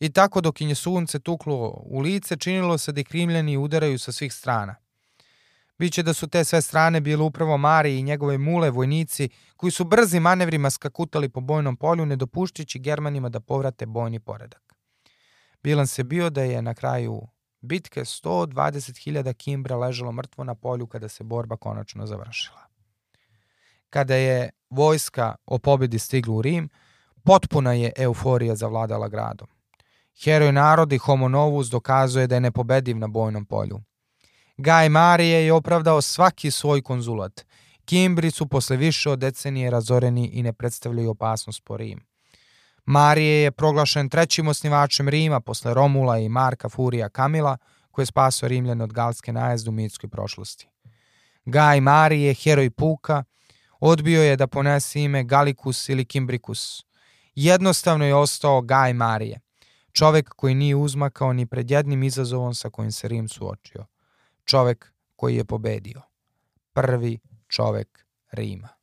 [0.00, 3.98] I tako dok im je sunce tuklo u lice, činilo se da i krimljani udaraju
[3.98, 4.74] sa svih strana.
[5.80, 9.84] Biće da su te sve strane bile upravo Mari i njegove mule vojnici koji su
[9.84, 14.74] brzi manevrima skakutali po bojnom polju ne dopušćajući Germanima da povrate bojni poredak.
[15.62, 17.28] Bilans je bio da je na kraju
[17.60, 22.60] bitke 120.000 kimbra ležalo mrtvo na polju kada se borba konačno završila.
[23.90, 26.68] Kada je vojska o pobedi stigla u Rim,
[27.24, 29.48] potpuna je euforija zavladala gradom.
[30.24, 33.80] Heroj narodi Homo Novus dokazuje da je nepobediv na bojnom polju.
[34.62, 37.46] Gaj Marije je opravdao svaki svoj konzulat.
[37.84, 42.00] Kimbri su posle više od decenije razoreni i ne predstavljaju opasnost po Rim.
[42.84, 47.56] Marije je proglašen trećim osnivačem Rima posle Romula i Marka Furija Kamila,
[47.90, 50.68] koji je spasao Rimljane od galske najezde u mitskoj prošlosti.
[51.44, 53.24] Gaj Marije, heroj Puka,
[53.80, 56.84] odbio je da ponese ime Galikus ili Kimbrikus.
[57.34, 59.40] Jednostavno je ostao Gaj Marije,
[59.92, 63.86] čovek koji nije uzmakao ni pred jednim izazovom sa kojim se Rim suočio.
[64.44, 66.02] Čovek koji je pobedio.
[66.72, 67.18] Prvi
[67.48, 68.79] čovek Rima.